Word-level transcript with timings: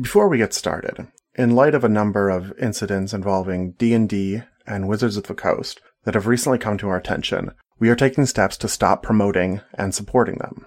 Before 0.00 0.28
we 0.28 0.38
get 0.38 0.54
started, 0.54 1.08
in 1.34 1.56
light 1.56 1.74
of 1.74 1.82
a 1.82 1.88
number 1.88 2.30
of 2.30 2.56
incidents 2.56 3.12
involving 3.12 3.72
D&D 3.72 4.42
and 4.64 4.86
Wizards 4.86 5.16
of 5.16 5.24
the 5.24 5.34
Coast 5.34 5.80
that 6.04 6.14
have 6.14 6.28
recently 6.28 6.58
come 6.58 6.78
to 6.78 6.88
our 6.88 6.98
attention, 6.98 7.50
we 7.80 7.88
are 7.88 7.96
taking 7.96 8.24
steps 8.24 8.56
to 8.58 8.68
stop 8.68 9.02
promoting 9.02 9.60
and 9.74 9.92
supporting 9.92 10.36
them. 10.36 10.66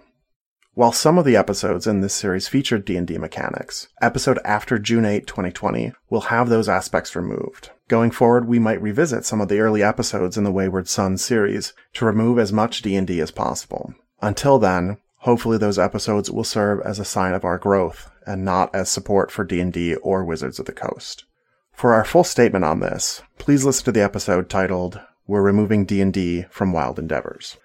While 0.74 0.92
some 0.92 1.18
of 1.18 1.24
the 1.24 1.38
episodes 1.38 1.88
in 1.88 2.02
this 2.02 2.14
series 2.14 2.50
featured 2.50 2.84
D&D 2.84 3.18
mechanics, 3.20 3.88
episode 4.02 4.38
after 4.44 4.78
June 4.78 5.06
8, 5.06 5.28
2020 5.28 5.94
will 6.10 6.22
have 6.22 6.50
those 6.50 6.68
aspects 6.68 7.16
removed. 7.16 7.70
Going 7.88 8.12
forward, 8.12 8.50
we 8.50 8.60
might 8.60 8.82
revisit 8.82 9.24
some 9.24 9.40
of 9.40 9.48
the 9.48 9.60
early 9.60 9.82
episodes 9.82 10.36
in 10.36 10.44
the 10.44 10.52
Wayward 10.52 10.90
Son 10.90 11.18
series 11.18 11.72
to 11.94 12.06
remove 12.06 12.38
as 12.38 12.52
much 12.52 12.82
D&D 12.82 13.22
as 13.22 13.32
possible. 13.32 13.94
Until 14.22 14.60
then, 14.60 14.98
hopefully 15.20 15.58
those 15.58 15.80
episodes 15.80 16.30
will 16.30 16.44
serve 16.44 16.82
as 16.82 17.00
a 17.00 17.06
sign 17.06 17.34
of 17.34 17.46
our 17.46 17.58
growth 17.58 18.11
and 18.26 18.46
not 18.46 18.74
as 18.74 18.90
support 18.90 19.32
for 19.32 19.44
D&D 19.44 19.96
or 19.96 20.24
Wizards 20.24 20.60
of 20.60 20.66
the 20.66 20.72
Coast. 20.72 21.26
For 21.74 21.94
our 21.94 22.06
full 22.06 22.24
statement 22.24 22.66
on 22.66 22.80
this, 22.80 23.22
please 23.38 23.66
listen 23.66 23.86
to 23.86 23.92
the 23.92 24.04
episode 24.04 24.50
titled 24.50 25.00
We're 25.26 25.42
Removing 25.42 25.86
D&D 25.86 26.46
from 26.50 26.74
Wild 26.74 27.00
Endeavors. 27.00 27.58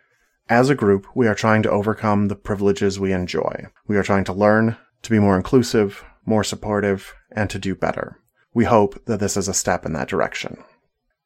As 0.49 0.71
a 0.71 0.75
group, 0.75 1.07
we 1.15 1.27
are 1.27 1.35
trying 1.35 1.63
to 1.65 1.71
overcome 1.71 2.29
the 2.29 2.37
privileges 2.37 3.01
we 3.01 3.13
enjoy. 3.13 3.67
We 3.87 3.97
are 3.97 4.03
trying 4.03 4.25
to 4.25 4.33
learn, 4.33 4.77
to 5.03 5.11
be 5.11 5.19
more 5.19 5.37
inclusive, 5.37 6.05
more 6.25 6.45
supportive, 6.45 7.15
and 7.33 7.51
to 7.51 7.59
do 7.59 7.75
better. 7.75 8.21
We 8.55 8.65
hope 8.65 9.05
that 9.07 9.21
this 9.21 9.37
is 9.37 9.49
a 9.49 9.55
step 9.55 9.85
in 9.85 9.93
that 9.95 10.09
direction. 10.09 10.63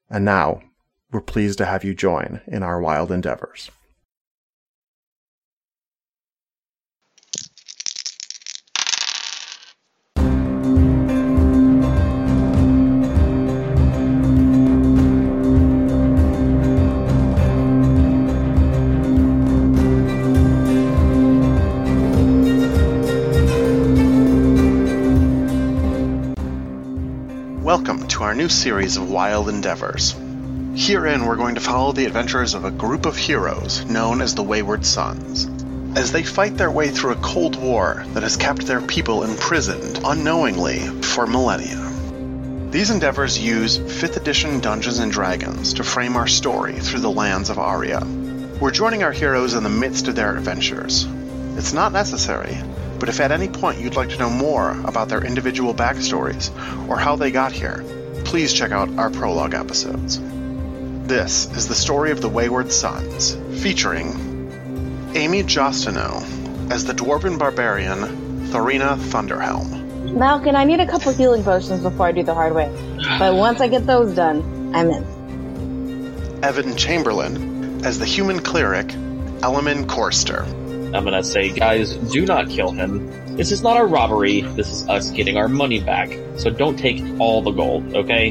And 0.08 0.24
now, 0.24 0.62
we're 1.12 1.20
pleased 1.20 1.58
to 1.58 1.66
have 1.66 1.84
you 1.84 1.94
join 1.94 2.40
in 2.46 2.62
our 2.62 2.80
wild 2.80 3.12
endeavors. 3.12 3.70
Welcome 27.70 28.08
to 28.08 28.24
our 28.24 28.34
new 28.34 28.48
series 28.48 28.96
of 28.96 29.08
Wild 29.08 29.48
Endeavors. 29.48 30.16
Herein, 30.74 31.24
we're 31.24 31.36
going 31.36 31.54
to 31.54 31.60
follow 31.60 31.92
the 31.92 32.04
adventures 32.04 32.54
of 32.54 32.64
a 32.64 32.70
group 32.72 33.06
of 33.06 33.16
heroes 33.16 33.84
known 33.84 34.20
as 34.22 34.34
the 34.34 34.42
Wayward 34.42 34.84
Sons, 34.84 35.48
as 35.96 36.10
they 36.10 36.24
fight 36.24 36.56
their 36.56 36.72
way 36.72 36.88
through 36.88 37.12
a 37.12 37.22
cold 37.22 37.54
war 37.54 38.04
that 38.08 38.24
has 38.24 38.36
kept 38.36 38.66
their 38.66 38.80
people 38.80 39.22
imprisoned 39.22 40.00
unknowingly 40.04 40.80
for 40.80 41.28
millennia. 41.28 41.78
These 42.72 42.90
endeavors 42.90 43.38
use 43.38 43.78
5th 43.78 44.16
edition 44.16 44.58
Dungeons 44.58 44.98
and 44.98 45.12
Dragons 45.12 45.74
to 45.74 45.84
frame 45.84 46.16
our 46.16 46.26
story 46.26 46.80
through 46.80 47.02
the 47.02 47.08
lands 47.08 47.50
of 47.50 47.60
Aria. 47.60 48.04
We're 48.60 48.72
joining 48.72 49.04
our 49.04 49.12
heroes 49.12 49.54
in 49.54 49.62
the 49.62 49.70
midst 49.70 50.08
of 50.08 50.16
their 50.16 50.36
adventures. 50.36 51.06
It's 51.56 51.72
not 51.72 51.92
necessary, 51.92 52.58
but 53.00 53.08
if 53.08 53.18
at 53.18 53.32
any 53.32 53.48
point 53.48 53.80
you'd 53.80 53.96
like 53.96 54.10
to 54.10 54.18
know 54.18 54.30
more 54.30 54.78
about 54.84 55.08
their 55.08 55.24
individual 55.24 55.74
backstories 55.74 56.50
or 56.88 56.98
how 56.98 57.16
they 57.16 57.30
got 57.30 57.50
here, 57.50 57.82
please 58.24 58.52
check 58.52 58.70
out 58.70 58.90
our 58.98 59.10
prologue 59.10 59.54
episodes. 59.54 60.20
This 61.08 61.46
is 61.56 61.66
the 61.66 61.74
story 61.74 62.12
of 62.12 62.20
the 62.20 62.28
Wayward 62.28 62.70
Sons, 62.70 63.34
featuring 63.62 65.10
Amy 65.14 65.42
Jostino 65.42 66.22
as 66.70 66.84
the 66.84 66.92
dwarven 66.92 67.38
barbarian 67.38 68.46
Thorina 68.50 68.96
Thunderhelm. 68.96 70.12
Malkin, 70.12 70.54
I 70.54 70.64
need 70.64 70.80
a 70.80 70.86
couple 70.86 71.12
healing 71.12 71.42
potions 71.42 71.82
before 71.82 72.06
I 72.06 72.12
do 72.12 72.22
the 72.22 72.34
hard 72.34 72.54
way. 72.54 72.70
But 73.18 73.34
once 73.34 73.60
I 73.60 73.68
get 73.68 73.86
those 73.86 74.14
done, 74.14 74.72
I'm 74.74 74.90
in. 74.90 76.44
Evan 76.44 76.76
Chamberlain 76.76 77.84
as 77.84 77.98
the 77.98 78.06
human 78.06 78.40
cleric 78.40 78.88
Elemin 79.42 79.86
Corster. 79.86 80.46
I'm 80.92 81.04
gonna 81.04 81.22
say, 81.22 81.50
guys, 81.50 81.94
do 81.94 82.26
not 82.26 82.48
kill 82.48 82.72
him. 82.72 83.36
This 83.36 83.52
is 83.52 83.62
not 83.62 83.80
a 83.80 83.84
robbery. 83.84 84.40
This 84.40 84.70
is 84.70 84.88
us 84.88 85.10
getting 85.10 85.36
our 85.36 85.48
money 85.48 85.80
back. 85.80 86.10
So 86.36 86.50
don't 86.50 86.76
take 86.76 87.02
all 87.20 87.42
the 87.42 87.52
gold, 87.52 87.94
okay? 87.94 88.30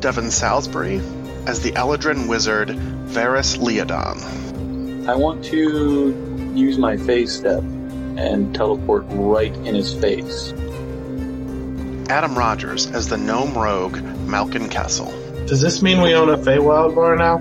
Devon 0.00 0.30
Salisbury 0.30 1.02
as 1.46 1.62
the 1.62 1.72
Eladrin 1.72 2.28
wizard 2.28 2.68
Varys 2.68 3.58
Leodon. 3.58 5.06
I 5.08 5.16
want 5.16 5.44
to 5.46 6.52
use 6.54 6.78
my 6.78 6.96
phase 6.96 7.34
step 7.36 7.62
and 7.62 8.54
teleport 8.54 9.04
right 9.08 9.54
in 9.54 9.74
his 9.74 9.94
face. 9.94 10.52
Adam 12.10 12.36
Rogers 12.36 12.86
as 12.86 13.08
the 13.08 13.18
gnome 13.18 13.56
rogue 13.56 14.00
Malkin 14.26 14.68
Castle. 14.68 15.12
Does 15.46 15.60
this 15.60 15.82
mean 15.82 16.00
we 16.00 16.14
own 16.14 16.30
a 16.30 16.38
Feywild 16.38 16.94
bar 16.94 17.16
now? 17.16 17.38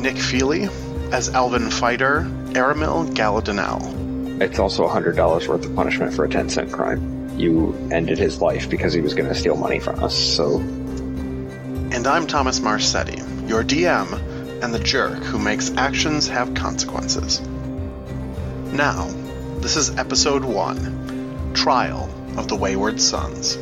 Nick 0.00 0.16
Feely 0.16 0.68
as 1.12 1.28
elven 1.28 1.70
fighter 1.70 2.22
Aramil 2.50 3.14
Galadinel. 3.14 4.40
It's 4.40 4.58
also 4.58 4.86
$100 4.86 5.48
worth 5.48 5.64
of 5.64 5.74
punishment 5.74 6.14
for 6.14 6.24
a 6.24 6.28
10 6.28 6.50
cent 6.50 6.72
crime. 6.72 7.38
You 7.38 7.74
ended 7.90 8.18
his 8.18 8.40
life 8.40 8.68
because 8.68 8.92
he 8.92 9.00
was 9.00 9.14
going 9.14 9.28
to 9.28 9.34
steal 9.34 9.56
money 9.56 9.78
from 9.78 10.02
us, 10.02 10.16
so. 10.16 10.58
And 10.58 12.06
I'm 12.06 12.26
Thomas 12.26 12.60
Marsetti, 12.60 13.22
your 13.46 13.62
DM 13.62 14.62
and 14.62 14.74
the 14.74 14.78
jerk 14.78 15.22
who 15.22 15.38
makes 15.38 15.70
actions 15.72 16.28
have 16.28 16.54
consequences. 16.54 17.40
Now, 18.72 19.06
this 19.58 19.76
is 19.76 19.96
episode 19.96 20.44
1 20.44 21.52
Trial 21.54 22.10
of 22.36 22.48
the 22.48 22.56
Wayward 22.56 23.00
Sons. 23.00 23.56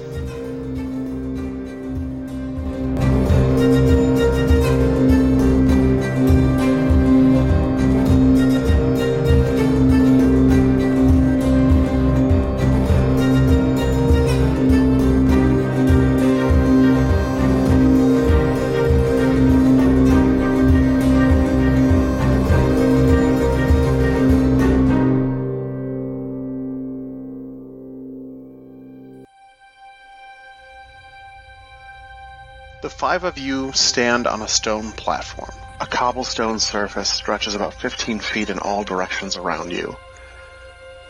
Five 33.15 33.23
of 33.23 33.39
you 33.39 33.71
stand 33.71 34.27
on 34.27 34.43
a 34.43 34.49
stone 34.49 34.91
platform. 34.91 35.53
A 35.81 35.87
cobblestone 35.87 36.59
surface 36.59 37.09
stretches 37.09 37.55
about 37.55 37.73
15 37.73 38.19
feet 38.19 38.51
in 38.51 38.59
all 38.59 38.83
directions 38.83 39.37
around 39.37 39.71
you. 39.71 39.95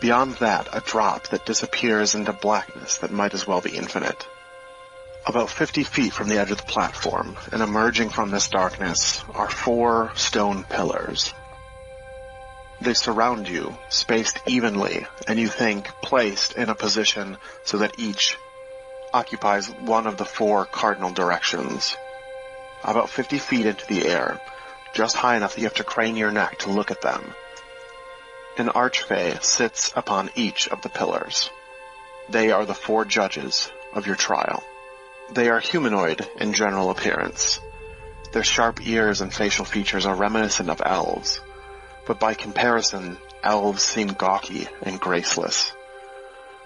Beyond 0.01 0.35
that, 0.35 0.67
a 0.71 0.81
drop 0.81 1.29
that 1.29 1.47
disappears 1.47 2.13
into 2.13 2.31
blackness 2.31 2.97
that 2.97 3.11
might 3.11 3.33
as 3.33 3.47
well 3.47 3.59
be 3.59 3.75
infinite. 3.75 4.27
About 5.25 5.49
50 5.49 5.83
feet 5.83 6.13
from 6.13 6.29
the 6.29 6.37
edge 6.37 6.51
of 6.51 6.57
the 6.57 6.71
platform, 6.71 7.37
and 7.51 7.63
emerging 7.63 8.09
from 8.09 8.29
this 8.29 8.49
darkness, 8.49 9.23
are 9.33 9.49
four 9.49 10.11
stone 10.13 10.63
pillars. 10.63 11.33
They 12.81 12.93
surround 12.93 13.49
you, 13.49 13.75
spaced 13.89 14.37
evenly, 14.45 15.07
and 15.27 15.39
you 15.39 15.47
think 15.47 15.87
placed 16.03 16.53
in 16.53 16.69
a 16.69 16.75
position 16.75 17.37
so 17.63 17.79
that 17.79 17.97
each 17.97 18.37
occupies 19.13 19.69
one 19.69 20.07
of 20.07 20.17
the 20.17 20.25
four 20.25 20.65
cardinal 20.65 21.11
directions. 21.11 21.95
About 22.83 23.09
50 23.09 23.37
feet 23.39 23.65
into 23.65 23.85
the 23.87 24.07
air, 24.07 24.39
just 24.93 25.15
high 25.15 25.35
enough 25.37 25.55
that 25.55 25.61
you 25.61 25.67
have 25.67 25.75
to 25.75 25.83
crane 25.83 26.15
your 26.15 26.31
neck 26.31 26.59
to 26.59 26.71
look 26.71 26.91
at 26.91 27.01
them. 27.01 27.33
An 28.57 28.67
archfey 28.69 29.43
sits 29.43 29.91
upon 29.95 30.29
each 30.35 30.69
of 30.69 30.81
the 30.81 30.89
pillars. 30.89 31.49
They 32.29 32.51
are 32.51 32.65
the 32.65 32.73
four 32.73 33.03
judges 33.05 33.71
of 33.93 34.07
your 34.07 34.15
trial. 34.15 34.63
They 35.31 35.49
are 35.49 35.59
humanoid 35.59 36.27
in 36.39 36.53
general 36.53 36.89
appearance. 36.89 37.59
Their 38.31 38.43
sharp 38.43 38.85
ears 38.85 39.21
and 39.21 39.33
facial 39.33 39.65
features 39.65 40.05
are 40.05 40.15
reminiscent 40.15 40.69
of 40.69 40.81
elves, 40.85 41.39
but 42.05 42.19
by 42.19 42.33
comparison, 42.33 43.17
elves 43.43 43.83
seem 43.83 44.09
gawky 44.09 44.67
and 44.81 44.99
graceless. 44.99 45.71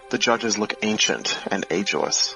The 0.09 0.17
judges 0.17 0.57
look 0.57 0.73
ancient 0.81 1.38
and 1.51 1.65
ageless. 1.69 2.35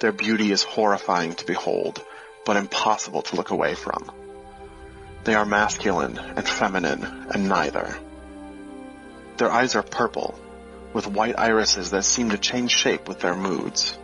Their 0.00 0.12
beauty 0.12 0.52
is 0.52 0.62
horrifying 0.62 1.34
to 1.36 1.46
behold, 1.46 2.04
but 2.44 2.56
impossible 2.56 3.22
to 3.22 3.36
look 3.36 3.50
away 3.50 3.74
from. 3.74 4.10
They 5.24 5.34
are 5.34 5.46
masculine 5.46 6.18
and 6.18 6.46
feminine 6.46 7.04
and 7.30 7.48
neither. 7.48 7.96
Their 9.38 9.50
eyes 9.50 9.74
are 9.74 9.82
purple, 9.82 10.38
with 10.92 11.06
white 11.06 11.38
irises 11.38 11.90
that 11.92 12.04
seem 12.04 12.30
to 12.30 12.38
change 12.38 12.72
shape 12.72 13.08
with 13.08 13.20
their 13.20 13.36
moods. 13.36 13.96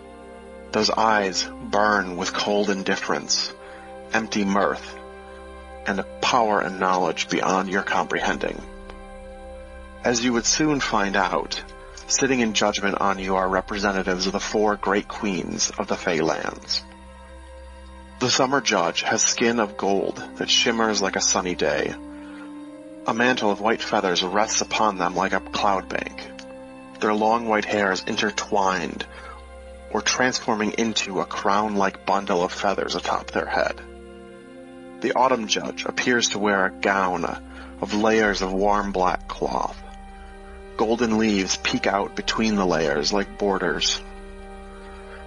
Those 0.73 0.91
eyes 0.91 1.49
burn 1.63 2.17
with 2.17 2.33
cold 2.33 2.71
indifference, 2.71 3.53
empty 4.13 4.45
mirth, 4.45 4.97
and 5.87 6.01
a 6.01 6.05
power 6.23 6.61
and 6.61 6.81
knowledge 6.81 7.29
beyond 7.29 7.69
your 7.69 7.83
comprehending. 7.83 8.63
As 10.05 10.25
you 10.25 10.33
would 10.33 10.47
soon 10.47 10.81
find 10.81 11.17
out, 11.17 11.63
Sitting 12.09 12.41
in 12.41 12.55
judgment 12.55 13.03
on 13.03 13.19
you 13.19 13.37
are 13.37 13.47
representatives 13.47 14.27
of 14.27 14.33
the 14.33 14.41
four 14.41 14.77
great 14.77 15.09
queens 15.09 15.71
of 15.79 15.89
the 15.89 15.95
Fey 15.95 16.23
lands. 16.23 16.83
The 18.19 18.31
summer 18.31 18.63
judge 18.63 19.03
has 19.03 19.21
skin 19.21 19.61
of 19.61 19.77
gold 19.77 20.17
that 20.37 20.49
shimmers 20.49 21.03
like 21.03 21.17
a 21.17 21.21
sunny 21.21 21.55
day. 21.55 21.95
A 23.07 23.13
mantle 23.13 23.51
of 23.51 23.61
white 23.61 23.83
feathers 23.83 24.23
rests 24.23 24.63
upon 24.63 24.97
them 24.97 25.15
like 25.15 25.35
a 25.35 25.41
cloud 25.41 25.91
bank. 25.91 26.27
Their 27.01 27.13
long 27.13 27.47
white 27.47 27.67
hairs 27.67 28.03
intertwined 28.07 29.05
or 29.91 30.01
transforming 30.01 30.73
into 30.79 31.21
a 31.21 31.27
crown-like 31.27 32.07
bundle 32.07 32.43
of 32.43 32.53
feathers 32.53 32.95
atop 32.95 33.33
their 33.33 33.47
head. 33.47 33.83
The 35.03 35.13
autumn 35.13 35.47
judge 35.47 35.85
appears 35.85 36.31
to 36.31 36.39
wear 36.39 36.65
a 36.65 36.71
gown 36.71 37.27
of 37.83 37.93
layers 37.93 38.41
of 38.41 38.51
warm 38.51 38.93
black 38.93 39.29
cloth. 39.29 39.77
Golden 40.79 41.19
leaves 41.19 41.57
peek 41.57 41.89
out 41.89 42.15
between 42.15 42.55
the 42.55 42.65
layers 42.65 43.13
like 43.13 43.37
borders. 43.37 44.01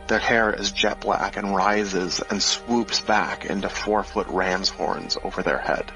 Their 0.07 0.17
hair 0.17 0.53
is 0.53 0.71
jet 0.71 1.01
black 1.01 1.35
and 1.35 1.53
rises 1.53 2.21
and 2.29 2.41
swoops 2.41 3.01
back 3.01 3.43
into 3.43 3.67
four-foot 3.67 4.27
ram's 4.29 4.69
horns 4.69 5.17
over 5.21 5.43
their 5.43 5.57
head. 5.57 5.91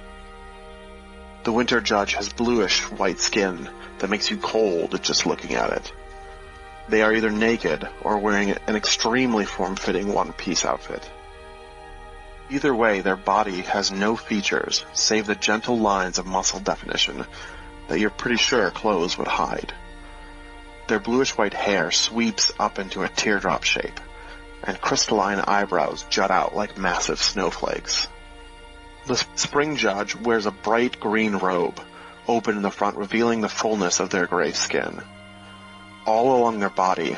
The 1.45 1.53
winter 1.53 1.79
judge 1.79 2.15
has 2.15 2.27
bluish 2.33 2.81
white 2.91 3.21
skin 3.21 3.69
that 3.99 4.09
makes 4.09 4.29
you 4.29 4.35
cold 4.35 5.01
just 5.01 5.25
looking 5.25 5.55
at 5.55 5.71
it. 5.71 5.93
They 6.89 7.01
are 7.01 7.13
either 7.13 7.31
naked 7.31 7.87
or 8.01 8.17
wearing 8.17 8.51
an 8.51 8.75
extremely 8.75 9.45
form-fitting 9.45 10.11
one-piece 10.13 10.65
outfit. 10.65 11.09
Either 12.49 12.75
way, 12.75 12.99
their 12.99 13.15
body 13.15 13.61
has 13.61 13.89
no 13.89 14.17
features 14.17 14.85
save 14.91 15.27
the 15.27 15.35
gentle 15.35 15.79
lines 15.79 16.19
of 16.19 16.25
muscle 16.25 16.59
definition 16.59 17.25
that 17.87 17.99
you're 17.99 18.09
pretty 18.09 18.37
sure 18.37 18.71
clothes 18.71 19.17
would 19.17 19.27
hide. 19.27 19.73
Their 20.87 20.99
bluish-white 20.99 21.53
hair 21.53 21.91
sweeps 21.91 22.51
up 22.59 22.79
into 22.79 23.03
a 23.03 23.09
teardrop 23.09 23.63
shape, 23.63 23.99
and 24.63 24.79
crystalline 24.79 25.39
eyebrows 25.39 26.05
jut 26.09 26.31
out 26.31 26.55
like 26.55 26.77
massive 26.77 27.19
snowflakes. 27.21 28.07
The 29.05 29.15
spring 29.35 29.77
judge 29.77 30.15
wears 30.15 30.45
a 30.45 30.51
bright 30.51 30.99
green 30.99 31.35
robe, 31.35 31.79
open 32.27 32.55
in 32.55 32.61
the 32.63 32.71
front 32.71 32.97
revealing 32.97 33.41
the 33.41 33.49
fullness 33.49 33.99
of 33.99 34.09
their 34.09 34.25
gray 34.25 34.51
skin. 34.51 35.01
All 36.05 36.37
along 36.37 36.59
their 36.59 36.69
body, 36.69 37.17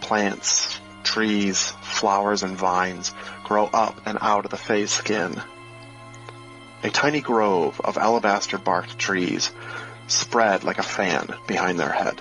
plants, 0.00 0.80
trees, 1.02 1.72
flowers, 1.82 2.42
and 2.42 2.56
vines 2.56 3.12
grow 3.44 3.66
up 3.66 4.06
and 4.06 4.18
out 4.20 4.44
of 4.44 4.50
the 4.50 4.56
Fae's 4.56 4.90
skin. 4.90 5.40
A 6.82 6.90
tiny 6.90 7.20
grove 7.20 7.80
of 7.82 7.96
alabaster 7.96 8.58
barked 8.58 8.98
trees 8.98 9.50
spread 10.06 10.64
like 10.64 10.78
a 10.78 10.82
fan 10.82 11.28
behind 11.46 11.78
their 11.78 11.92
head. 11.92 12.20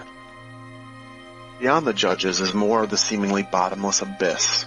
Beyond 1.60 1.88
the 1.88 1.94
judges 1.94 2.42
is 2.42 2.54
more 2.54 2.84
of 2.84 2.90
the 2.90 2.98
seemingly 2.98 3.44
bottomless 3.44 4.02
abyss, 4.02 4.66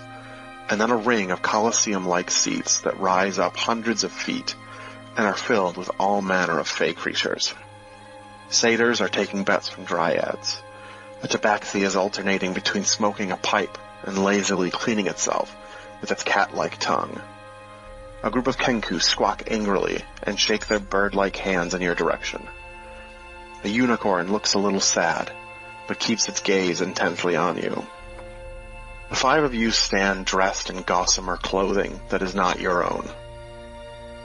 and 0.68 0.80
then 0.80 0.90
a 0.90 0.96
ring 0.96 1.30
of 1.30 1.42
Colosseum-like 1.42 2.30
seats 2.30 2.80
that 2.80 3.00
rise 3.00 3.38
up 3.38 3.56
hundreds 3.56 4.04
of 4.04 4.12
feet 4.12 4.54
and 5.16 5.26
are 5.26 5.36
filled 5.36 5.76
with 5.76 5.90
all 5.98 6.22
manner 6.22 6.58
of 6.58 6.68
fey 6.68 6.92
creatures. 6.92 7.54
Satyrs 8.48 9.00
are 9.00 9.08
taking 9.08 9.44
bets 9.44 9.68
from 9.68 9.84
dryads. 9.84 10.60
A 11.22 11.28
tabaxi 11.28 11.82
is 11.82 11.96
alternating 11.96 12.52
between 12.52 12.84
smoking 12.84 13.32
a 13.32 13.36
pipe 13.36 13.78
and 14.02 14.22
lazily 14.22 14.70
cleaning 14.70 15.06
itself 15.06 15.54
with 16.00 16.12
its 16.12 16.22
cat-like 16.22 16.78
tongue. 16.78 17.20
A 18.22 18.30
group 18.30 18.46
of 18.46 18.58
kenku 18.58 19.00
squawk 19.00 19.50
angrily 19.50 20.02
and 20.22 20.38
shake 20.38 20.66
their 20.66 20.78
bird-like 20.78 21.36
hands 21.36 21.74
in 21.74 21.82
your 21.82 21.94
direction. 21.94 22.46
A 23.66 23.68
unicorn 23.68 24.30
looks 24.30 24.54
a 24.54 24.60
little 24.60 24.78
sad, 24.78 25.32
but 25.88 25.98
keeps 25.98 26.28
its 26.28 26.38
gaze 26.38 26.80
intently 26.80 27.34
on 27.34 27.56
you. 27.56 27.84
The 29.08 29.16
five 29.16 29.42
of 29.42 29.56
you 29.56 29.72
stand 29.72 30.24
dressed 30.24 30.70
in 30.70 30.82
gossamer 30.82 31.36
clothing 31.36 32.00
that 32.10 32.22
is 32.22 32.32
not 32.32 32.60
your 32.60 32.84
own. 32.84 33.10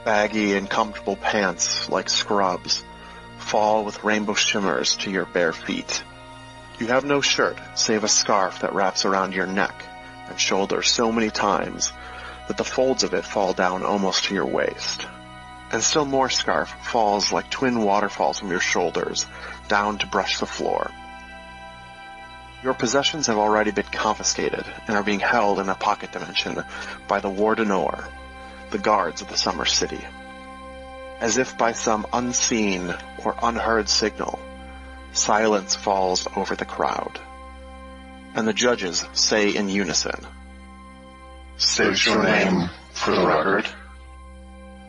Baggy 0.06 0.54
and 0.54 0.70
comfortable 0.70 1.16
pants, 1.16 1.90
like 1.90 2.08
scrubs, 2.08 2.84
fall 3.40 3.84
with 3.84 4.04
rainbow 4.04 4.36
shimmers 4.36 4.96
to 4.98 5.10
your 5.10 5.26
bare 5.26 5.54
feet. 5.54 6.04
You 6.78 6.86
have 6.90 7.04
no 7.04 7.22
shirt, 7.22 7.58
save 7.74 8.04
a 8.04 8.08
scarf 8.08 8.60
that 8.60 8.76
wraps 8.76 9.06
around 9.06 9.34
your 9.34 9.48
neck 9.48 9.74
and 10.28 10.40
shoulders 10.40 10.92
so 10.92 11.12
many 11.12 11.32
times 11.32 11.92
that 12.48 12.58
the 12.58 12.64
folds 12.64 13.04
of 13.04 13.16
it 13.16 13.26
fall 13.26 13.54
down 13.54 13.82
almost 13.82 14.26
to 14.26 14.36
your 14.36 14.46
waist. 14.46 15.08
And 15.72 15.82
still 15.82 16.06
more 16.06 16.30
scarf 16.30 16.70
falls 16.84 17.32
like 17.32 17.50
twin 17.50 17.82
waterfalls 17.82 18.40
from 18.40 18.50
your 18.52 18.60
shoulders 18.60 19.26
down 19.68 20.00
to 20.00 20.08
brush 20.08 20.40
the 20.40 20.46
floor. 20.46 20.92
Your 22.64 22.74
possessions 22.74 23.28
have 23.28 23.38
already 23.38 23.72
been 23.72 23.86
confiscated 23.86 24.66
and 24.88 24.96
are 24.96 25.04
being 25.04 25.20
held 25.20 25.60
in 25.60 25.70
a 25.70 25.76
pocket 25.76 26.12
dimension 26.12 26.64
by 27.08 27.20
the 27.20 27.30
Wardenor, 27.30 28.08
the 28.70 28.78
guards 28.78 29.22
of 29.22 29.30
the 29.30 29.38
Summer 29.38 29.66
City. 29.66 30.00
As 31.20 31.38
if 31.38 31.58
by 31.58 31.72
some 31.72 32.06
unseen 32.14 32.94
or 33.24 33.36
unheard 33.42 33.90
signal, 33.90 34.40
silence 35.14 35.76
falls 35.76 36.28
over 36.36 36.56
the 36.56 36.66
crowd. 36.66 37.20
And 38.36 38.48
the 38.48 38.54
judges 38.54 39.04
say 39.14 39.56
in 39.56 39.70
unison, 39.70 40.26
State 41.58 42.06
your 42.06 42.24
name 42.24 42.70
for 42.92 43.16
the 43.16 43.26
record. 43.26 43.68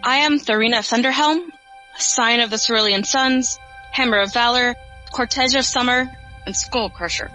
I 0.04 0.16
am 0.18 0.40
Tharina 0.40 0.80
Thunderhelm, 0.80 1.52
Scion 1.96 2.40
of 2.40 2.50
the 2.50 2.58
Cerulean 2.58 3.04
Suns, 3.04 3.60
Hammer 3.92 4.18
of 4.18 4.32
Valor, 4.32 4.74
Cortege 5.12 5.56
of 5.56 5.64
Summer, 5.64 6.10
and 6.44 6.56
Skull 6.56 6.90
Crusher. 6.90 7.30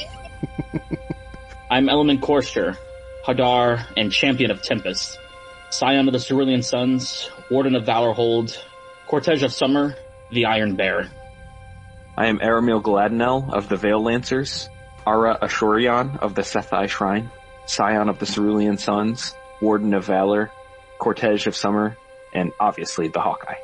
I'm 1.70 1.88
Element 1.88 2.20
Corsture, 2.20 2.76
Hadar, 3.24 3.86
and 3.96 4.12
Champion 4.12 4.50
of 4.50 4.60
Tempest. 4.60 5.18
Scion 5.70 6.06
of 6.06 6.12
the 6.12 6.20
Cerulean 6.20 6.62
Suns, 6.62 7.30
Warden 7.50 7.76
of 7.76 7.86
Valorhold, 7.86 8.58
Cortege 9.08 9.42
of 9.42 9.52
Summer, 9.52 9.96
the 10.32 10.44
Iron 10.44 10.76
Bear. 10.76 11.08
I 12.18 12.26
am 12.26 12.40
Aramil 12.40 12.82
Galadinel 12.82 13.54
of 13.54 13.70
the 13.70 13.76
Veil 13.76 14.02
Lancers, 14.02 14.68
Ara 15.06 15.38
Ashurian 15.40 16.18
of 16.18 16.34
the 16.34 16.42
Sethai 16.42 16.90
Shrine, 16.90 17.30
Scion 17.64 18.10
of 18.10 18.18
the 18.18 18.26
Cerulean 18.26 18.76
Suns, 18.76 19.34
Warden 19.62 19.94
of 19.94 20.04
Valor, 20.04 20.50
Cortege 21.04 21.46
of 21.46 21.54
Summer, 21.54 21.98
and 22.32 22.50
obviously 22.58 23.08
the 23.08 23.20
Hawkeye. 23.20 23.58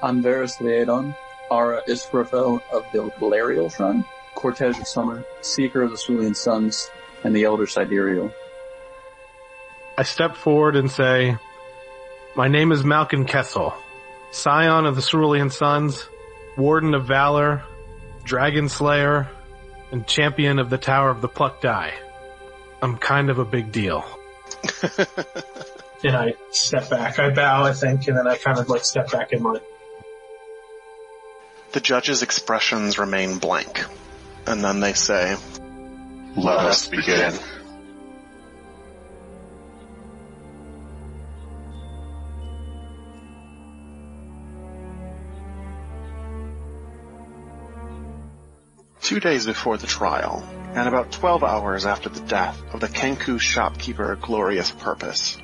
I'm 0.00 0.22
Varus 0.22 0.58
Leodon, 0.58 1.16
Ara 1.50 1.82
Israfel 1.88 2.62
of 2.72 2.84
the 2.92 3.10
Valerial 3.18 3.68
Shrine, 3.68 4.04
Cortege 4.36 4.78
of 4.78 4.86
Summer, 4.86 5.24
Seeker 5.40 5.82
of 5.82 5.90
the 5.90 5.96
Cerulean 5.96 6.36
Suns, 6.36 6.88
and 7.24 7.34
the 7.34 7.42
Elder 7.42 7.66
Sidereal. 7.66 8.32
I 9.98 10.04
step 10.04 10.36
forward 10.36 10.76
and 10.76 10.88
say, 10.88 11.36
My 12.36 12.46
name 12.46 12.70
is 12.70 12.84
Malkin 12.84 13.24
Kessel, 13.24 13.74
Scion 14.30 14.86
of 14.86 14.94
the 14.94 15.02
Cerulean 15.02 15.50
Suns, 15.50 16.08
Warden 16.56 16.94
of 16.94 17.06
Valor, 17.06 17.64
Dragon 18.22 18.68
Slayer, 18.68 19.28
and 19.90 20.06
Champion 20.06 20.60
of 20.60 20.70
the 20.70 20.78
Tower 20.78 21.10
of 21.10 21.20
the 21.20 21.28
Plucked 21.28 21.64
Eye. 21.64 21.92
I'm 22.80 22.96
kind 22.96 23.28
of 23.28 23.40
a 23.40 23.44
big 23.44 23.72
deal. 23.72 24.04
and 26.04 26.16
I 26.16 26.34
step 26.50 26.90
back. 26.90 27.18
I 27.18 27.30
bow, 27.30 27.64
I 27.64 27.72
think, 27.72 28.06
and 28.08 28.16
then 28.16 28.26
I 28.26 28.36
kind 28.36 28.58
of 28.58 28.68
like 28.68 28.84
step 28.84 29.10
back 29.10 29.32
in 29.32 29.42
line. 29.42 29.60
The 31.72 31.80
judges' 31.80 32.22
expressions 32.22 32.98
remain 32.98 33.38
blank, 33.38 33.84
and 34.46 34.64
then 34.64 34.80
they 34.80 34.92
say, 34.94 35.36
Let 36.36 36.58
us 36.58 36.88
begin. 36.88 37.34
Two 49.00 49.18
days 49.18 49.46
before 49.46 49.76
the 49.76 49.86
trial, 49.86 50.44
and 50.74 50.86
about 50.86 51.10
12 51.10 51.42
hours 51.42 51.84
after 51.84 52.08
the 52.08 52.20
death 52.20 52.62
of 52.72 52.80
the 52.80 52.88
Kenku 52.88 53.40
shopkeeper 53.40 54.16
Glorious 54.16 54.70
Purpose, 54.70 55.36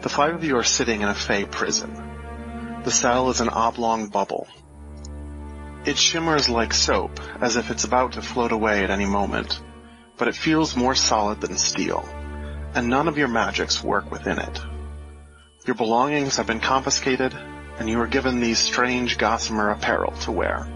the 0.00 0.08
five 0.08 0.34
of 0.34 0.44
you 0.44 0.56
are 0.56 0.64
sitting 0.64 1.00
in 1.00 1.08
a 1.08 1.14
Fey 1.14 1.44
prison. 1.44 2.80
The 2.84 2.90
cell 2.90 3.30
is 3.30 3.40
an 3.40 3.48
oblong 3.48 4.08
bubble. 4.08 4.46
It 5.84 5.98
shimmers 5.98 6.48
like 6.48 6.72
soap, 6.72 7.18
as 7.40 7.56
if 7.56 7.70
it's 7.70 7.84
about 7.84 8.12
to 8.12 8.22
float 8.22 8.52
away 8.52 8.84
at 8.84 8.90
any 8.90 9.06
moment, 9.06 9.60
but 10.16 10.28
it 10.28 10.36
feels 10.36 10.76
more 10.76 10.94
solid 10.94 11.40
than 11.40 11.56
steel, 11.56 12.04
and 12.74 12.88
none 12.88 13.08
of 13.08 13.18
your 13.18 13.28
magics 13.28 13.82
work 13.82 14.10
within 14.10 14.38
it. 14.38 14.60
Your 15.66 15.74
belongings 15.74 16.36
have 16.36 16.46
been 16.46 16.60
confiscated, 16.60 17.34
and 17.78 17.88
you 17.88 18.00
are 18.00 18.06
given 18.06 18.40
these 18.40 18.58
strange 18.58 19.18
gossamer 19.18 19.70
apparel 19.70 20.12
to 20.22 20.32
wear. 20.32 20.68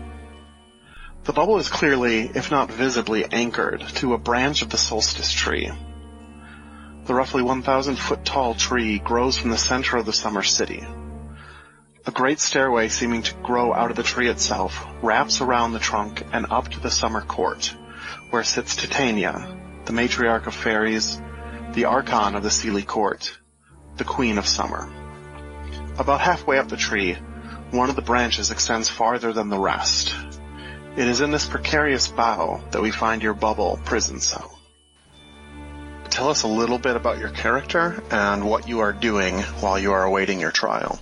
The 1.26 1.32
bubble 1.32 1.58
is 1.58 1.68
clearly, 1.68 2.30
if 2.36 2.52
not 2.52 2.70
visibly, 2.70 3.24
anchored 3.24 3.80
to 3.96 4.14
a 4.14 4.18
branch 4.18 4.62
of 4.62 4.70
the 4.70 4.78
solstice 4.78 5.32
tree. 5.32 5.72
The 7.06 7.14
roughly 7.14 7.42
1,000 7.42 7.96
foot 7.96 8.24
tall 8.24 8.54
tree 8.54 9.00
grows 9.00 9.36
from 9.36 9.50
the 9.50 9.58
center 9.58 9.96
of 9.96 10.06
the 10.06 10.12
summer 10.12 10.44
city. 10.44 10.86
A 12.06 12.12
great 12.12 12.38
stairway 12.38 12.86
seeming 12.86 13.22
to 13.22 13.34
grow 13.42 13.74
out 13.74 13.90
of 13.90 13.96
the 13.96 14.04
tree 14.04 14.28
itself 14.28 14.86
wraps 15.02 15.40
around 15.40 15.72
the 15.72 15.80
trunk 15.80 16.22
and 16.32 16.46
up 16.48 16.68
to 16.68 16.78
the 16.78 16.92
summer 16.92 17.22
court, 17.22 17.74
where 18.30 18.44
sits 18.44 18.76
Titania, 18.76 19.58
the 19.84 19.92
matriarch 19.92 20.46
of 20.46 20.54
fairies, 20.54 21.20
the 21.72 21.86
archon 21.86 22.36
of 22.36 22.44
the 22.44 22.50
Seelie 22.50 22.86
court, 22.86 23.36
the 23.96 24.04
queen 24.04 24.38
of 24.38 24.46
summer. 24.46 24.88
About 25.98 26.20
halfway 26.20 26.58
up 26.58 26.68
the 26.68 26.76
tree, 26.76 27.14
one 27.72 27.90
of 27.90 27.96
the 27.96 28.02
branches 28.02 28.52
extends 28.52 28.88
farther 28.88 29.32
than 29.32 29.48
the 29.48 29.58
rest. 29.58 30.14
It 30.96 31.08
is 31.08 31.20
in 31.20 31.30
this 31.30 31.46
precarious 31.46 32.08
bough 32.08 32.62
that 32.70 32.80
we 32.80 32.90
find 32.90 33.22
your 33.22 33.34
bubble 33.34 33.78
prison 33.84 34.18
cell. 34.18 34.58
Tell 36.08 36.30
us 36.30 36.42
a 36.42 36.48
little 36.48 36.78
bit 36.78 36.96
about 36.96 37.18
your 37.18 37.28
character 37.28 38.02
and 38.10 38.48
what 38.48 38.66
you 38.66 38.80
are 38.80 38.94
doing 38.94 39.40
while 39.60 39.78
you 39.78 39.92
are 39.92 40.02
awaiting 40.02 40.40
your 40.40 40.50
trial. 40.50 40.98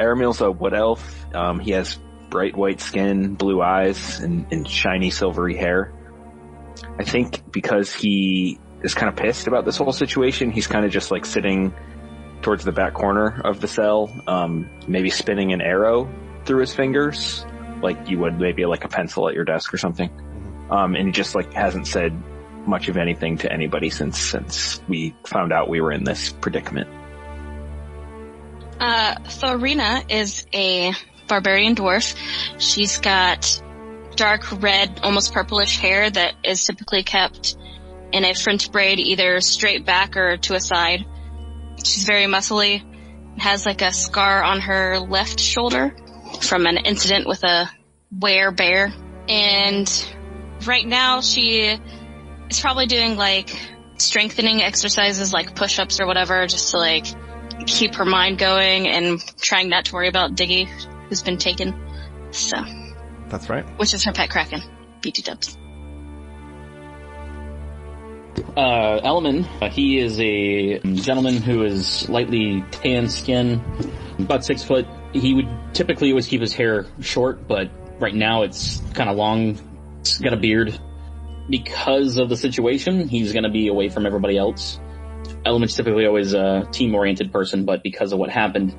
Aramil's 0.00 0.40
a 0.40 0.50
wood 0.50 0.74
elf. 0.74 1.32
Um, 1.32 1.60
he 1.60 1.70
has 1.70 1.96
bright 2.28 2.56
white 2.56 2.80
skin, 2.80 3.36
blue 3.36 3.62
eyes, 3.62 4.18
and, 4.18 4.44
and 4.50 4.68
shiny 4.68 5.10
silvery 5.10 5.56
hair. 5.56 5.92
I 6.98 7.04
think 7.04 7.52
because 7.52 7.94
he 7.94 8.58
is 8.82 8.94
kind 8.94 9.08
of 9.08 9.14
pissed 9.14 9.46
about 9.46 9.64
this 9.64 9.76
whole 9.76 9.92
situation, 9.92 10.50
he's 10.50 10.66
kind 10.66 10.84
of 10.84 10.90
just 10.90 11.12
like 11.12 11.24
sitting 11.24 11.72
towards 12.42 12.64
the 12.64 12.72
back 12.72 12.94
corner 12.94 13.40
of 13.44 13.60
the 13.60 13.68
cell, 13.68 14.12
um, 14.26 14.68
maybe 14.88 15.08
spinning 15.08 15.52
an 15.52 15.60
arrow 15.60 16.12
through 16.46 16.60
his 16.60 16.74
fingers, 16.74 17.44
like 17.82 18.08
you 18.08 18.18
would 18.20 18.38
maybe 18.38 18.64
like 18.64 18.84
a 18.84 18.88
pencil 18.88 19.28
at 19.28 19.34
your 19.34 19.44
desk 19.44 19.72
or 19.74 19.78
something. 19.78 20.10
Um, 20.70 20.94
and 20.94 21.06
he 21.06 21.12
just 21.12 21.34
like 21.34 21.52
hasn't 21.52 21.86
said 21.86 22.12
much 22.66 22.88
of 22.88 22.96
anything 22.96 23.38
to 23.38 23.52
anybody 23.52 23.90
since 23.90 24.18
since 24.18 24.80
we 24.88 25.14
found 25.24 25.52
out 25.52 25.68
we 25.68 25.80
were 25.80 25.92
in 25.92 26.04
this 26.04 26.32
predicament. 26.32 26.88
Uh, 28.80 29.14
Thorina 29.24 30.10
is 30.10 30.46
a 30.52 30.92
barbarian 31.28 31.74
dwarf. 31.74 32.16
She's 32.58 32.98
got 32.98 33.62
dark 34.16 34.60
red, 34.60 35.00
almost 35.02 35.32
purplish 35.32 35.78
hair 35.78 36.10
that 36.10 36.34
is 36.44 36.64
typically 36.64 37.02
kept 37.02 37.56
in 38.12 38.24
a 38.24 38.34
front 38.34 38.70
braid 38.72 38.98
either 38.98 39.40
straight 39.40 39.84
back 39.84 40.16
or 40.16 40.36
to 40.38 40.54
a 40.54 40.60
side. 40.60 41.06
She's 41.84 42.04
very 42.04 42.24
muscly, 42.24 42.82
has 43.38 43.66
like 43.66 43.82
a 43.82 43.92
scar 43.92 44.42
on 44.42 44.60
her 44.60 44.98
left 44.98 45.40
shoulder 45.40 45.94
from 46.42 46.66
an 46.66 46.76
incident 46.78 47.26
with 47.26 47.44
a 47.44 47.70
were 48.10 48.50
bear. 48.50 48.92
And 49.28 50.06
right 50.66 50.86
now 50.86 51.20
she 51.20 51.78
is 52.50 52.60
probably 52.60 52.86
doing 52.86 53.16
like 53.16 53.50
strengthening 53.98 54.62
exercises 54.62 55.32
like 55.32 55.54
push-ups 55.54 56.00
or 56.00 56.06
whatever 56.06 56.46
just 56.46 56.70
to 56.70 56.78
like 56.78 57.06
keep 57.66 57.94
her 57.96 58.04
mind 58.04 58.38
going 58.38 58.88
and 58.88 59.20
trying 59.40 59.68
not 59.68 59.86
to 59.86 59.94
worry 59.94 60.08
about 60.08 60.34
Diggy 60.34 60.68
who's 61.08 61.22
been 61.22 61.38
taken. 61.38 61.74
So, 62.30 62.56
That's 63.28 63.48
right. 63.48 63.64
which 63.78 63.94
is 63.94 64.04
her 64.04 64.12
pet 64.12 64.30
kraken. 64.30 64.60
BT 65.00 65.22
dubs. 65.22 65.56
Uh, 68.56 69.00
Elman, 69.02 69.44
uh, 69.62 69.68
he 69.68 69.98
is 69.98 70.20
a 70.20 70.78
gentleman 70.80 71.36
who 71.36 71.64
is 71.64 72.08
lightly 72.08 72.62
tan 72.70 73.08
skin, 73.08 73.62
about 74.18 74.44
six 74.44 74.62
foot. 74.62 74.86
He 75.18 75.34
would 75.34 75.48
typically 75.74 76.10
always 76.10 76.26
keep 76.26 76.40
his 76.40 76.52
hair 76.52 76.86
short, 77.00 77.48
but 77.48 77.70
right 78.00 78.14
now 78.14 78.42
it's 78.42 78.80
kind 78.94 79.08
of 79.08 79.16
long. 79.16 79.58
He's 79.98 80.18
got 80.18 80.32
a 80.32 80.36
beard. 80.36 80.78
Because 81.48 82.16
of 82.18 82.28
the 82.28 82.36
situation, 82.36 83.08
he's 83.08 83.32
going 83.32 83.44
to 83.44 83.50
be 83.50 83.68
away 83.68 83.88
from 83.88 84.04
everybody 84.04 84.36
else. 84.36 84.80
Element's 85.44 85.76
typically 85.76 86.06
always 86.06 86.34
a 86.34 86.68
team-oriented 86.72 87.32
person, 87.32 87.64
but 87.64 87.82
because 87.82 88.12
of 88.12 88.18
what 88.18 88.30
happened, 88.30 88.74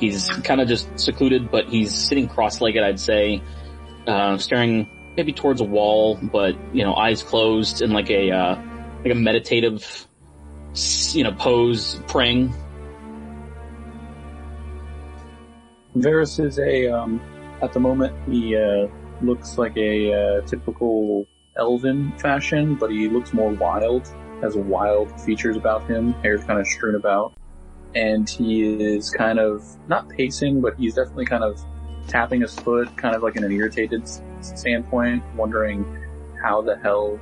he's 0.00 0.28
kind 0.28 0.60
of 0.60 0.68
just 0.68 0.88
secluded, 0.98 1.50
but 1.50 1.66
he's 1.68 1.94
sitting 1.94 2.26
cross-legged, 2.26 2.82
I'd 2.82 3.00
say, 3.00 3.42
uh, 4.06 4.38
staring 4.38 5.12
maybe 5.16 5.32
towards 5.32 5.60
a 5.60 5.64
wall, 5.64 6.18
but, 6.20 6.54
you 6.72 6.84
know, 6.84 6.94
eyes 6.94 7.22
closed 7.22 7.82
in 7.82 7.92
like 7.92 8.10
a, 8.10 8.30
uh, 8.30 8.62
like 9.04 9.12
a 9.12 9.14
meditative, 9.14 10.06
you 11.12 11.24
know, 11.24 11.32
pose, 11.32 12.00
praying. 12.06 12.54
Varus 15.96 16.38
is 16.38 16.58
a, 16.58 16.88
um, 16.88 17.20
at 17.62 17.72
the 17.72 17.80
moment, 17.80 18.14
he 18.28 18.54
uh, 18.54 18.86
looks 19.22 19.56
like 19.56 19.76
a 19.78 20.12
uh, 20.12 20.40
typical 20.42 21.26
elven 21.56 22.12
fashion, 22.18 22.74
but 22.74 22.90
he 22.90 23.08
looks 23.08 23.32
more 23.32 23.50
wild, 23.52 24.06
has 24.42 24.56
wild 24.56 25.18
features 25.22 25.56
about 25.56 25.88
him, 25.88 26.12
hair's 26.22 26.44
kind 26.44 26.60
of 26.60 26.66
strewn 26.66 26.96
about. 26.96 27.32
And 27.94 28.28
he 28.28 28.62
is 28.62 29.08
kind 29.10 29.38
of, 29.38 29.64
not 29.88 30.10
pacing, 30.10 30.60
but 30.60 30.76
he's 30.76 30.94
definitely 30.94 31.24
kind 31.24 31.42
of 31.42 31.58
tapping 32.08 32.42
his 32.42 32.54
foot, 32.54 32.94
kind 32.98 33.16
of 33.16 33.22
like 33.22 33.36
in 33.36 33.44
an 33.44 33.52
irritated 33.52 34.02
standpoint, 34.40 35.24
wondering 35.34 35.86
how 36.42 36.60
the 36.60 36.76
hell 36.76 37.18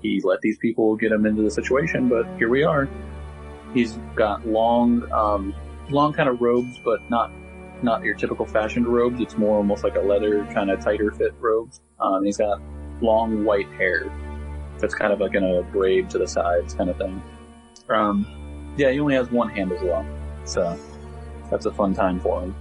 he 0.00 0.20
let 0.22 0.40
these 0.42 0.58
people 0.58 0.94
get 0.94 1.10
him 1.10 1.26
into 1.26 1.42
the 1.42 1.50
situation, 1.50 2.08
but 2.08 2.24
here 2.38 2.48
we 2.48 2.62
are. 2.62 2.88
He's 3.74 3.98
got 4.14 4.46
long, 4.46 5.10
um, 5.10 5.52
long 5.90 6.12
kind 6.12 6.28
of 6.28 6.40
robes, 6.40 6.78
but 6.84 7.00
not 7.10 7.32
not 7.82 8.02
your 8.02 8.14
typical 8.14 8.46
fashioned 8.46 8.86
robes. 8.86 9.20
It's 9.20 9.36
more 9.36 9.56
almost 9.56 9.84
like 9.84 9.96
a 9.96 10.00
leather 10.00 10.44
kind 10.52 10.70
of 10.70 10.80
tighter 10.80 11.10
fit 11.10 11.34
robes. 11.40 11.80
Um, 12.00 12.24
he's 12.24 12.38
got 12.38 12.60
long 13.00 13.44
white 13.44 13.68
hair 13.72 14.10
that's 14.78 14.94
kind 14.94 15.12
of 15.12 15.20
like 15.20 15.34
in 15.34 15.44
a 15.44 15.62
braid 15.62 16.10
to 16.10 16.18
the 16.18 16.26
sides 16.26 16.74
kind 16.74 16.90
of 16.90 16.98
thing. 16.98 17.22
Um, 17.88 18.74
yeah, 18.76 18.90
he 18.90 19.00
only 19.00 19.14
has 19.14 19.30
one 19.30 19.48
hand 19.48 19.72
as 19.72 19.82
well, 19.82 20.04
so 20.44 20.78
that's 21.50 21.66
a 21.66 21.72
fun 21.72 21.94
time 21.94 22.20
for 22.20 22.42
him. 22.42 22.54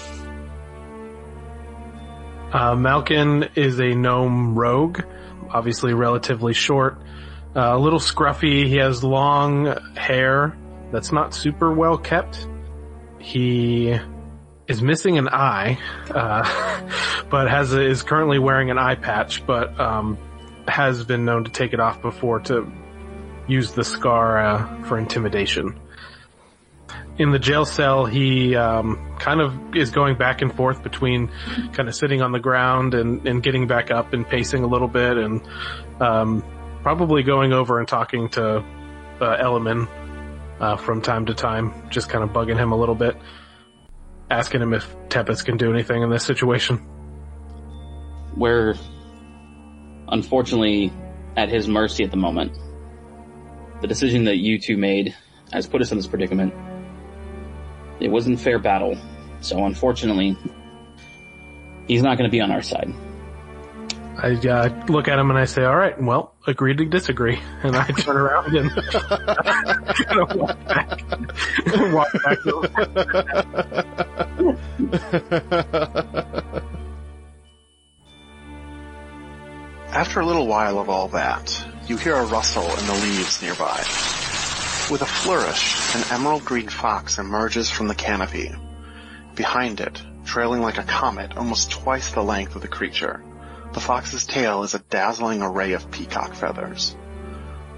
Uh, 2.52 2.74
Malkin 2.74 3.46
is 3.56 3.78
a 3.78 3.94
gnome 3.94 4.58
rogue, 4.58 5.02
obviously 5.50 5.92
relatively 5.92 6.54
short, 6.54 6.98
uh, 7.54 7.76
a 7.76 7.78
little 7.78 7.98
scruffy. 7.98 8.66
He 8.66 8.76
has 8.76 9.04
long 9.04 9.76
hair 9.94 10.56
that's 10.92 11.12
not 11.12 11.34
super 11.34 11.72
well 11.72 11.98
kept. 11.98 12.46
He 13.18 13.98
is 14.66 14.82
missing 14.82 15.18
an 15.18 15.28
eye, 15.28 15.78
uh, 16.10 17.24
but 17.30 17.50
has 17.50 17.72
is 17.72 18.02
currently 18.02 18.38
wearing 18.38 18.70
an 18.70 18.78
eye 18.78 18.94
patch, 18.94 19.46
but 19.46 19.78
um, 19.80 20.18
has 20.66 21.04
been 21.04 21.24
known 21.24 21.44
to 21.44 21.50
take 21.50 21.72
it 21.72 21.80
off 21.80 22.02
before 22.02 22.40
to 22.40 22.70
use 23.46 23.72
the 23.72 23.84
scar 23.84 24.38
uh, 24.38 24.82
for 24.84 24.98
intimidation 24.98 25.78
in 27.18 27.32
the 27.32 27.38
jail 27.38 27.64
cell, 27.64 28.06
he 28.06 28.54
um, 28.54 29.16
kind 29.18 29.40
of 29.40 29.74
is 29.74 29.90
going 29.90 30.16
back 30.16 30.40
and 30.40 30.54
forth 30.54 30.82
between 30.82 31.28
kind 31.72 31.88
of 31.88 31.94
sitting 31.94 32.22
on 32.22 32.32
the 32.32 32.38
ground 32.38 32.94
and, 32.94 33.26
and 33.26 33.42
getting 33.42 33.66
back 33.66 33.90
up 33.90 34.12
and 34.12 34.26
pacing 34.26 34.62
a 34.62 34.66
little 34.66 34.88
bit 34.88 35.16
and 35.16 35.42
um, 36.00 36.44
probably 36.82 37.24
going 37.24 37.52
over 37.52 37.80
and 37.80 37.88
talking 37.88 38.28
to 38.30 38.58
uh, 39.20 39.36
Elliman 39.36 39.88
uh, 40.60 40.76
from 40.76 41.00
time 41.00 41.26
to 41.26 41.34
time, 41.34 41.88
just 41.90 42.08
kind 42.08 42.24
of 42.24 42.30
bugging 42.30 42.56
him 42.56 42.72
a 42.72 42.76
little 42.76 42.94
bit, 42.94 43.16
asking 44.30 44.62
him 44.62 44.74
if 44.74 44.94
Tempest 45.08 45.44
can 45.44 45.56
do 45.56 45.72
anything 45.72 46.02
in 46.02 46.10
this 46.10 46.24
situation. 46.24 46.86
We're 48.36 48.74
unfortunately 50.08 50.92
at 51.36 51.48
his 51.48 51.68
mercy 51.68 52.04
at 52.04 52.10
the 52.10 52.16
moment. 52.16 52.52
The 53.80 53.86
decision 53.86 54.24
that 54.24 54.38
you 54.38 54.58
two 54.58 54.76
made 54.76 55.14
has 55.52 55.66
put 55.66 55.80
us 55.80 55.92
in 55.92 55.98
this 55.98 56.06
predicament. 56.06 56.52
It 58.00 58.08
wasn't 58.08 58.40
fair 58.40 58.58
battle, 58.58 58.96
so 59.40 59.64
unfortunately, 59.64 60.36
he's 61.86 62.02
not 62.02 62.18
going 62.18 62.28
to 62.28 62.32
be 62.32 62.40
on 62.40 62.50
our 62.50 62.62
side. 62.62 62.92
I 64.20 64.32
uh, 64.32 64.86
look 64.88 65.06
at 65.06 65.16
him 65.16 65.30
and 65.30 65.38
I 65.38 65.44
say, 65.44 65.62
all 65.62 65.76
right, 65.76 66.00
well, 66.02 66.34
agree 66.44 66.74
to 66.74 66.84
disagree. 66.84 67.38
And 67.62 67.76
I 67.76 67.86
turn 67.86 68.16
around 68.16 68.56
and 68.56 68.70
of 70.20 70.36
walk 70.36 70.64
back, 70.66 71.02
walk 71.92 72.12
back 72.24 72.38
After 79.92 80.20
a 80.20 80.26
little 80.26 80.46
while 80.46 80.78
of 80.78 80.88
all 80.88 81.08
that, 81.08 81.64
you 81.86 81.96
hear 81.96 82.14
a 82.14 82.26
rustle 82.26 82.62
in 82.64 82.86
the 82.86 82.92
leaves 82.92 83.40
nearby. 83.40 83.78
With 84.90 85.02
a 85.02 85.06
flourish, 85.06 85.94
an 85.94 86.04
emerald 86.12 86.44
green 86.44 86.68
fox 86.68 87.18
emerges 87.18 87.70
from 87.70 87.88
the 87.88 87.94
canopy. 87.94 88.52
Behind 89.34 89.80
it, 89.80 90.02
trailing 90.24 90.60
like 90.60 90.78
a 90.78 90.84
comet 90.84 91.36
almost 91.36 91.70
twice 91.70 92.10
the 92.12 92.22
length 92.22 92.54
of 92.54 92.62
the 92.62 92.68
creature, 92.68 93.22
the 93.78 93.84
fox's 93.84 94.24
tail 94.24 94.64
is 94.64 94.74
a 94.74 94.80
dazzling 94.80 95.40
array 95.40 95.74
of 95.74 95.88
peacock 95.92 96.34
feathers. 96.34 96.96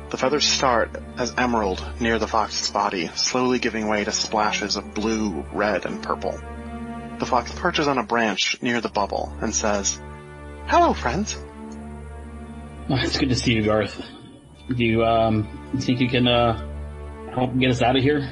The 0.08 0.16
feathers 0.16 0.46
start 0.46 0.96
as 1.18 1.34
emerald 1.36 1.86
near 2.00 2.18
the 2.18 2.26
fox's 2.26 2.70
body, 2.70 3.08
slowly 3.08 3.58
giving 3.58 3.86
way 3.86 4.02
to 4.04 4.10
splashes 4.10 4.76
of 4.76 4.94
blue, 4.94 5.44
red, 5.52 5.84
and 5.84 6.02
purple. 6.02 6.40
The 7.18 7.26
fox 7.26 7.52
perches 7.52 7.86
on 7.86 7.98
a 7.98 8.02
branch 8.02 8.56
near 8.62 8.80
the 8.80 8.88
bubble 8.88 9.30
and 9.42 9.54
says, 9.54 10.00
Hello, 10.68 10.94
friends. 10.94 11.36
Oh, 12.88 12.96
It's 12.96 13.18
good 13.18 13.28
to 13.28 13.36
see 13.36 13.52
you, 13.52 13.62
Garth. 13.62 14.02
Do 14.74 14.82
you 14.82 15.04
um 15.04 15.76
think 15.80 16.00
you 16.00 16.08
can 16.08 16.26
uh 16.26 17.30
help 17.34 17.58
get 17.58 17.72
us 17.72 17.82
out 17.82 17.94
of 17.94 18.02
here? 18.02 18.26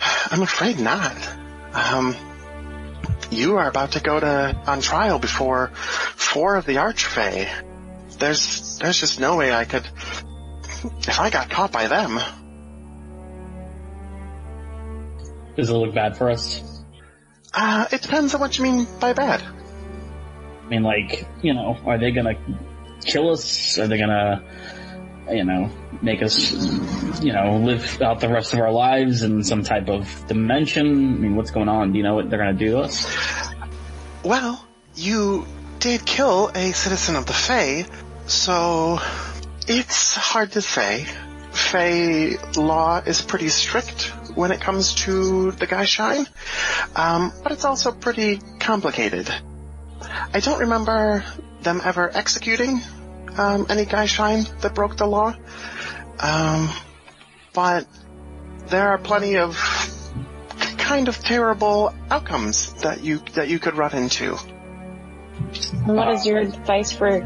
I'm 0.30 0.42
afraid 0.42 0.78
not. 0.78 1.16
Um, 1.72 2.14
you 3.30 3.56
are 3.56 3.68
about 3.68 3.92
to 3.92 4.00
go 4.00 4.18
to 4.20 4.62
on 4.66 4.80
trial 4.80 5.18
before 5.18 5.68
four 5.74 6.56
of 6.56 6.66
the 6.66 6.76
Archfey. 6.76 7.48
There's 8.18 8.78
there's 8.78 8.98
just 8.98 9.20
no 9.20 9.36
way 9.36 9.52
I 9.52 9.64
could. 9.64 9.86
If 11.06 11.18
I 11.18 11.30
got 11.30 11.50
caught 11.50 11.72
by 11.72 11.86
them, 11.88 12.18
Does 15.56 15.70
it 15.70 15.72
look 15.72 15.94
bad 15.94 16.16
for 16.16 16.30
us? 16.30 16.62
uh, 17.52 17.86
it 17.92 18.02
depends 18.02 18.34
on 18.34 18.40
what 18.40 18.58
you 18.58 18.64
mean 18.64 18.86
by 19.00 19.12
bad. 19.12 19.40
I 19.42 20.68
mean, 20.68 20.82
like, 20.82 21.26
you 21.42 21.54
know, 21.54 21.76
are 21.86 21.98
they 21.98 22.10
gonna 22.10 22.34
kill 23.04 23.30
us? 23.30 23.78
Are 23.78 23.86
they 23.86 23.98
gonna, 23.98 24.42
you 25.30 25.44
know, 25.44 25.70
make 26.02 26.22
us, 26.22 26.52
you 27.22 27.32
know, 27.32 27.58
live 27.58 28.00
out 28.02 28.20
the 28.20 28.28
rest 28.28 28.52
of 28.52 28.60
our 28.60 28.70
lives 28.70 29.22
in 29.22 29.42
some 29.44 29.62
type 29.62 29.88
of 29.88 30.26
dimension? 30.26 30.86
I 30.86 31.18
mean, 31.18 31.36
what's 31.36 31.50
going 31.50 31.68
on? 31.68 31.92
Do 31.92 31.98
you 31.98 32.04
know 32.04 32.14
what 32.14 32.30
they're 32.30 32.38
gonna 32.38 32.52
do 32.52 32.72
to 32.72 32.78
us? 32.80 33.06
Well, 34.22 34.64
you 34.94 35.46
did 35.78 36.04
kill 36.04 36.48
a 36.54 36.72
citizen 36.72 37.16
of 37.16 37.26
the 37.26 37.32
Fae, 37.32 37.86
so 38.26 38.98
it's 39.66 40.14
hard 40.14 40.52
to 40.52 40.62
say. 40.62 41.06
Fae 41.52 42.36
law 42.56 42.98
is 42.98 43.22
pretty 43.22 43.48
strict 43.48 44.12
when 44.34 44.50
it 44.50 44.60
comes 44.60 44.94
to 44.94 45.52
the 45.52 45.66
Guy 45.66 45.84
Shine, 45.84 46.26
um, 46.96 47.32
but 47.42 47.52
it's 47.52 47.64
also 47.64 47.92
pretty 47.92 48.40
complicated. 48.58 49.32
I 50.32 50.40
don't 50.40 50.60
remember 50.60 51.24
them 51.62 51.80
ever 51.84 52.10
executing 52.14 52.80
um, 53.36 53.66
any 53.68 53.84
Guy 53.84 54.06
Shine 54.06 54.44
that 54.60 54.74
broke 54.74 54.96
the 54.96 55.06
law, 55.06 55.34
um, 56.20 56.70
but 57.52 57.86
there 58.66 58.88
are 58.88 58.98
plenty 58.98 59.36
of 59.36 59.56
kind 60.78 61.08
of 61.08 61.18
terrible 61.18 61.94
outcomes 62.10 62.72
that 62.82 63.02
you 63.02 63.18
that 63.34 63.48
you 63.48 63.58
could 63.58 63.74
run 63.74 63.94
into. 63.94 64.36
And 65.72 65.96
what 65.96 66.08
is 66.08 66.26
your 66.26 66.38
advice 66.38 66.92
for 66.92 67.20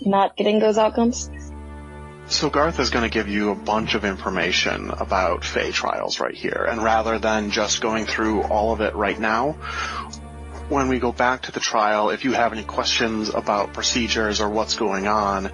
not 0.00 0.36
getting 0.36 0.58
those 0.58 0.78
outcomes? 0.78 1.30
So 2.26 2.48
Garth 2.50 2.78
is 2.78 2.90
going 2.90 3.02
to 3.02 3.10
give 3.10 3.28
you 3.28 3.50
a 3.50 3.54
bunch 3.54 3.94
of 3.94 4.04
information 4.04 4.90
about 4.90 5.44
Fey 5.44 5.70
trials 5.70 6.20
right 6.20 6.34
here, 6.34 6.66
and 6.68 6.82
rather 6.82 7.18
than 7.18 7.50
just 7.50 7.80
going 7.82 8.06
through 8.06 8.42
all 8.42 8.72
of 8.72 8.80
it 8.80 8.94
right 8.94 9.18
now, 9.18 9.56
when 10.68 10.88
we 10.88 10.98
go 10.98 11.12
back 11.12 11.42
to 11.42 11.52
the 11.52 11.60
trial, 11.60 12.10
if 12.10 12.24
you 12.24 12.32
have 12.32 12.52
any 12.52 12.64
questions 12.64 13.28
about 13.28 13.72
procedures 13.72 14.40
or 14.40 14.48
what's 14.48 14.76
going 14.76 15.06
on, 15.06 15.52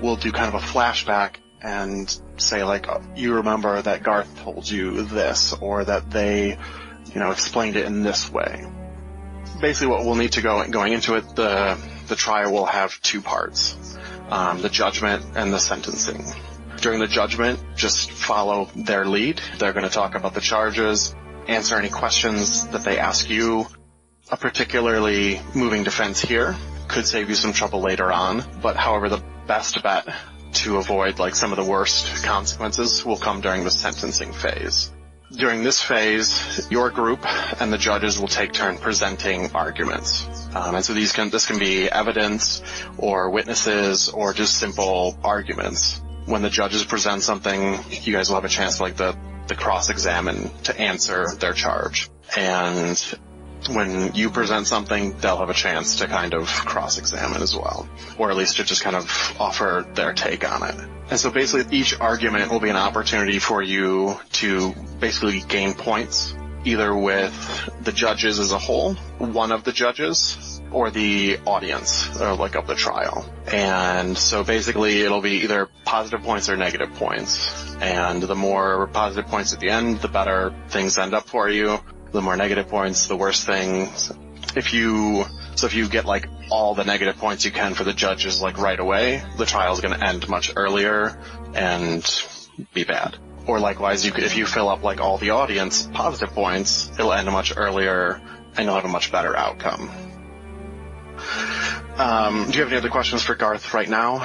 we'll 0.00 0.16
do 0.16 0.32
kind 0.32 0.54
of 0.54 0.62
a 0.62 0.64
flashback 0.64 1.36
and 1.62 2.20
say 2.36 2.64
like, 2.64 2.86
you 3.14 3.34
remember 3.34 3.80
that 3.80 4.02
Garth 4.02 4.38
told 4.40 4.68
you 4.68 5.02
this, 5.02 5.52
or 5.52 5.84
that 5.84 6.10
they, 6.10 6.58
you 7.12 7.20
know, 7.20 7.30
explained 7.30 7.76
it 7.76 7.86
in 7.86 8.02
this 8.02 8.30
way. 8.30 8.64
Basically 9.60 9.88
what 9.88 10.04
we'll 10.04 10.16
need 10.16 10.32
to 10.32 10.42
go, 10.42 10.66
going 10.68 10.92
into 10.92 11.14
it, 11.14 11.34
the, 11.34 11.78
the 12.08 12.16
trial 12.16 12.52
will 12.52 12.66
have 12.66 13.00
two 13.00 13.22
parts 13.22 13.76
um, 14.28 14.62
the 14.62 14.68
judgment 14.68 15.24
and 15.36 15.52
the 15.52 15.58
sentencing. 15.58 16.24
During 16.80 17.00
the 17.00 17.06
judgment, 17.06 17.60
just 17.74 18.10
follow 18.10 18.68
their 18.74 19.06
lead. 19.06 19.40
They're 19.58 19.72
going 19.72 19.84
to 19.84 19.90
talk 19.90 20.14
about 20.14 20.34
the 20.34 20.40
charges, 20.40 21.14
answer 21.48 21.76
any 21.76 21.88
questions 21.88 22.66
that 22.68 22.82
they 22.82 22.98
ask 22.98 23.30
you. 23.30 23.66
A 24.28 24.36
particularly 24.36 25.40
moving 25.54 25.84
defense 25.84 26.20
here 26.20 26.56
could 26.88 27.06
save 27.06 27.28
you 27.28 27.36
some 27.36 27.52
trouble 27.52 27.80
later 27.80 28.10
on, 28.10 28.42
but 28.60 28.74
however, 28.74 29.08
the 29.08 29.22
best 29.46 29.80
bet 29.84 30.08
to 30.54 30.78
avoid 30.78 31.20
like 31.20 31.36
some 31.36 31.52
of 31.52 31.58
the 31.58 31.64
worst 31.64 32.24
consequences 32.24 33.04
will 33.04 33.18
come 33.18 33.40
during 33.40 33.62
the 33.62 33.70
sentencing 33.70 34.32
phase. 34.32 34.92
During 35.30 35.62
this 35.62 35.80
phase, 35.80 36.66
your 36.72 36.90
group 36.90 37.24
and 37.60 37.72
the 37.72 37.78
judges 37.78 38.18
will 38.18 38.26
take 38.26 38.52
turn 38.52 38.78
presenting 38.78 39.54
arguments. 39.54 40.26
Um, 40.56 40.74
and 40.74 40.84
so 40.84 40.92
these 40.92 41.12
can, 41.12 41.30
this 41.30 41.46
can 41.46 41.60
be 41.60 41.88
evidence 41.88 42.62
or 42.98 43.30
witnesses 43.30 44.08
or 44.08 44.32
just 44.32 44.58
simple 44.58 45.16
arguments. 45.22 46.02
When 46.24 46.42
the 46.42 46.50
judges 46.50 46.84
present 46.84 47.22
something, 47.22 47.78
you 47.90 48.12
guys 48.12 48.28
will 48.28 48.36
have 48.36 48.44
a 48.44 48.48
chance 48.48 48.78
to 48.78 48.82
like 48.82 48.96
the, 48.96 49.16
the 49.46 49.54
cross-examine 49.54 50.50
to 50.64 50.76
answer 50.76 51.28
their 51.38 51.52
charge. 51.52 52.10
And 52.36 53.00
when 53.70 54.14
you 54.14 54.30
present 54.30 54.66
something, 54.66 55.16
they'll 55.18 55.38
have 55.38 55.50
a 55.50 55.54
chance 55.54 55.96
to 55.96 56.06
kind 56.06 56.34
of 56.34 56.46
cross-examine 56.46 57.42
as 57.42 57.54
well. 57.54 57.88
Or 58.18 58.30
at 58.30 58.36
least 58.36 58.56
to 58.56 58.64
just 58.64 58.82
kind 58.82 58.96
of 58.96 59.36
offer 59.38 59.86
their 59.94 60.12
take 60.12 60.48
on 60.48 60.62
it. 60.62 60.76
And 61.10 61.18
so 61.20 61.30
basically 61.30 61.76
each 61.76 61.98
argument 61.98 62.50
will 62.50 62.60
be 62.60 62.68
an 62.68 62.76
opportunity 62.76 63.38
for 63.38 63.62
you 63.62 64.18
to 64.32 64.74
basically 64.98 65.40
gain 65.40 65.74
points, 65.74 66.34
either 66.64 66.94
with 66.94 67.70
the 67.82 67.92
judges 67.92 68.38
as 68.38 68.52
a 68.52 68.58
whole, 68.58 68.94
one 69.18 69.52
of 69.52 69.64
the 69.64 69.72
judges, 69.72 70.60
or 70.72 70.90
the 70.90 71.38
audience, 71.46 72.20
or 72.20 72.34
like 72.34 72.56
of 72.56 72.66
the 72.66 72.74
trial. 72.74 73.24
And 73.46 74.18
so 74.18 74.42
basically 74.42 75.00
it'll 75.02 75.22
be 75.22 75.42
either 75.44 75.68
positive 75.84 76.22
points 76.22 76.48
or 76.48 76.56
negative 76.56 76.92
points. 76.94 77.76
And 77.80 78.22
the 78.22 78.34
more 78.34 78.88
positive 78.88 79.30
points 79.30 79.52
at 79.52 79.60
the 79.60 79.70
end, 79.70 80.00
the 80.00 80.08
better 80.08 80.52
things 80.68 80.98
end 80.98 81.14
up 81.14 81.28
for 81.28 81.48
you. 81.48 81.78
The 82.16 82.22
more 82.22 82.34
negative 82.34 82.68
points, 82.68 83.08
the 83.08 83.14
worse 83.14 83.44
things. 83.44 84.10
If 84.56 84.72
you 84.72 85.26
so 85.54 85.66
if 85.66 85.74
you 85.74 85.86
get 85.86 86.06
like 86.06 86.26
all 86.50 86.74
the 86.74 86.82
negative 86.82 87.18
points 87.18 87.44
you 87.44 87.50
can 87.50 87.74
for 87.74 87.84
the 87.84 87.92
judges 87.92 88.40
like 88.40 88.56
right 88.56 88.80
away, 88.80 89.22
the 89.36 89.44
trial's 89.44 89.82
going 89.82 89.92
to 89.92 90.02
end 90.02 90.26
much 90.26 90.50
earlier 90.56 91.20
and 91.54 92.02
be 92.72 92.84
bad. 92.84 93.18
Or 93.46 93.60
likewise, 93.60 94.06
you 94.06 94.14
if 94.16 94.34
you 94.34 94.46
fill 94.46 94.70
up 94.70 94.82
like 94.82 94.98
all 94.98 95.18
the 95.18 95.28
audience 95.28 95.86
positive 95.92 96.30
points, 96.34 96.90
it'll 96.98 97.12
end 97.12 97.30
much 97.30 97.52
earlier 97.54 98.18
and 98.56 98.64
you'll 98.64 98.76
have 98.76 98.86
a 98.86 98.88
much 98.88 99.12
better 99.12 99.36
outcome. 99.36 99.90
Um, 101.98 102.46
do 102.46 102.56
you 102.56 102.60
have 102.60 102.72
any 102.72 102.78
other 102.78 102.88
questions 102.88 103.22
for 103.22 103.34
Garth 103.34 103.74
right 103.74 103.90
now? 103.90 104.20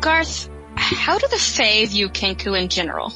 Garth, 0.00 0.48
how 0.76 1.18
do 1.18 1.28
the 1.28 1.36
Fae 1.36 1.84
view 1.84 2.08
Kenku 2.08 2.58
in 2.58 2.70
general? 2.70 3.12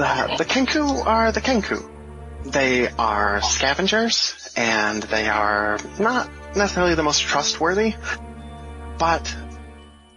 The, 0.00 0.36
the 0.38 0.44
Kenku 0.46 1.04
are 1.04 1.30
the 1.30 1.42
Kenku. 1.42 1.86
They 2.46 2.88
are 2.88 3.42
scavengers, 3.42 4.50
and 4.56 5.02
they 5.02 5.28
are 5.28 5.78
not 5.98 6.30
necessarily 6.56 6.94
the 6.94 7.02
most 7.02 7.20
trustworthy, 7.20 7.96
but, 8.98 9.36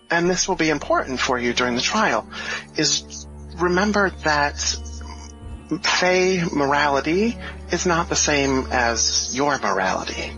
and 0.10 0.30
this 0.30 0.48
will 0.48 0.56
be 0.56 0.70
important 0.70 1.20
for 1.20 1.38
you 1.38 1.52
during 1.52 1.76
the 1.76 1.82
trial, 1.82 2.30
is 2.78 3.28
remember 3.58 4.12
that 4.24 4.58
Fey 5.84 6.42
morality 6.46 7.38
is 7.70 7.86
not 7.86 8.08
the 8.08 8.16
same 8.16 8.68
as 8.72 9.36
your 9.36 9.60
morality. 9.60 10.32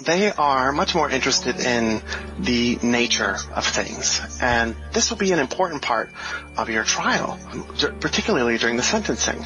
They 0.00 0.32
are 0.32 0.72
much 0.72 0.94
more 0.96 1.08
interested 1.08 1.60
in 1.60 2.02
the 2.40 2.78
nature 2.82 3.36
of 3.54 3.64
things, 3.64 4.20
and 4.42 4.74
this 4.92 5.10
will 5.10 5.18
be 5.18 5.30
an 5.30 5.38
important 5.38 5.82
part 5.82 6.10
of 6.56 6.68
your 6.68 6.82
trial, 6.82 7.38
particularly 8.00 8.58
during 8.58 8.76
the 8.76 8.82
sentencing. 8.82 9.44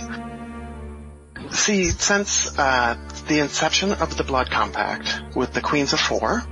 See, 1.50 1.90
since 1.90 2.58
uh, 2.58 2.96
the 3.26 3.40
inception 3.40 3.92
of 3.92 4.16
the 4.16 4.24
Blood 4.24 4.50
Compact 4.50 5.36
with 5.36 5.52
the 5.52 5.60
Queens 5.60 5.92
of 5.92 6.00
Four, 6.00 6.42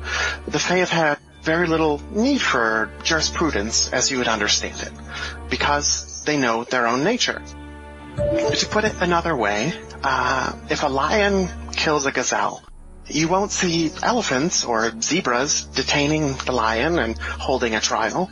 the 0.47 0.59
Fae 0.59 0.77
have 0.77 0.91
had 0.91 1.19
very 1.43 1.67
little 1.67 2.03
need 2.11 2.43
for 2.43 2.91
jurisprudence 3.03 3.91
as 3.93 4.11
you 4.11 4.19
would 4.19 4.29
understand 4.29 4.79
it, 4.83 4.93
because 5.49 6.23
they 6.25 6.37
know 6.37 6.65
their 6.65 6.87
own 6.87 7.03
nature. 7.03 7.43
To 8.17 8.69
put 8.71 8.85
it 8.85 8.95
another 9.01 9.35
way, 9.35 9.73
uh, 10.03 10.53
if 10.69 10.83
a 10.83 10.89
lion 10.89 11.49
kills 11.73 12.05
a 12.05 12.13
gazelle, 12.13 12.63
you 13.09 13.29
won't 13.29 13.53
see 13.53 13.93
elephants 14.03 14.65
or 14.65 14.93
zebras 15.01 15.65
detaining 15.65 16.35
the 16.45 16.53
lion 16.53 16.99
and 16.99 17.19
holding 17.19 17.75
a 17.75 17.81
trial. 17.81 18.31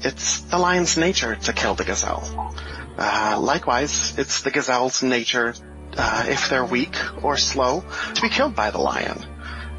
It's 0.00 0.40
the 0.40 0.58
lion's 0.58 0.96
nature 0.96 1.36
to 1.36 1.52
kill 1.52 1.74
the 1.74 1.84
gazelle. 1.84 2.54
Uh, 2.96 3.38
likewise, 3.40 4.18
it's 4.18 4.42
the 4.42 4.50
gazelle's 4.50 5.02
nature 5.02 5.54
uh, 5.96 6.26
if 6.28 6.48
they're 6.48 6.64
weak 6.64 6.96
or 7.22 7.36
slow, 7.36 7.84
to 8.14 8.22
be 8.22 8.28
killed 8.28 8.54
by 8.54 8.70
the 8.70 8.78
lion. 8.78 9.24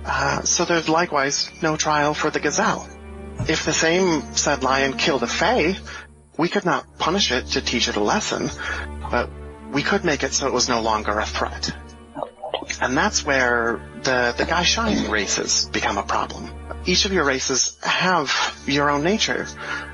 Uh, 0.05 0.41
so 0.43 0.65
there's 0.65 0.87
likewise 0.87 1.49
no 1.61 1.75
trial 1.75 2.13
for 2.13 2.29
the 2.29 2.39
gazelle. 2.39 2.87
If 3.47 3.65
the 3.65 3.73
same 3.73 4.21
said 4.35 4.63
lion 4.63 4.93
killed 4.97 5.23
a 5.23 5.27
fay, 5.27 5.75
we 6.37 6.49
could 6.49 6.65
not 6.65 6.97
punish 6.97 7.31
it 7.31 7.47
to 7.47 7.61
teach 7.61 7.87
it 7.87 7.95
a 7.95 8.03
lesson, 8.03 8.49
but 9.09 9.29
we 9.71 9.81
could 9.81 10.03
make 10.03 10.23
it 10.23 10.33
so 10.33 10.47
it 10.47 10.53
was 10.53 10.69
no 10.69 10.81
longer 10.81 11.19
a 11.19 11.25
threat. 11.25 11.73
And 12.81 12.97
that's 12.97 13.25
where 13.25 13.81
the, 14.03 14.33
the 14.37 14.45
Guy 14.45 14.63
Shine 14.63 15.09
races 15.09 15.69
become 15.71 15.97
a 15.97 16.03
problem. 16.03 16.51
Each 16.85 17.05
of 17.05 17.13
your 17.13 17.23
races 17.23 17.77
have 17.81 18.31
your 18.67 18.89
own 18.89 19.03
nature, 19.03 19.47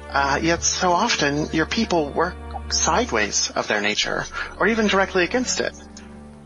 uh, 0.10 0.40
yet 0.42 0.64
so 0.64 0.92
often 0.92 1.48
your 1.54 1.66
people 1.66 2.10
work 2.12 2.36
sideways 2.70 3.52
of 3.52 3.68
their 3.68 3.82
nature, 3.82 4.26
or 4.60 4.68
even 4.68 4.88
directly 4.88 5.24
against 5.24 5.60
it. 5.60 5.74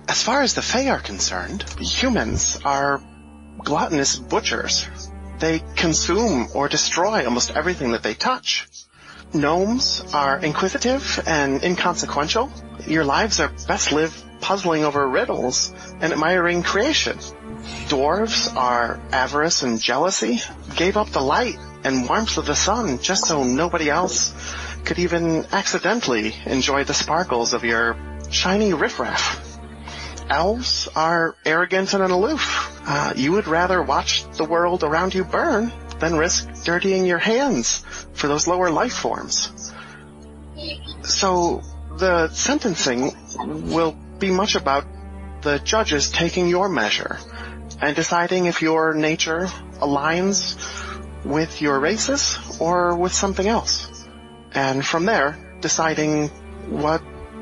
As 0.08 0.22
far 0.22 0.42
as 0.42 0.54
the 0.54 0.62
Fae 0.62 0.90
are 0.90 1.00
concerned, 1.00 1.64
humans 1.80 2.60
are 2.64 3.02
gluttonous 3.64 4.18
butchers. 4.18 4.88
They 5.40 5.64
consume 5.76 6.48
or 6.54 6.70
destroy 6.70 7.26
almost 7.26 7.52
everything 7.52 7.92
that 7.92 8.04
they 8.04 8.14
touch. 8.14 8.68
Gnomes 9.34 10.04
are 10.14 10.38
inquisitive 10.38 11.22
and 11.26 11.64
inconsequential. 11.64 12.52
Your 12.88 13.04
lives 13.04 13.40
are 13.40 13.52
best 13.68 13.92
lived 13.92 14.16
puzzling 14.42 14.84
over 14.84 15.08
riddles 15.08 15.74
and 16.02 16.14
admiring 16.14 16.64
creation. 16.64 17.18
Dwarves 17.88 18.56
are 18.56 19.00
avarice 19.12 19.64
and 19.64 19.82
jealousy, 19.82 20.42
gave 20.76 20.98
up 20.98 21.10
the 21.10 21.22
light 21.22 21.58
and 21.84 22.08
warmth 22.08 22.38
of 22.38 22.46
the 22.46 22.56
sun 22.56 23.00
just 23.00 23.26
so 23.26 23.44
nobody 23.44 23.90
else 23.90 24.34
could 24.86 25.00
even 25.00 25.46
accidentally 25.52 26.36
enjoy 26.46 26.84
the 26.84 26.94
sparkles 26.94 27.54
of 27.54 27.64
your 27.64 27.98
shiny 28.30 28.74
riffraff. 28.74 29.42
Elves 30.30 30.88
are 30.96 31.36
arrogant 31.46 31.94
and 31.94 32.04
aloof. 32.04 32.82
Uh, 32.88 33.14
you 33.16 33.32
would 33.32 33.48
rather 33.48 33.82
watch 33.82 34.30
the 34.38 34.46
world 34.46 34.84
around 34.84 35.14
you 35.14 35.24
burn 35.24 35.72
than 36.00 36.16
risk 36.16 36.48
dirtying 36.64 37.06
your 37.06 37.18
hands 37.20 37.84
for 38.14 38.28
those 38.28 38.48
lower 38.48 38.70
life 38.70 38.94
forms. 38.94 39.74
So 41.04 41.62
the 41.98 42.30
sentencing 42.30 43.14
will 43.72 43.96
be 44.20 44.32
much 44.32 44.56
about 44.56 44.86
the 45.42 45.60
judges 45.60 46.10
taking 46.10 46.48
your 46.48 46.70
measure 46.70 47.20
and 47.82 47.96
deciding 47.96 48.46
if 48.46 48.62
your 48.62 48.94
nature 48.94 49.48
aligns 49.80 50.56
with 51.24 51.62
your 51.62 51.80
races 51.80 52.38
or 52.60 52.96
with 52.96 53.14
something 53.14 53.48
else. 53.48 54.08
And 54.54 54.86
from 54.86 55.06
there, 55.06 55.38
deciding 55.62 56.30
what 56.70 57.02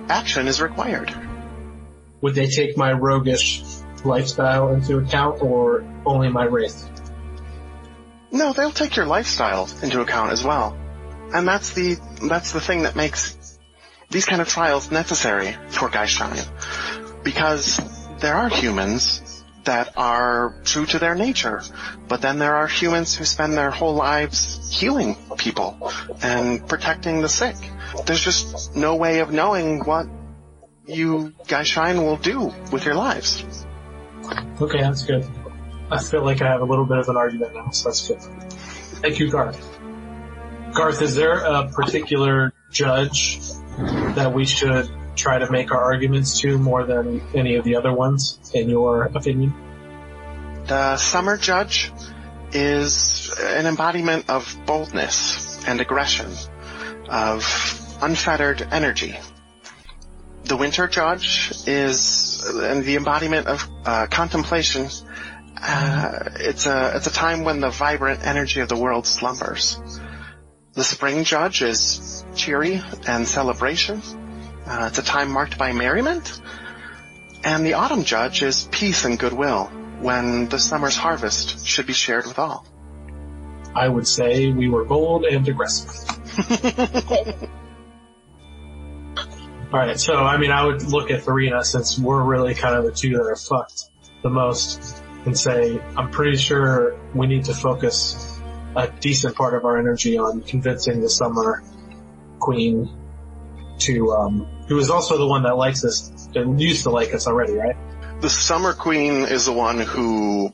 action 0.09 0.47
is 0.47 0.61
required. 0.61 1.13
Would 2.21 2.35
they 2.35 2.47
take 2.47 2.77
my 2.77 2.93
roguish 2.93 3.63
lifestyle 4.03 4.73
into 4.73 4.97
account 4.97 5.41
or 5.41 5.83
only 6.05 6.29
my 6.29 6.45
race? 6.45 6.89
No, 8.31 8.53
they'll 8.53 8.71
take 8.71 8.95
your 8.95 9.05
lifestyle 9.05 9.69
into 9.81 10.01
account 10.01 10.31
as 10.31 10.43
well. 10.43 10.77
And 11.33 11.47
that's 11.47 11.73
the, 11.73 11.97
that's 12.27 12.51
the 12.51 12.61
thing 12.61 12.83
that 12.83 12.95
makes 12.95 13.37
these 14.13 14.25
kind 14.25 14.41
of 14.41 14.47
trials 14.47 14.91
necessary 14.91 15.57
for 15.69 15.89
Geistshine. 15.89 16.45
Because 17.23 17.81
there 18.19 18.35
are 18.35 18.47
humans 18.47 19.43
that 19.63 19.93
are 19.97 20.55
true 20.63 20.85
to 20.85 20.99
their 20.99 21.15
nature, 21.15 21.61
but 22.07 22.21
then 22.21 22.37
there 22.37 22.55
are 22.55 22.67
humans 22.67 23.15
who 23.15 23.25
spend 23.25 23.53
their 23.53 23.71
whole 23.71 23.95
lives 23.95 24.69
healing 24.71 25.17
people 25.37 25.91
and 26.21 26.65
protecting 26.67 27.21
the 27.21 27.29
sick. 27.29 27.55
There's 28.05 28.23
just 28.23 28.75
no 28.75 28.95
way 28.95 29.19
of 29.19 29.31
knowing 29.31 29.79
what 29.83 30.07
you 30.85 31.33
Geistshine 31.47 31.97
will 31.97 32.17
do 32.17 32.53
with 32.71 32.85
your 32.85 32.95
lives. 32.95 33.43
Okay, 34.61 34.81
that's 34.81 35.03
good. 35.03 35.25
I 35.89 36.01
feel 36.01 36.23
like 36.23 36.41
I 36.41 36.49
have 36.49 36.61
a 36.61 36.65
little 36.65 36.85
bit 36.85 36.97
of 36.97 37.09
an 37.09 37.17
argument 37.17 37.55
now, 37.55 37.69
so 37.71 37.89
that's 37.89 38.07
good. 38.07 38.21
Thank 39.01 39.19
you, 39.19 39.31
Garth. 39.31 39.79
Garth, 40.73 41.01
is 41.01 41.15
there 41.15 41.39
a 41.39 41.69
particular 41.69 42.53
judge 42.71 43.39
that 44.15 44.33
we 44.33 44.45
should 44.45 44.89
try 45.15 45.39
to 45.39 45.51
make 45.51 45.71
our 45.71 45.81
arguments 45.81 46.39
to 46.41 46.57
more 46.57 46.85
than 46.85 47.21
any 47.33 47.55
of 47.55 47.63
the 47.63 47.75
other 47.75 47.93
ones, 47.93 48.39
in 48.53 48.69
your 48.69 49.03
opinion? 49.03 49.53
The 50.65 50.97
summer 50.97 51.37
judge 51.37 51.91
is 52.51 53.33
an 53.39 53.65
embodiment 53.65 54.29
of 54.29 54.57
boldness 54.65 55.65
and 55.67 55.81
aggression, 55.81 56.31
of 57.09 57.97
unfettered 58.01 58.67
energy. 58.71 59.15
The 60.45 60.57
winter 60.57 60.87
judge 60.87 61.51
is 61.67 62.41
the 62.41 62.95
embodiment 62.95 63.47
of 63.47 63.69
uh, 63.85 64.07
contemplation. 64.07 64.89
Uh, 65.55 66.19
it's 66.35 66.65
a 66.65 66.93
it's 66.95 67.07
a 67.07 67.13
time 67.13 67.45
when 67.45 67.61
the 67.61 67.69
vibrant 67.69 68.25
energy 68.25 68.59
of 68.59 68.67
the 68.67 68.75
world 68.75 69.07
slumbers. 69.07 69.79
The 70.73 70.83
spring 70.83 71.23
judge 71.23 71.61
is 71.61 72.25
cheery 72.35 72.81
and 73.07 73.27
celebration. 73.27 74.01
Uh, 74.65 74.87
it's 74.89 74.97
a 74.97 75.03
time 75.03 75.29
marked 75.29 75.57
by 75.57 75.71
merriment. 75.71 76.41
And 77.43 77.63
the 77.63 77.73
autumn 77.75 78.03
judge 78.03 78.41
is 78.41 78.67
peace 78.71 79.05
and 79.05 79.19
goodwill, 79.19 79.65
when 79.99 80.49
the 80.49 80.57
summer's 80.57 80.95
harvest 80.95 81.67
should 81.67 81.85
be 81.85 81.93
shared 81.93 82.25
with 82.25 82.39
all. 82.39 82.65
I 83.75 83.87
would 83.87 84.07
say 84.07 84.51
we 84.51 84.67
were 84.67 84.83
bold 84.85 85.25
and 85.25 85.47
aggressive. 85.47 85.91
Alright, 89.73 89.99
so 89.99 90.15
I 90.15 90.37
mean 90.37 90.51
I 90.51 90.65
would 90.65 90.83
look 90.83 91.11
at 91.11 91.23
Thorina 91.23 91.63
since 91.63 91.99
we're 91.99 92.23
really 92.23 92.53
kind 92.55 92.75
of 92.75 92.83
the 92.83 92.91
two 92.91 93.17
that 93.17 93.23
are 93.23 93.35
fucked 93.35 93.89
the 94.21 94.29
most 94.29 95.03
and 95.25 95.37
say, 95.37 95.79
I'm 95.95 96.09
pretty 96.09 96.37
sure 96.37 96.99
we 97.13 97.27
need 97.27 97.45
to 97.45 97.53
focus 97.53 98.32
a 98.75 98.87
decent 98.99 99.35
part 99.35 99.53
of 99.53 99.65
our 99.65 99.77
energy 99.77 100.17
on 100.17 100.41
convincing 100.41 101.01
the 101.01 101.09
summer 101.09 101.63
queen 102.39 102.89
to, 103.79 104.11
um, 104.11 104.47
who 104.67 104.77
is 104.77 104.89
also 104.89 105.17
the 105.17 105.27
one 105.27 105.43
that 105.43 105.57
likes 105.57 105.83
us 105.83 106.29
and 106.35 106.59
used 106.59 106.83
to 106.83 106.89
like 106.89 107.13
us 107.13 107.27
already, 107.27 107.53
right? 107.53 107.75
The 108.21 108.29
summer 108.29 108.73
queen 108.73 109.23
is 109.23 109.45
the 109.45 109.51
one 109.53 109.79
who 109.79 110.53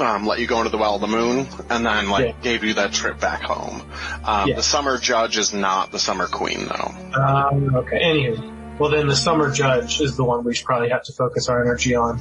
um, 0.00 0.26
let 0.26 0.38
you 0.38 0.46
go 0.46 0.58
into 0.58 0.70
the 0.70 0.78
well 0.78 0.96
of 0.96 1.00
the 1.00 1.06
moon 1.06 1.46
and 1.70 1.84
then 1.86 2.10
like 2.10 2.26
Yeah. 2.26 2.32
gave 2.42 2.64
you 2.64 2.74
that 2.74 2.92
trip 2.92 3.20
back 3.20 3.42
home. 3.42 3.82
Um, 4.24 4.48
Yeah. 4.48 4.56
The 4.56 4.62
summer 4.62 4.98
judge 4.98 5.38
is 5.38 5.54
not 5.54 5.92
the 5.92 5.98
summer 5.98 6.26
queen 6.26 6.66
though. 6.66 7.20
Um, 7.20 7.74
okay, 7.76 7.98
anywho. 8.00 8.78
Well 8.78 8.90
then 8.90 9.06
the 9.06 9.16
summer 9.16 9.50
judge 9.50 10.00
is 10.00 10.16
the 10.16 10.24
one 10.24 10.44
we 10.44 10.54
should 10.54 10.66
probably 10.66 10.90
have 10.90 11.04
to 11.04 11.12
focus 11.12 11.48
our 11.48 11.62
energy 11.62 11.94
on 11.94 12.20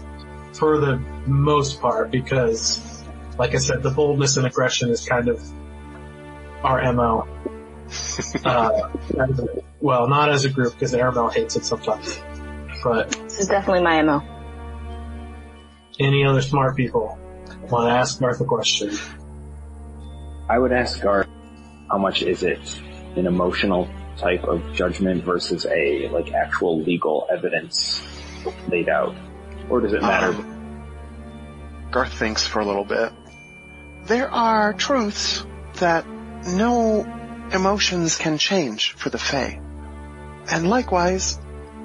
for 0.53 0.79
the 0.79 0.97
most 1.25 1.81
part 1.81 2.09
because, 2.09 2.79
like 3.37 3.53
I 3.53 3.57
said, 3.57 3.83
the 3.83 3.91
boldness 3.91 4.37
and 4.37 4.45
aggression 4.47 4.89
is 4.89 5.05
kind 5.07 5.27
of 5.29 5.41
our 6.63 6.91
MO. 6.93 7.27
uh, 8.45 8.89
as 9.19 9.39
a- 9.39 9.63
well, 9.79 10.07
not 10.07 10.29
as 10.29 10.43
a 10.45 10.49
group 10.49 10.73
because 10.73 10.93
Aramil 10.93 11.33
hates 11.33 11.55
it 11.55 11.65
sometimes. 11.65 12.19
But 12.83 13.11
This 13.11 13.39
is 13.39 13.47
definitely 13.47 13.83
my 13.83 14.01
MO. 14.01 14.21
any 15.99 16.25
other 16.25 16.41
smart 16.41 16.75
people 16.75 17.17
want 17.69 17.89
to 17.89 17.93
ask 17.95 18.19
Garth 18.19 18.39
a 18.41 18.45
question? 18.45 18.91
I 20.49 20.57
would 20.59 20.71
ask 20.71 21.01
Garth, 21.01 21.27
how 21.89 21.97
much 21.97 22.21
is 22.21 22.43
it 22.43 22.81
an 23.15 23.25
emotional 23.27 23.89
type 24.17 24.43
of 24.45 24.73
judgment 24.73 25.23
versus 25.23 25.65
a 25.65 26.07
like 26.09 26.33
actual 26.33 26.81
legal 26.81 27.27
evidence 27.31 28.01
laid 28.69 28.89
out, 28.89 29.15
or 29.69 29.81
does 29.81 29.93
it 29.93 30.01
matter? 30.01 30.27
Um, 30.33 31.87
Garth 31.91 32.13
thinks 32.13 32.45
for 32.47 32.59
a 32.59 32.65
little 32.65 32.85
bit. 32.85 33.11
There 34.07 34.33
are 34.33 34.71
truths 34.71 35.45
that 35.75 36.07
no 36.47 37.03
emotions 37.51 38.17
can 38.17 38.37
change 38.37 38.93
for 38.93 39.09
the 39.09 39.17
Fae. 39.17 39.59
And 40.49 40.69
likewise, 40.69 41.37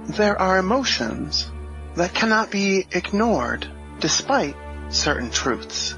there 0.06 0.40
are 0.40 0.58
emotions 0.58 1.50
that 1.96 2.14
cannot 2.14 2.52
be 2.52 2.86
ignored 2.92 3.66
despite 3.98 4.54
certain 4.88 5.30
truths. 5.30 5.96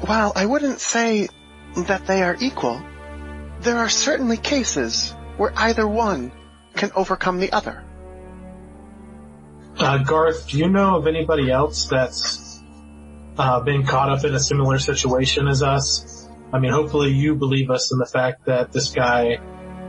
While 0.00 0.32
I 0.34 0.46
wouldn't 0.46 0.80
say 0.80 1.28
that 1.76 2.06
they 2.08 2.24
are 2.24 2.36
equal, 2.40 2.82
there 3.60 3.78
are 3.78 3.88
certainly 3.88 4.36
cases 4.36 5.14
where 5.36 5.52
either 5.56 5.86
one 5.86 6.32
can 6.74 6.90
overcome 6.96 7.38
the 7.38 7.52
other. 7.52 7.84
Uh, 9.76 9.98
Garth, 9.98 10.48
do 10.48 10.58
you 10.58 10.68
know 10.68 10.96
of 10.96 11.06
anybody 11.06 11.52
else 11.52 11.86
that's 11.86 12.47
uh, 13.38 13.82
caught 13.86 14.10
up 14.10 14.24
in 14.24 14.34
a 14.34 14.40
similar 14.40 14.78
situation 14.78 15.48
as 15.48 15.62
us? 15.62 16.28
I 16.52 16.58
mean, 16.58 16.72
hopefully 16.72 17.10
you 17.10 17.34
believe 17.34 17.70
us 17.70 17.92
in 17.92 17.98
the 17.98 18.06
fact 18.06 18.46
that 18.46 18.72
this 18.72 18.90
guy 18.90 19.38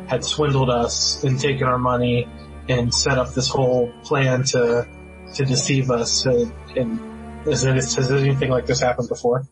had 0.08 0.24
swindled 0.24 0.70
us 0.70 1.24
and 1.24 1.40
taken 1.40 1.68
our 1.68 1.78
money 1.78 2.28
and 2.68 2.94
set 2.94 3.18
up 3.18 3.34
this 3.34 3.50
whole 3.50 3.92
plan 4.04 4.44
to 4.44 4.88
to 5.36 5.46
deceive 5.46 5.92
us. 5.92 6.26
Uh, 6.26 6.50
and 6.76 7.00
is 7.48 7.64
has 7.64 8.12
anything 8.12 8.50
like 8.50 8.66
this 8.66 8.82
happened 8.82 9.10
before? 9.10 9.48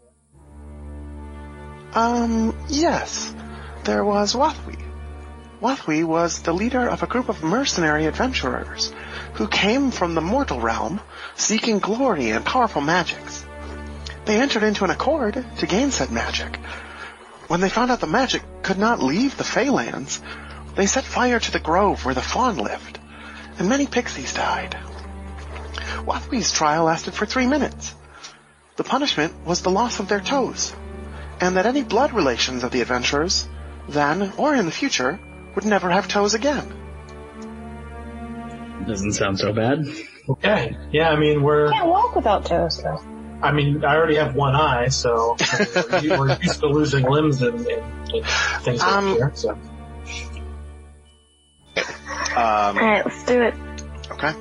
Um, 1.93 2.55
yes. 2.69 3.33
There 3.83 4.03
was 4.03 4.33
Wathwi. 4.33 4.77
Wathwi 5.61 6.03
was 6.03 6.41
the 6.41 6.53
leader 6.53 6.87
of 6.87 7.01
a 7.01 7.07
group 7.07 7.29
of 7.29 7.41
mercenary 7.41 8.05
adventurers 8.05 8.93
who 9.33 9.47
came 9.47 9.89
from 9.89 10.13
the 10.13 10.21
mortal 10.21 10.59
realm 10.59 10.99
seeking 11.35 11.79
glory 11.79 12.29
and 12.29 12.45
powerful 12.45 12.81
magics. 12.81 13.46
They 14.27 14.41
entered 14.41 14.63
into 14.63 14.83
an 14.83 14.89
accord 14.89 15.45
to 15.59 15.65
gain 15.65 15.91
said 15.91 16.11
magic. 16.11 16.57
When 17.47 17.61
they 17.61 17.69
found 17.69 17.91
out 17.91 18.01
the 18.01 18.07
magic 18.07 18.43
could 18.61 18.77
not 18.77 19.01
leave 19.01 19.37
the 19.37 19.45
Feylands, 19.45 20.21
they 20.75 20.85
set 20.85 21.05
fire 21.05 21.39
to 21.39 21.51
the 21.51 21.61
grove 21.61 22.03
where 22.03 22.13
the 22.13 22.21
fawn 22.21 22.57
lived, 22.57 22.99
and 23.57 23.69
many 23.69 23.87
pixies 23.87 24.33
died. 24.33 24.77
Wathwi's 26.05 26.51
trial 26.51 26.83
lasted 26.83 27.13
for 27.13 27.25
three 27.25 27.47
minutes. 27.47 27.95
The 28.75 28.83
punishment 28.83 29.45
was 29.45 29.61
the 29.61 29.71
loss 29.71 30.01
of 30.01 30.09
their 30.09 30.19
toes 30.19 30.73
and 31.39 31.55
that 31.55 31.65
any 31.65 31.83
blood 31.83 32.11
relations 32.13 32.65
of 32.65 32.71
the 32.71 32.81
adventurers, 32.81 33.47
then 33.87 34.33
or 34.37 34.55
in 34.55 34.65
the 34.65 34.71
future, 34.71 35.19
would 35.55 35.65
never 35.65 35.89
have 35.89 36.07
toes 36.07 36.33
again. 36.33 36.67
Doesn't 38.87 39.13
sound 39.13 39.39
so 39.39 39.53
bad. 39.53 39.85
Okay. 40.27 40.77
Yeah, 40.91 41.11
I 41.11 41.17
mean, 41.17 41.43
we're, 41.43 41.71
Can't 41.71 41.87
walk 41.87 42.15
without 42.15 42.45
toes, 42.45 42.81
though. 42.83 43.01
I 43.41 43.51
mean, 43.51 43.85
I 43.85 43.95
already 43.95 44.15
have 44.15 44.35
one 44.35 44.55
eye, 44.55 44.87
so 44.87 45.35
I 45.39 46.01
mean, 46.01 46.09
we're, 46.11 46.27
we're 46.27 46.37
used 46.41 46.59
to 46.61 46.67
losing 46.67 47.03
limbs 47.09 47.41
and, 47.41 47.59
and, 47.59 47.69
and 48.13 48.25
things 48.63 48.79
like 48.81 48.91
Um, 48.93 49.19
that. 49.19 49.37
So. 49.37 49.51
Um, 52.35 52.77
Alright, 52.77 53.05
let's 53.05 53.23
do 53.25 53.41
it. 53.41 53.53
okay. 54.11 54.33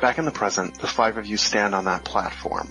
Back 0.00 0.18
in 0.18 0.24
the 0.24 0.30
present, 0.30 0.78
the 0.78 0.86
five 0.86 1.16
of 1.16 1.26
you 1.26 1.36
stand 1.36 1.74
on 1.74 1.86
that 1.86 2.04
platform. 2.04 2.68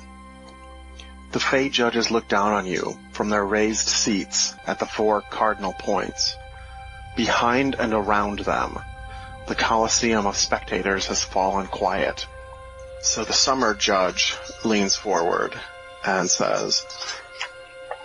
The 1.35 1.41
Fey 1.41 1.67
judges 1.67 2.11
look 2.11 2.29
down 2.29 2.53
on 2.53 2.65
you 2.65 2.97
from 3.11 3.27
their 3.27 3.45
raised 3.45 3.89
seats 3.89 4.55
at 4.65 4.79
the 4.79 4.85
four 4.85 5.19
cardinal 5.19 5.73
points. 5.73 6.37
Behind 7.17 7.75
and 7.77 7.91
around 7.91 8.39
them, 8.39 8.79
the 9.45 9.55
Colosseum 9.55 10.27
of 10.27 10.37
spectators 10.37 11.07
has 11.07 11.25
fallen 11.25 11.67
quiet. 11.67 12.25
So 13.01 13.25
the 13.25 13.33
summer 13.33 13.73
judge 13.73 14.37
leans 14.63 14.95
forward 14.95 15.53
and 16.05 16.29
says, 16.29 16.85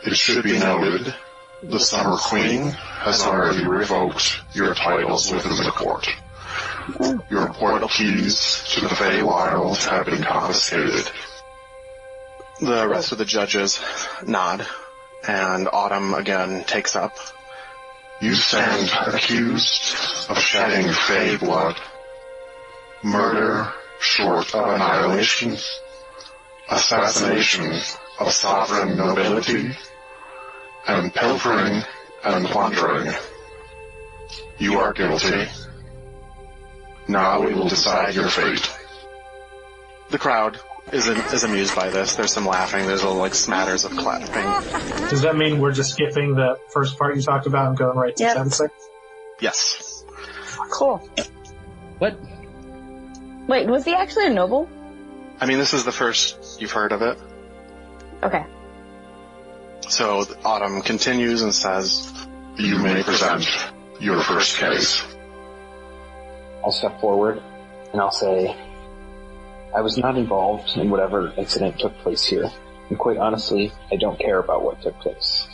It 0.05 0.16
should 0.16 0.43
be 0.43 0.59
noted, 0.59 1.14
the 1.62 1.79
Summer 1.79 2.16
Queen 2.16 2.71
has 2.71 3.23
already 3.23 3.64
revoked 3.64 4.40
your 4.55 4.75
titles 4.75 5.31
within 5.31 5.55
the 5.55 5.71
court. 5.71 6.09
Your 7.31 7.53
portal 7.53 7.87
keys 7.87 8.64
to 8.71 8.81
the 8.81 8.88
Feywild 8.88 9.77
have 9.88 10.07
been 10.07 10.25
confiscated. 10.25 11.09
The 12.61 12.87
rest 12.87 13.11
of 13.12 13.16
the 13.16 13.25
judges 13.25 13.81
nod, 14.27 14.66
and 15.27 15.66
Autumn 15.73 16.12
again 16.12 16.62
takes 16.64 16.94
up. 16.94 17.16
You 18.20 18.35
stand 18.35 18.90
accused 19.07 20.29
of 20.29 20.38
shedding 20.38 20.92
Fey 20.92 21.38
blood, 21.38 21.77
murder 23.03 23.73
short 23.99 24.55
of 24.55 24.75
annihilation, 24.75 25.57
assassination 26.70 27.81
of 28.18 28.31
sovereign 28.31 28.94
nobility, 28.94 29.70
and 30.87 31.14
pilfering 31.14 31.83
and 32.25 32.44
plundering. 32.44 33.11
You 34.59 34.81
are 34.81 34.92
guilty. 34.92 35.46
Now 37.09 37.40
we 37.40 37.55
will 37.55 37.68
decide 37.68 38.14
your 38.14 38.29
fate. 38.29 38.70
The 40.11 40.18
crowd 40.18 40.61
is, 40.92 41.07
is 41.09 41.44
amused 41.44 41.74
by 41.74 41.88
this. 41.90 42.14
There's 42.14 42.33
some 42.33 42.46
laughing. 42.46 42.87
There's 42.87 43.03
little 43.03 43.18
like 43.18 43.33
smatters 43.33 43.85
of 43.85 43.96
clapping. 43.96 45.09
Does 45.09 45.22
that 45.22 45.37
mean 45.37 45.61
we're 45.61 45.72
just 45.72 45.92
skipping 45.92 46.35
the 46.35 46.59
first 46.70 46.98
part 46.98 47.16
you 47.16 47.22
talked 47.22 47.46
about 47.46 47.68
and 47.68 47.79
going 47.79 47.96
right 47.96 48.14
to 48.16 48.22
Yep. 48.22 48.37
sensing? 48.37 48.68
Yes. 49.40 50.05
Cool. 50.70 50.98
What? 51.98 52.18
Wait, 53.48 53.66
was 53.66 53.85
he 53.85 53.94
actually 53.94 54.26
a 54.26 54.31
noble? 54.31 54.68
I 55.40 55.46
mean, 55.46 55.59
this 55.59 55.74
is 55.74 55.85
the 55.85 55.92
first 55.92 56.61
you've 56.61 56.72
heard 56.72 56.92
of 56.92 57.03
it. 57.03 57.18
Okay. 58.22 58.44
So 59.88 60.24
Autumn 60.44 60.83
continues 60.83 61.42
and 61.42 61.55
says, 61.55 62.12
You 62.59 62.79
may 62.79 63.03
present 63.03 63.46
your 63.98 64.22
first 64.22 64.59
case. 64.59 65.03
I'll 66.62 66.72
step 66.72 67.00
forward 67.00 67.42
and 67.92 68.00
I'll 68.00 68.11
say, 68.11 68.55
I 69.72 69.83
was 69.83 69.96
not 69.96 70.18
involved 70.18 70.76
in 70.76 70.90
whatever 70.90 71.33
incident 71.37 71.78
took 71.78 71.96
place 71.98 72.24
here, 72.24 72.50
and 72.88 72.98
quite 72.98 73.18
honestly, 73.18 73.72
I 73.92 73.96
don't 73.96 74.18
care 74.18 74.40
about 74.40 74.64
what 74.64 74.83
took 74.83 74.98
place. 74.98 75.46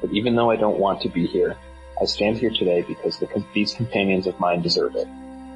But 0.00 0.12
even 0.12 0.34
though 0.34 0.50
I 0.50 0.56
don't 0.56 0.78
want 0.78 1.02
to 1.02 1.10
be 1.10 1.26
here, 1.26 1.58
I 2.00 2.06
stand 2.06 2.38
here 2.38 2.50
today 2.50 2.80
because 2.80 3.18
the, 3.18 3.28
these 3.52 3.74
companions 3.74 4.26
of 4.26 4.40
mine 4.40 4.62
deserve 4.62 4.96
it. 4.96 5.06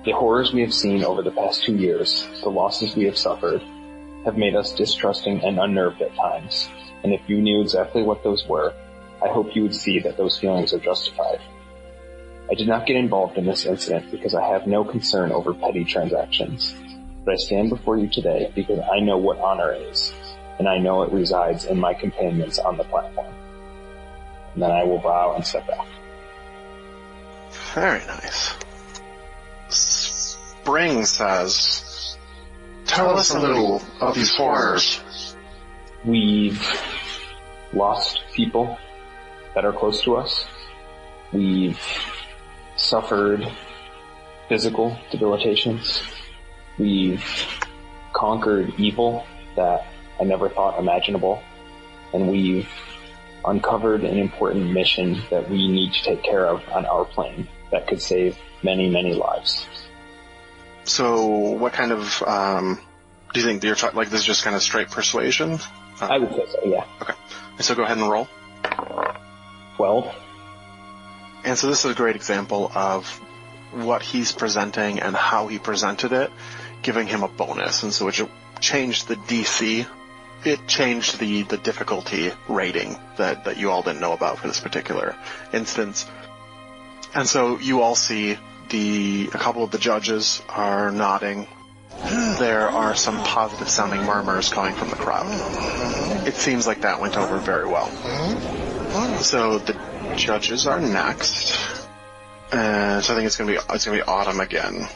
The 0.04 0.12
horrors 0.12 0.52
we 0.52 0.60
have 0.60 0.74
seen 0.74 1.02
over 1.02 1.22
the 1.22 1.30
past 1.30 1.64
two 1.64 1.76
years, 1.76 2.28
the 2.42 2.50
losses 2.50 2.94
we 2.94 3.04
have 3.04 3.16
suffered, 3.16 3.62
have 4.26 4.36
made 4.36 4.54
us 4.54 4.74
distrusting 4.74 5.42
and 5.42 5.58
unnerved 5.58 6.02
at 6.02 6.14
times. 6.14 6.68
And 7.02 7.14
if 7.14 7.22
you 7.26 7.40
knew 7.40 7.62
exactly 7.62 8.02
what 8.02 8.22
those 8.22 8.46
were, 8.46 8.74
I 9.24 9.28
hope 9.28 9.56
you 9.56 9.62
would 9.62 9.74
see 9.74 10.00
that 10.00 10.18
those 10.18 10.38
feelings 10.38 10.74
are 10.74 10.78
justified. 10.78 11.40
I 12.50 12.54
did 12.54 12.68
not 12.68 12.84
get 12.84 12.96
involved 12.96 13.38
in 13.38 13.46
this 13.46 13.64
incident 13.64 14.10
because 14.10 14.34
I 14.34 14.46
have 14.46 14.66
no 14.66 14.84
concern 14.84 15.32
over 15.32 15.54
petty 15.54 15.84
transactions. 15.84 16.74
But 17.24 17.32
I 17.32 17.36
stand 17.36 17.70
before 17.70 17.96
you 17.96 18.08
today 18.08 18.52
because 18.54 18.80
I 18.92 19.00
know 19.00 19.16
what 19.16 19.38
honor 19.38 19.72
is, 19.72 20.12
and 20.58 20.68
I 20.68 20.78
know 20.78 21.02
it 21.02 21.12
resides 21.12 21.64
in 21.64 21.80
my 21.80 21.94
companions 21.94 22.58
on 22.58 22.76
the 22.76 22.84
platform. 22.84 23.32
And 24.52 24.62
then 24.62 24.70
I 24.70 24.84
will 24.84 24.98
bow 24.98 25.34
and 25.34 25.44
step 25.44 25.66
back. 25.66 25.86
very 27.74 28.04
nice. 28.06 28.54
Spring 29.68 31.04
says, 31.04 32.18
Tell 32.86 33.16
us 33.16 33.30
a 33.30 33.40
little 33.40 33.82
of 34.00 34.14
these 34.14 34.34
horrors. 34.34 35.00
We've 36.04 36.62
lost 37.72 38.22
people 38.34 38.78
that 39.54 39.64
are 39.64 39.72
close 39.72 40.02
to 40.02 40.16
us. 40.16 40.46
We've 41.32 41.80
suffered 42.76 43.50
physical 44.48 44.96
debilitations. 45.10 46.02
We've 46.78 47.24
conquered 48.12 48.74
evil 48.78 49.26
that 49.56 49.86
I 50.20 50.24
never 50.24 50.48
thought 50.48 50.78
imaginable. 50.78 51.42
And 52.12 52.28
we've 52.28 52.68
uncovered 53.44 54.04
an 54.04 54.18
important 54.18 54.70
mission 54.70 55.20
that 55.30 55.50
we 55.50 55.68
need 55.68 55.92
to 55.92 56.02
take 56.02 56.22
care 56.22 56.46
of 56.46 56.62
on 56.70 56.86
our 56.86 57.04
plane 57.04 57.48
that 57.70 57.86
could 57.86 58.00
save 58.00 58.38
many, 58.62 58.88
many 58.88 59.14
lives. 59.14 59.66
so 60.84 61.26
what 61.26 61.72
kind 61.72 61.92
of, 61.92 62.22
um, 62.22 62.80
do 63.32 63.40
you 63.40 63.46
think 63.46 63.62
you're 63.64 63.76
like 63.92 64.10
this 64.10 64.20
is 64.20 64.26
just 64.26 64.44
kind 64.44 64.54
of 64.56 64.62
straight 64.62 64.90
persuasion? 64.90 65.58
I 66.00 66.18
would 66.18 66.30
say 66.30 66.46
so, 66.50 66.64
yeah. 66.64 66.84
Okay. 67.02 67.14
So 67.60 67.74
go 67.74 67.82
ahead 67.82 67.98
and 67.98 68.08
roll. 68.08 68.28
12. 69.76 70.14
And 71.44 71.58
so 71.58 71.66
this 71.66 71.84
is 71.84 71.90
a 71.90 71.94
great 71.94 72.16
example 72.16 72.70
of 72.74 73.06
what 73.72 74.02
he's 74.02 74.32
presenting 74.32 75.00
and 75.00 75.14
how 75.14 75.48
he 75.48 75.58
presented 75.58 76.12
it, 76.12 76.30
giving 76.84 77.08
him 77.08 77.24
a 77.24 77.28
bonus. 77.28 77.82
And 77.82 77.92
so 77.92 78.06
it 78.06 78.20
changed 78.60 79.08
the 79.08 79.16
DC. 79.16 79.86
It 80.44 80.68
changed 80.68 81.18
the, 81.18 81.42
the 81.42 81.56
difficulty 81.56 82.30
rating 82.48 82.96
that, 83.16 83.46
that 83.46 83.56
you 83.56 83.70
all 83.70 83.82
didn't 83.82 84.00
know 84.00 84.12
about 84.12 84.38
for 84.38 84.46
this 84.46 84.60
particular 84.60 85.16
instance. 85.52 86.06
And 87.14 87.26
so 87.26 87.58
you 87.58 87.82
all 87.82 87.94
see 87.96 88.38
the, 88.68 89.30
a 89.34 89.38
couple 89.38 89.64
of 89.64 89.70
the 89.70 89.78
judges 89.78 90.42
are 90.48 90.92
nodding. 90.92 91.48
There 92.38 92.68
are 92.68 92.94
some 92.94 93.16
positive 93.24 93.68
sounding 93.68 94.04
murmurs 94.04 94.52
coming 94.52 94.74
from 94.74 94.90
the 94.90 94.96
crowd. 94.96 95.26
It 96.26 96.34
seems 96.34 96.66
like 96.66 96.82
that 96.82 97.00
went 97.00 97.16
over 97.16 97.38
very 97.38 97.66
well. 97.66 97.88
So 99.22 99.58
the 99.58 99.78
judges 100.16 100.66
are 100.66 100.80
next. 100.80 101.56
And 102.52 103.02
so 103.02 103.12
I 103.12 103.16
think 103.16 103.26
it's 103.26 103.36
gonna 103.36 103.52
be 103.52 103.58
it's 103.70 103.84
gonna 103.84 103.96
be 103.96 104.02
autumn 104.02 104.40
again. 104.40 104.86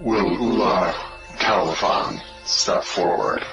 Will 0.00 0.32
Ula 0.32 0.94
Califan 1.38 2.20
step 2.44 2.84
forward? 2.84 3.44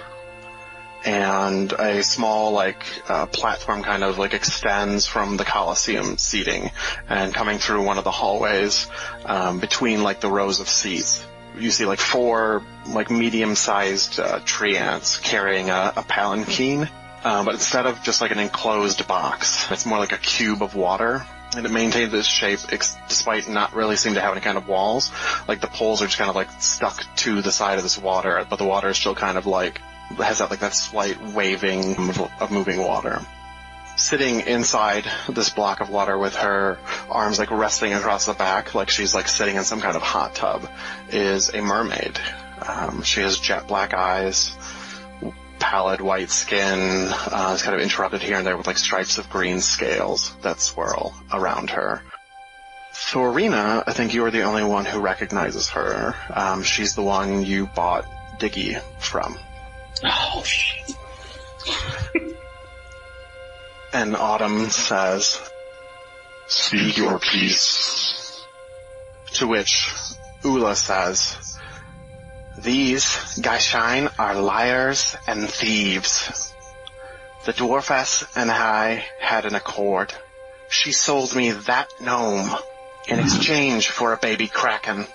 And 1.03 1.71
a 1.71 2.03
small 2.03 2.51
like 2.51 2.83
uh, 3.09 3.25
platform 3.25 3.81
kind 3.81 4.03
of 4.03 4.19
like 4.19 4.33
extends 4.33 5.07
from 5.07 5.37
the 5.37 5.45
Colosseum 5.45 6.17
seating 6.17 6.71
and 7.09 7.33
coming 7.33 7.57
through 7.57 7.83
one 7.83 7.97
of 7.97 8.03
the 8.03 8.11
hallways 8.11 8.87
um, 9.25 9.59
between 9.59 10.03
like 10.03 10.19
the 10.19 10.29
rows 10.29 10.59
of 10.59 10.69
seats. 10.69 11.25
You 11.57 11.71
see 11.71 11.85
like 11.85 11.99
four 11.99 12.63
like 12.89 13.09
medium-sized 13.09 14.19
uh, 14.19 14.39
treants 14.41 15.21
carrying 15.21 15.69
a, 15.71 15.93
a 15.95 16.03
palanquin, 16.03 16.89
uh, 17.23 17.43
but 17.43 17.55
instead 17.55 17.87
of 17.87 18.03
just 18.03 18.21
like 18.21 18.31
an 18.31 18.39
enclosed 18.39 19.07
box, 19.07 19.71
it's 19.71 19.85
more 19.85 19.97
like 19.97 20.11
a 20.11 20.17
cube 20.17 20.61
of 20.61 20.75
water 20.75 21.25
and 21.57 21.65
it 21.65 21.71
maintains 21.71 22.13
its 22.13 22.27
shape 22.27 22.59
ex- 22.71 22.97
despite 23.07 23.47
not 23.49 23.73
really 23.73 23.95
seem 23.95 24.13
to 24.15 24.21
have 24.21 24.31
any 24.31 24.41
kind 24.41 24.57
of 24.57 24.67
walls. 24.67 25.11
Like 25.47 25.61
the 25.61 25.67
poles 25.67 26.01
are 26.01 26.05
just 26.05 26.17
kind 26.17 26.29
of 26.29 26.35
like 26.35 26.49
stuck 26.61 27.03
to 27.17 27.41
the 27.41 27.51
side 27.51 27.77
of 27.77 27.83
this 27.83 27.97
water, 27.97 28.45
but 28.49 28.57
the 28.57 28.65
water 28.65 28.89
is 28.89 28.97
still 28.97 29.15
kind 29.15 29.37
of 29.37 29.45
like 29.45 29.81
has 30.17 30.39
that 30.39 30.49
like 30.51 30.59
that 30.59 30.73
slight 30.75 31.21
waving 31.33 31.95
of- 32.09 32.31
of 32.39 32.51
moving 32.51 32.79
water. 32.79 33.21
Sitting 33.97 34.41
inside 34.41 35.05
this 35.29 35.49
block 35.49 35.79
of 35.79 35.89
water 35.89 36.17
with 36.17 36.35
her 36.35 36.77
arms 37.09 37.39
like 37.39 37.49
resting 37.49 37.93
across 37.93 38.25
the 38.25 38.33
back, 38.33 38.75
like 38.75 38.89
she's 38.89 39.15
like 39.15 39.27
sitting 39.29 39.55
in 39.55 39.63
some 39.63 39.79
kind 39.79 39.95
of 39.95 40.01
hot 40.01 40.35
tub, 40.35 40.67
is 41.09 41.49
a 41.49 41.61
mermaid. 41.61 42.19
Um, 42.61 43.03
she 43.03 43.21
has 43.21 43.39
jet 43.39 43.67
black 43.67 43.93
eyes, 43.93 44.55
pallid 45.65 45.99
white 45.99 46.29
skin, 46.29 47.09
uh, 47.09 47.49
it's 47.53 47.63
kind 47.63 47.73
of 47.75 47.81
interrupted 47.81 48.21
here 48.21 48.37
and 48.37 48.45
there 48.45 48.55
with 48.55 48.67
like 48.67 48.77
stripes 48.77 49.17
of 49.17 49.27
green 49.31 49.61
scales 49.61 50.35
that 50.43 50.59
swirl 50.61 51.15
around 51.33 51.71
her. 51.71 52.03
Thorina, 52.93 53.83
I 53.87 53.91
think 53.91 54.13
you 54.13 54.23
are 54.25 54.31
the 54.31 54.43
only 54.43 54.63
one 54.63 54.85
who 54.85 54.99
recognizes 54.99 55.69
her. 55.69 56.15
Um, 56.29 56.61
she's 56.61 56.93
the 56.93 57.01
one 57.01 57.43
you 57.43 57.65
bought 57.65 58.05
Diggy 58.39 58.79
from. 58.99 59.37
Oh 60.03 60.43
shit. 60.45 60.95
And 63.93 64.13
Autumn 64.13 64.69
says, 64.69 65.39
Speak 66.47 66.97
your 66.97 67.17
peace. 67.17 68.43
to 69.35 69.47
which 69.47 69.89
Ula 70.43 70.75
says, 70.75 71.37
These, 72.57 73.03
Gaishine, 73.41 74.09
are 74.17 74.35
liars 74.35 75.17
and 75.27 75.49
thieves. 75.49 76.53
The 77.43 77.51
dwarfess 77.51 78.23
and 78.33 78.49
I 78.49 79.05
had 79.19 79.43
an 79.45 79.55
accord. 79.55 80.13
She 80.69 80.93
sold 80.93 81.35
me 81.35 81.51
that 81.51 81.89
gnome 81.99 82.49
in 83.09 83.19
exchange 83.19 83.89
for 83.89 84.13
a 84.13 84.17
baby 84.17 84.47
kraken. 84.47 85.05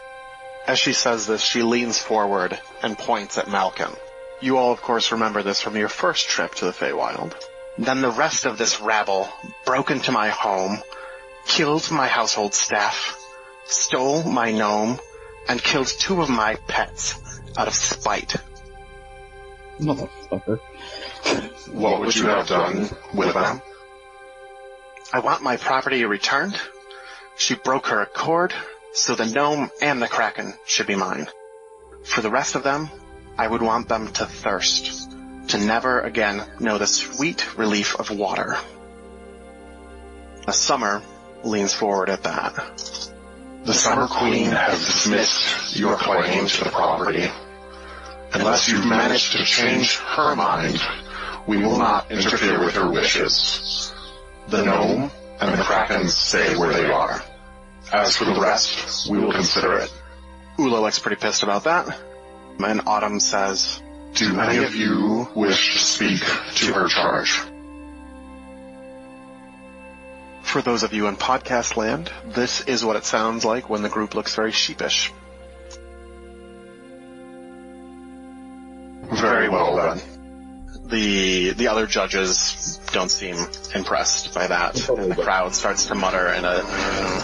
As 0.66 0.78
she 0.78 0.92
says 0.92 1.26
this, 1.26 1.42
she 1.42 1.62
leans 1.62 1.98
forward 1.98 2.58
and 2.82 2.98
points 2.98 3.38
at 3.38 3.48
Malkin. 3.48 3.96
You 4.42 4.58
all, 4.58 4.70
of 4.70 4.82
course, 4.82 5.10
remember 5.10 5.42
this 5.42 5.62
from 5.62 5.76
your 5.76 5.88
first 5.88 6.28
trip 6.28 6.54
to 6.56 6.66
the 6.66 6.72
Feywild. 6.72 7.32
Then 7.78 8.02
the 8.02 8.10
rest 8.10 8.44
of 8.44 8.58
this 8.58 8.82
rabble 8.82 9.28
broke 9.64 9.90
into 9.90 10.12
my 10.12 10.28
home, 10.28 10.82
killed 11.46 11.90
my 11.90 12.06
household 12.06 12.52
staff, 12.52 13.18
stole 13.64 14.24
my 14.24 14.52
gnome, 14.52 15.00
and 15.48 15.62
killed 15.62 15.88
two 15.88 16.20
of 16.20 16.28
my 16.28 16.56
pets 16.68 17.18
out 17.56 17.68
of 17.68 17.74
spite. 17.74 18.36
Motherfucker. 19.78 20.60
What 21.72 22.00
would 22.00 22.14
you 22.14 22.26
have 22.26 22.48
done 22.48 22.88
with 23.14 23.34
them? 23.34 23.62
I 25.12 25.20
want 25.20 25.42
my 25.42 25.56
property 25.56 26.04
returned. 26.04 26.58
She 27.36 27.54
broke 27.54 27.86
her 27.86 28.00
accord, 28.00 28.52
so 28.92 29.14
the 29.14 29.26
gnome 29.26 29.70
and 29.80 30.00
the 30.00 30.08
kraken 30.08 30.54
should 30.66 30.86
be 30.86 30.96
mine. 30.96 31.28
For 32.04 32.20
the 32.20 32.30
rest 32.30 32.54
of 32.54 32.62
them, 32.62 32.90
I 33.36 33.46
would 33.46 33.62
want 33.62 33.88
them 33.88 34.12
to 34.14 34.26
thirst, 34.26 35.10
to 35.48 35.58
never 35.58 36.00
again 36.00 36.44
know 36.60 36.78
the 36.78 36.86
sweet 36.86 37.56
relief 37.56 37.98
of 37.98 38.10
water. 38.10 38.56
A 40.46 40.52
summer 40.52 41.02
leans 41.42 41.74
forward 41.74 42.10
at 42.10 42.24
that. 42.24 43.10
The 43.62 43.74
Summer 43.74 44.08
Queen 44.08 44.50
has 44.50 44.78
dismissed 44.78 45.76
your 45.76 45.94
claim 45.96 46.46
to 46.46 46.64
the 46.64 46.70
property. 46.70 47.30
Unless 48.32 48.70
you've 48.70 48.86
managed 48.86 49.32
to 49.32 49.44
change 49.44 49.96
her 49.98 50.34
mind, 50.34 50.80
we 51.46 51.58
will 51.58 51.78
not 51.78 52.10
interfere 52.10 52.64
with 52.64 52.74
her 52.76 52.90
wishes. 52.90 53.92
The 54.48 54.64
gnome 54.64 55.10
and 55.40 55.58
the 55.58 55.62
kraken 55.62 56.08
stay 56.08 56.56
where 56.56 56.72
they 56.72 56.86
are. 56.86 57.22
As 57.92 58.16
for 58.16 58.24
the 58.24 58.40
rest, 58.40 59.10
we 59.10 59.18
will 59.18 59.32
consider 59.32 59.76
it. 59.76 59.92
Ula 60.58 60.80
looks 60.80 60.98
pretty 60.98 61.20
pissed 61.20 61.42
about 61.42 61.64
that. 61.64 62.00
And 62.58 62.80
Autumn 62.86 63.20
says, 63.20 63.82
Do 64.14 64.40
any 64.40 64.64
of 64.64 64.74
you 64.74 65.28
wish 65.34 65.74
to 65.74 65.78
speak 65.78 66.20
to 66.56 66.72
her 66.72 66.88
charge? 66.88 67.42
For 70.50 70.62
those 70.62 70.82
of 70.82 70.92
you 70.92 71.06
in 71.06 71.14
podcast 71.14 71.76
land, 71.76 72.10
this 72.26 72.62
is 72.62 72.84
what 72.84 72.96
it 72.96 73.04
sounds 73.04 73.44
like 73.44 73.70
when 73.70 73.82
the 73.82 73.88
group 73.88 74.16
looks 74.16 74.34
very 74.34 74.50
sheepish. 74.50 75.12
Very 79.12 79.48
well 79.48 79.76
then. 79.76 80.00
The 80.86 81.50
the 81.50 81.68
other 81.68 81.86
judges 81.86 82.80
don't 82.90 83.12
seem 83.12 83.36
impressed 83.76 84.34
by 84.34 84.48
that, 84.48 84.88
and 84.88 85.12
the 85.12 85.22
crowd 85.22 85.54
starts 85.54 85.84
to 85.84 85.94
mutter 85.94 86.32
in 86.32 86.44
a, 86.44 86.64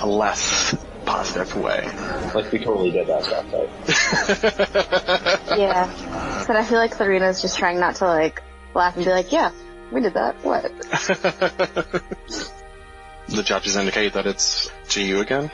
a 0.02 0.06
less 0.06 0.76
positive 1.04 1.56
way. 1.56 1.84
Like 2.32 2.52
we 2.52 2.60
totally 2.60 2.92
did 2.92 3.08
that 3.08 3.24
stuff, 3.24 3.52
right? 3.52 3.68
Yeah. 5.58 6.44
But 6.46 6.54
I 6.54 6.62
feel 6.64 6.78
like 6.78 6.94
Serena's 6.94 7.42
just 7.42 7.58
trying 7.58 7.80
not 7.80 7.96
to 7.96 8.04
like 8.04 8.40
laugh 8.72 8.94
and 8.94 9.04
be 9.04 9.10
like, 9.10 9.32
yeah, 9.32 9.50
we 9.90 10.00
did 10.00 10.14
that. 10.14 10.36
What? 10.44 10.70
The 13.28 13.42
judges 13.42 13.76
indicate 13.76 14.12
that 14.14 14.26
it's 14.26 14.70
to 14.90 15.02
you 15.02 15.20
again. 15.20 15.50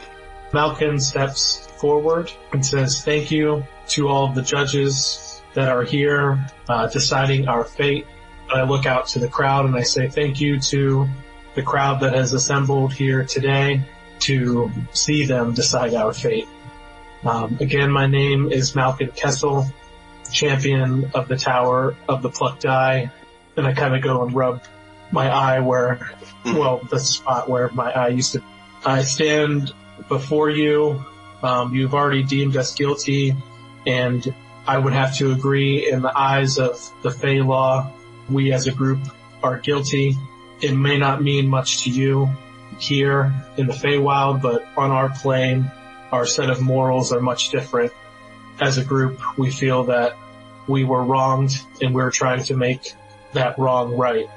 Malkin 0.53 1.01
steps 1.01 1.67
forward 1.79 2.31
and 2.53 2.65
says 2.65 3.03
thank 3.03 3.31
you 3.31 3.65
to 3.89 4.09
all 4.09 4.27
of 4.29 4.35
the 4.35 4.43
judges 4.43 5.43
that 5.55 5.69
are 5.69 5.83
here 5.83 6.47
uh, 6.69 6.87
deciding 6.89 7.49
our 7.49 7.65
fate. 7.65 8.07
I 8.53 8.63
look 8.63 8.85
out 8.85 9.07
to 9.09 9.19
the 9.19 9.29
crowd 9.29 9.65
and 9.65 9.75
I 9.75 9.83
say 9.83 10.09
thank 10.09 10.41
you 10.41 10.61
to 10.61 11.09
the 11.55 11.63
crowd 11.63 12.01
that 12.01 12.15
has 12.15 12.33
assembled 12.33 12.93
here 12.93 13.25
today 13.25 13.83
to 14.21 14.71
see 14.93 15.25
them 15.25 15.55
decide 15.55 15.95
our 15.95 16.13
fate. 16.13 16.49
Um, 17.25 17.57
again, 17.61 17.91
my 17.91 18.07
name 18.07 18.51
is 18.51 18.75
Malkin 18.75 19.11
Kessel, 19.13 19.67
champion 20.31 21.11
of 21.15 21.29
the 21.29 21.37
Tower 21.37 21.97
of 22.09 22.23
the 22.23 22.31
Plucked 22.31 22.67
Eye, 22.67 23.11
and 23.57 23.67
I 23.67 23.73
kind 23.73 23.95
of 23.95 24.03
go 24.03 24.23
and 24.25 24.35
rub 24.35 24.63
my 25.11 25.29
eye 25.29 25.61
where, 25.61 26.13
well, 26.45 26.81
the 26.91 26.99
spot 26.99 27.49
where 27.49 27.69
my 27.71 27.91
eye 27.93 28.09
used 28.09 28.33
to. 28.33 28.43
I 28.85 29.03
stand 29.03 29.73
before 30.09 30.51
you. 30.51 31.05
Um, 31.43 31.75
you've 31.75 31.95
already 31.95 32.23
deemed 32.23 32.57
us 32.57 32.75
guilty, 32.75 33.35
and 33.87 34.35
I 34.67 34.79
would 34.79 34.93
have 34.93 35.17
to 35.17 35.33
agree 35.33 35.91
in 35.91 36.03
the 36.03 36.17
eyes 36.17 36.59
of 36.59 36.79
the 37.03 37.11
Fey 37.11 37.43
law, 37.43 37.93
we 38.29 38.53
as 38.53 38.67
a 38.67 38.73
group 38.73 39.01
are 39.43 39.59
guilty. 39.59 40.17
It 40.61 40.73
may 40.73 40.99
not 40.99 41.23
mean 41.23 41.49
much 41.49 41.85
to 41.85 41.91
you 41.91 42.31
here 42.79 43.33
in 43.57 43.67
the 43.67 43.73
Feywild, 43.73 44.41
but 44.41 44.65
on 44.77 44.91
our 44.91 45.09
plane, 45.09 45.71
our 46.13 46.27
set 46.27 46.51
of 46.51 46.61
morals 46.61 47.13
are 47.13 47.21
much 47.21 47.51
different. 47.51 47.93
As 48.61 48.79
a 48.79 48.85
group, 48.85 49.21
we 49.37 49.51
feel 49.51 49.85
that 49.85 50.17
we 50.69 50.85
were 50.85 51.03
wronged 51.03 51.61
and 51.81 51.95
we're 51.95 52.11
trying 52.11 52.45
to 52.45 52.55
make 52.55 52.95
that 53.33 53.59
wrong 53.59 53.97
right. 53.97 54.29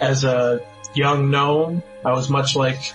As 0.00 0.24
a 0.24 0.64
young 0.96 1.30
gnome, 1.30 1.82
I 2.04 2.12
was 2.12 2.30
much 2.30 2.56
like 2.56 2.94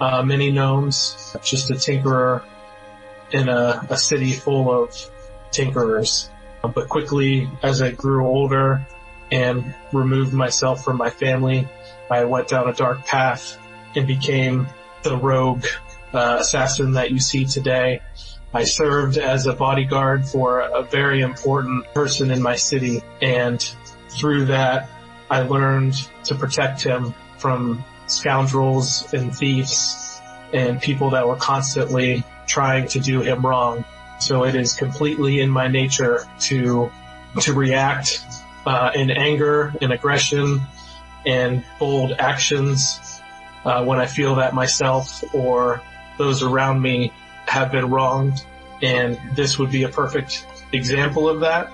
uh, 0.00 0.22
many 0.22 0.50
gnomes, 0.50 1.36
just 1.42 1.70
a 1.70 1.74
tinkerer 1.74 2.42
in 3.32 3.48
a, 3.48 3.84
a 3.90 3.96
city 3.96 4.32
full 4.32 4.70
of 4.70 4.90
tinkerers. 5.50 6.28
But 6.62 6.88
quickly, 6.88 7.48
as 7.62 7.82
I 7.82 7.90
grew 7.90 8.26
older 8.26 8.86
and 9.32 9.74
removed 9.92 10.32
myself 10.32 10.84
from 10.84 10.96
my 10.96 11.10
family, 11.10 11.68
I 12.10 12.24
went 12.24 12.48
down 12.48 12.68
a 12.68 12.72
dark 12.72 13.04
path 13.04 13.58
and 13.96 14.06
became 14.06 14.68
the 15.02 15.16
rogue 15.16 15.64
uh, 16.12 16.36
assassin 16.40 16.92
that 16.92 17.10
you 17.10 17.18
see 17.18 17.44
today. 17.44 18.00
I 18.54 18.64
served 18.64 19.16
as 19.16 19.46
a 19.46 19.54
bodyguard 19.54 20.28
for 20.28 20.60
a 20.60 20.82
very 20.82 21.22
important 21.22 21.92
person 21.94 22.30
in 22.30 22.42
my 22.42 22.56
city, 22.56 23.02
and 23.20 23.60
through 24.10 24.46
that, 24.46 24.88
I 25.30 25.40
learned 25.40 25.94
to 26.24 26.34
protect 26.34 26.82
him 26.82 27.14
from 27.42 27.84
scoundrels 28.06 29.12
and 29.12 29.36
thieves 29.36 30.20
and 30.52 30.80
people 30.80 31.10
that 31.10 31.26
were 31.26 31.36
constantly 31.36 32.24
trying 32.46 32.86
to 32.86 33.00
do 33.00 33.20
him 33.20 33.44
wrong. 33.44 33.84
So 34.20 34.44
it 34.44 34.54
is 34.54 34.74
completely 34.74 35.40
in 35.40 35.50
my 35.50 35.68
nature 35.68 36.24
to 36.40 36.92
to 37.40 37.52
react 37.54 38.22
uh, 38.64 38.92
in 38.94 39.10
anger 39.10 39.74
and 39.80 39.92
aggression 39.92 40.60
and 41.26 41.64
bold 41.78 42.12
actions 42.12 43.20
uh, 43.64 43.84
when 43.84 43.98
I 43.98 44.06
feel 44.06 44.36
that 44.36 44.54
myself 44.54 45.24
or 45.34 45.82
those 46.18 46.42
around 46.42 46.80
me 46.80 47.12
have 47.46 47.72
been 47.72 47.90
wronged. 47.90 48.44
And 48.82 49.18
this 49.34 49.58
would 49.58 49.70
be 49.70 49.84
a 49.84 49.88
perfect 49.88 50.46
example 50.72 51.28
of 51.28 51.40
that. 51.40 51.72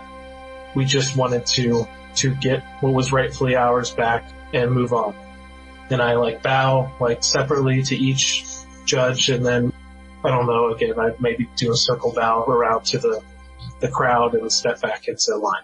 We 0.75 0.85
just 0.85 1.17
wanted 1.17 1.45
to 1.47 1.87
to 2.17 2.35
get 2.35 2.63
what 2.81 2.95
was 2.95 3.13
rightfully 3.13 3.57
ours 3.57 3.91
back 3.91 4.25
and 4.53 4.73
move 4.73 4.93
on. 4.93 5.15
And 5.91 6.03
I 6.03 6.15
like 6.15 6.43
bow 6.43 6.93
like 7.01 7.25
separately 7.25 7.83
to 7.85 7.97
each 7.97 8.45
judge 8.85 9.29
and 9.31 9.45
then 9.45 9.73
I 10.25 10.31
don't 10.31 10.47
know, 10.47 10.73
again, 10.73 10.99
I'd 10.99 11.21
maybe 11.21 11.49
do 11.57 11.71
a 11.71 11.77
circle 11.77 12.13
bow 12.13 12.45
around 12.45 12.85
to 12.87 12.99
the, 12.99 13.23
the 13.81 13.89
crowd 13.89 14.35
and 14.35 14.51
step 14.53 14.81
back 14.81 15.07
into 15.07 15.37
line. 15.37 15.63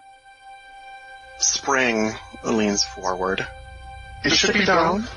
Spring 1.39 2.13
leans 2.43 2.83
forward. 2.83 3.45
It 4.23 4.31
should 4.31 4.53
be 4.53 4.65
known, 4.65 5.07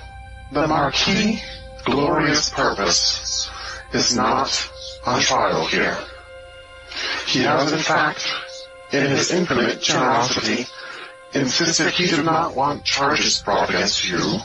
the 0.51 0.67
Marquis' 0.67 1.41
glorious 1.85 2.51
purpose 2.51 3.49
is 3.93 4.17
not 4.17 4.71
on 5.07 5.21
trial 5.21 5.67
here. 5.67 5.97
He 7.27 7.41
has 7.41 7.73
in 7.73 7.79
fact, 7.79 8.29
in 8.93 9.07
his 9.07 9.31
infinite 9.31 9.81
generosity, 9.81 10.67
insisted 11.33 11.91
he 11.91 12.07
did 12.07 12.25
not 12.25 12.57
want 12.57 12.85
charges 12.85 13.41
brought 13.41 13.69
against 13.69 14.09
you 14.09 14.41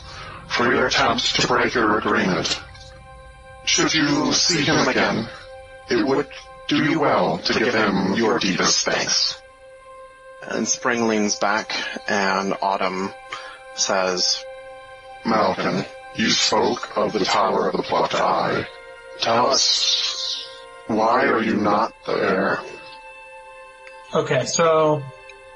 for 0.54 0.72
your 0.72 0.86
attempts 0.86 1.32
to 1.34 1.46
break 1.46 1.74
your 1.74 1.98
agreement. 1.98 2.60
Should 3.64 3.92
you 3.94 4.32
see 4.32 4.62
him 4.62 4.86
again, 4.86 5.28
it 5.90 6.06
would 6.06 6.28
do 6.68 6.84
you 6.84 7.00
well 7.00 7.38
to 7.38 7.58
give 7.58 7.74
him 7.74 8.14
your 8.14 8.38
deepest 8.38 8.84
thanks. 8.84 9.40
And 10.48 10.68
Spring 10.68 11.08
leans 11.08 11.36
back 11.36 11.74
and 12.08 12.54
Autumn 12.62 13.10
says, 13.74 14.44
Malkin, 15.24 15.84
you 16.14 16.30
spoke 16.30 16.96
of 16.96 17.12
the 17.12 17.24
Tower 17.24 17.68
of 17.68 17.76
the 17.76 17.82
Plucked 17.82 18.14
Eye. 18.14 18.66
Tell 19.20 19.46
us, 19.46 20.46
why 20.86 21.26
are 21.26 21.42
you 21.42 21.56
not 21.56 21.94
there? 22.06 22.60
Okay, 24.14 24.44
so 24.44 25.02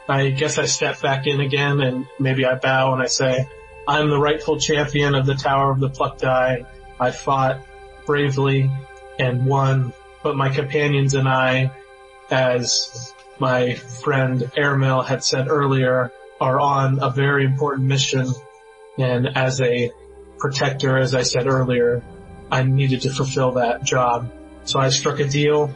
I 0.09 0.30
guess 0.30 0.59
I 0.59 0.64
step 0.64 1.01
back 1.01 1.26
in 1.26 1.40
again 1.40 1.80
and 1.80 2.07
maybe 2.18 2.44
I 2.44 2.57
bow 2.57 2.94
and 2.94 3.03
I 3.03 3.07
say, 3.07 3.46
I'm 3.89 4.11
the 4.11 4.18
rightful 4.18 4.61
champion 4.61 5.14
of 5.14 5.24
the 5.24 5.34
Tower 5.34 5.72
of 5.72 5.80
the 5.80 5.89
Plucked 5.89 6.22
Eye. 6.22 6.66
I 7.01 7.11
fought 7.11 7.66
bravely 8.05 8.70
and 9.18 9.47
won, 9.47 9.95
but 10.22 10.36
my 10.36 10.51
companions 10.51 11.14
and 11.14 11.26
I, 11.26 11.72
as 12.30 13.14
my 13.39 13.76
friend 13.76 14.41
Aramil 14.59 15.07
had 15.07 15.24
said 15.24 15.49
earlier, 15.49 16.12
are 16.39 16.61
on 16.61 16.99
a 17.01 17.09
very 17.09 17.47
important 17.47 17.89
mission. 17.89 18.26
And 18.99 19.26
as 19.39 19.62
a 19.62 19.91
protector, 20.36 20.99
as 20.99 21.14
I 21.14 21.22
said 21.22 21.47
earlier, 21.47 22.05
I 22.51 22.64
needed 22.64 23.01
to 23.03 23.11
fulfill 23.11 23.53
that 23.53 23.84
job. 23.84 24.30
So 24.64 24.78
I 24.78 24.91
struck 24.91 25.18
a 25.18 25.26
deal 25.26 25.74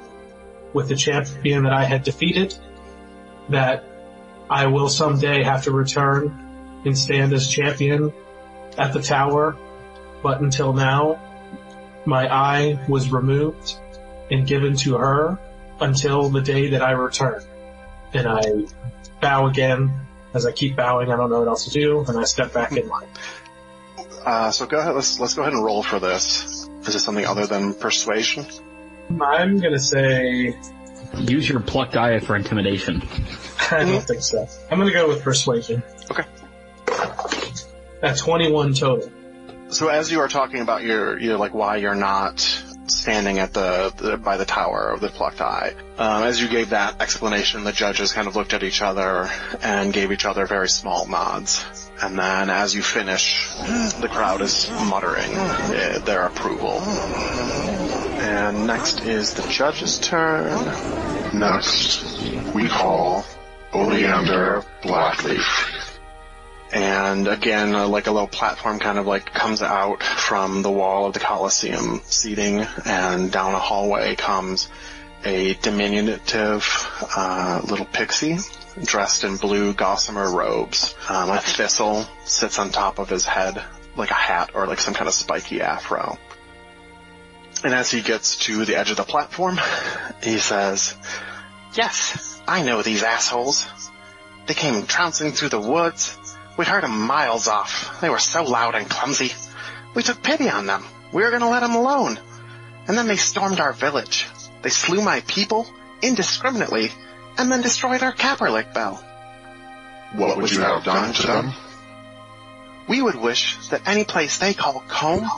with 0.75 0.91
the 0.91 0.97
champion 0.97 1.63
that 1.63 1.73
I 1.73 1.85
had 1.85 2.03
defeated 2.03 2.55
that 3.49 3.87
I 4.51 4.67
will 4.67 4.91
someday 4.91 5.45
have 5.45 5.63
to 5.63 5.71
return 5.71 6.52
and 6.85 6.97
stand 6.97 7.33
as 7.33 7.49
champion 7.49 8.13
at 8.79 8.93
the 8.93 9.03
tower. 9.03 9.57
But 10.23 10.41
until 10.41 10.73
now, 10.73 11.21
my 12.05 12.33
eye 12.33 12.85
was 12.89 13.11
removed 13.11 13.75
and 14.31 14.47
given 14.47 14.77
to 14.77 14.97
her 14.97 15.39
until 15.81 16.29
the 16.29 16.41
day 16.41 16.71
that 16.71 16.83
I 16.83 16.93
return. 16.93 17.43
And 18.13 18.27
I 18.27 18.43
bow 19.21 19.47
again. 19.47 20.07
As 20.35 20.47
I 20.47 20.53
keep 20.53 20.77
bowing, 20.77 21.11
I 21.11 21.17
don't 21.17 21.29
know 21.29 21.41
what 21.41 21.49
else 21.49 21.65
to 21.65 21.71
do, 21.71 22.05
and 22.09 22.19
I 22.19 22.25
step 22.25 22.55
back 22.55 22.73
in 22.73 22.89
line. 22.89 23.09
Uh, 24.25 24.51
so 24.51 24.65
go 24.65 24.79
ahead. 24.79 24.95
Let's 24.95 25.21
let's 25.21 25.35
go 25.35 25.43
ahead 25.43 25.53
and 25.53 25.63
roll 25.63 25.83
for 25.83 25.99
this. 25.99 26.67
Is 26.87 26.95
it 26.95 27.01
something 27.01 27.27
other 27.27 27.47
than 27.47 27.75
persuasion? 27.75 28.47
I'm 29.21 29.59
gonna 29.59 29.79
say 29.79 30.57
Use 31.19 31.49
your 31.49 31.61
plucked 31.61 31.97
eye 31.97 32.19
for 32.21 32.37
intimidation. 32.37 33.03
I 33.71 33.85
don't 33.85 34.03
think 34.03 34.23
so. 34.23 34.47
I'm 34.71 34.79
gonna 34.79 34.93
go 34.93 35.09
with 35.09 35.23
persuasion. 35.23 35.83
Okay. 36.11 36.25
At 38.03 38.19
21 38.19 38.75
total. 38.75 39.13
So 39.69 39.89
as 39.89 40.11
you 40.11 40.21
are 40.21 40.29
talking 40.29 40.61
about 40.61 40.83
your, 40.83 41.19
your 41.19 41.39
like 41.39 41.55
why 41.55 41.77
you're 41.77 41.95
not 41.95 42.41
standing 42.89 43.39
at 43.39 43.55
the, 43.55 43.93
the 43.97 44.17
by 44.17 44.37
the 44.37 44.45
tower 44.45 44.91
of 44.91 45.01
the 45.01 45.09
plucked 45.09 45.41
eye, 45.41 45.75
um, 45.97 46.25
as 46.25 46.41
you 46.43 46.49
gave 46.49 46.71
that 46.71 47.01
explanation, 47.01 47.65
the 47.65 47.73
judges 47.73 48.13
kind 48.13 48.27
of 48.27 48.35
looked 48.35 48.55
at 48.55 48.65
each 48.65 48.83
other 48.83 49.31
and 49.63 49.93
gave 49.93 50.11
each 50.11 50.25
other 50.25 50.47
very 50.47 50.69
small 50.69 51.07
nods. 51.07 51.65
And 52.03 52.19
then 52.19 52.51
as 52.51 52.75
you 52.75 52.83
finish, 52.83 53.49
the 54.01 54.09
crowd 54.11 54.43
is 54.43 54.69
muttering 54.71 55.31
uh, 55.33 56.01
their 56.05 56.27
approval. 56.27 56.81
And 58.21 58.67
next 58.67 59.01
is 59.03 59.35
the 59.35 59.49
judge's 59.49 60.01
turn. 60.01 60.53
Next, 61.39 62.21
we 62.53 62.69
call 62.69 63.25
Oleander 63.73 64.65
Blackleaf. 64.83 65.82
And 66.73 67.29
again, 67.29 67.75
uh, 67.75 67.87
like 67.87 68.07
a 68.07 68.13
little 68.13 68.29
platform 68.29 68.79
kind 68.79 68.99
of 68.99 69.07
like 69.07 69.33
comes 69.33 69.63
out 69.63 70.03
from 70.03 70.63
the 70.63 70.71
wall 70.71 71.07
of 71.07 71.13
the 71.13 71.21
Colosseum 71.21 72.01
seating 72.05 72.61
and 72.87 73.31
down 73.31 73.55
a 73.55 73.59
hallway 73.59 74.17
comes 74.17 74.71
a 75.25 75.55
diminutive, 75.55 76.65
uh, 77.17 77.61
little 77.69 77.87
pixie 77.87 78.39
dressed 78.83 79.25
in 79.25 79.37
blue 79.37 79.75
gossamer 79.75 80.31
robes. 80.31 80.95
Um, 81.09 81.31
a 81.31 81.41
thistle 81.41 82.07
sits 82.25 82.59
on 82.59 82.71
top 82.71 82.99
of 82.99 83.09
his 83.09 83.27
head 83.27 83.63
like 83.97 84.11
a 84.11 84.15
hat 84.15 84.53
or 84.55 84.67
like 84.67 84.81
some 84.81 84.95
kind 84.95 85.09
of 85.09 85.15
spiky 85.15 85.61
afro. 85.61 86.19
And 87.65 87.75
as 87.75 87.91
he 87.91 88.01
gets 88.01 88.37
to 88.47 88.65
the 88.65 88.77
edge 88.77 88.91
of 88.91 88.97
the 88.97 89.05
platform, 89.05 89.61
he 90.23 90.39
says, 90.39 90.95
Yes, 91.75 92.41
I 92.49 92.63
know 92.63 92.83
these 92.83 93.03
assholes. 93.03 93.67
They 94.47 94.55
came 94.55 94.87
trouncing 94.87 95.33
through 95.33 95.51
the 95.51 95.61
woods. 95.61 96.19
We 96.57 96.65
heard 96.65 96.85
them 96.85 97.07
miles 97.07 97.49
off. 97.49 98.01
They 98.01 98.11
were 98.11 98.19
so 98.19 98.45
loud 98.45 98.75
and 98.75 98.89
clumsy. 98.89 99.33
We 99.95 100.03
took 100.03 100.23
pity 100.23 100.49
on 100.49 100.67
them. 100.67 100.85
We 101.13 101.23
were 101.23 101.31
gonna 101.31 101.51
let 101.51 101.61
them 101.61 101.75
alone. 101.75 102.19
And 102.87 102.97
then 102.99 103.09
they 103.09 103.17
stormed 103.17 103.61
our 103.61 103.73
village. 103.73 104.27
They 104.63 104.71
slew 104.71 105.03
my 105.03 105.21
people 105.21 105.67
indiscriminately 106.03 106.91
and 107.39 107.51
then 107.51 107.63
destroyed 107.63 108.03
our 108.03 108.13
Caperlick 108.13 108.75
bell. 108.75 109.03
What 110.15 110.37
would 110.37 110.51
you 110.51 110.61
have 110.61 110.85
done 110.85 111.15
to 111.15 111.27
them? 111.27 111.53
We 112.89 113.01
would 113.01 113.15
wish 113.15 113.69
that 113.69 113.89
any 113.89 114.05
place 114.05 114.39
they 114.39 114.53
call 114.53 114.81
home 114.81 115.29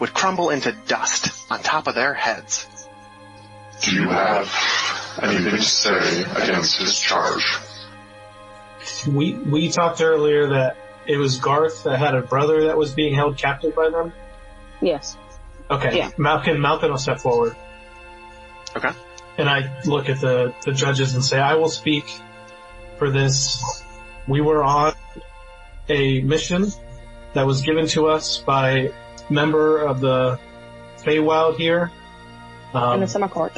would 0.00 0.12
crumble 0.12 0.50
into 0.50 0.72
dust 0.72 1.50
on 1.50 1.60
top 1.60 1.86
of 1.86 1.94
their 1.94 2.14
heads. 2.14 2.66
Do 3.82 3.94
you 3.94 4.08
have 4.08 4.50
anything 5.22 5.56
to 5.56 5.62
say 5.62 6.22
against 6.22 6.78
his 6.78 6.98
charge? 6.98 7.58
We 9.06 9.34
we 9.34 9.70
talked 9.70 10.00
earlier 10.00 10.48
that 10.48 10.76
it 11.06 11.16
was 11.16 11.38
Garth 11.38 11.84
that 11.84 11.98
had 11.98 12.14
a 12.14 12.22
brother 12.22 12.64
that 12.64 12.76
was 12.76 12.94
being 12.94 13.14
held 13.14 13.36
captive 13.36 13.74
by 13.74 13.90
them. 13.90 14.12
Yes. 14.80 15.16
Okay. 15.70 15.96
Yeah. 15.96 16.10
Malkin 16.18 16.60
Malkin 16.60 16.90
will 16.90 16.98
step 16.98 17.20
forward. 17.20 17.56
Okay. 18.76 18.90
And 19.38 19.48
I 19.48 19.80
look 19.84 20.08
at 20.08 20.20
the, 20.20 20.54
the 20.64 20.72
judges 20.72 21.14
and 21.14 21.24
say, 21.24 21.38
I 21.38 21.54
will 21.54 21.68
speak 21.68 22.04
for 22.98 23.10
this. 23.10 23.62
We 24.28 24.40
were 24.40 24.62
on 24.62 24.94
a 25.88 26.20
mission 26.22 26.66
that 27.34 27.46
was 27.46 27.62
given 27.62 27.86
to 27.88 28.06
us 28.06 28.38
by 28.38 28.92
member 29.28 29.78
of 29.78 30.00
the 30.00 30.38
Feywild 30.98 31.56
here. 31.56 31.90
Um, 32.72 32.94
in 32.94 33.00
the 33.00 33.06
summer 33.08 33.28
court. 33.28 33.56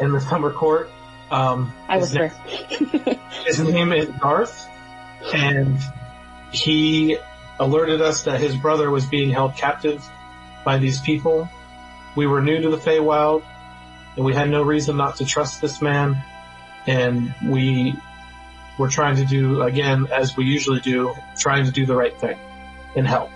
in 0.00 0.12
the 0.12 0.20
summer 0.20 0.52
court. 0.52 0.90
Um, 1.30 1.72
I 1.88 1.98
was 1.98 2.12
there. 2.12 2.32
His 3.56 3.58
name 3.60 3.92
is 3.92 4.08
Garth, 4.20 4.68
and 5.34 5.76
he 6.52 7.18
alerted 7.58 8.00
us 8.00 8.22
that 8.22 8.40
his 8.40 8.56
brother 8.56 8.90
was 8.90 9.06
being 9.06 9.30
held 9.30 9.56
captive 9.56 10.08
by 10.64 10.78
these 10.78 11.00
people. 11.00 11.48
We 12.14 12.28
were 12.28 12.40
new 12.40 12.60
to 12.60 12.70
the 12.70 12.76
Feywild, 12.76 13.42
and 14.16 14.24
we 14.24 14.34
had 14.34 14.50
no 14.50 14.62
reason 14.62 14.96
not 14.96 15.16
to 15.16 15.24
trust 15.24 15.60
this 15.60 15.82
man, 15.82 16.22
and 16.86 17.34
we 17.44 17.94
were 18.78 18.88
trying 18.88 19.16
to 19.16 19.24
do, 19.24 19.62
again, 19.62 20.06
as 20.12 20.36
we 20.36 20.44
usually 20.44 20.80
do, 20.80 21.12
trying 21.36 21.64
to 21.64 21.72
do 21.72 21.86
the 21.86 21.96
right 21.96 22.16
thing 22.18 22.38
and 22.94 23.06
help. 23.06 23.30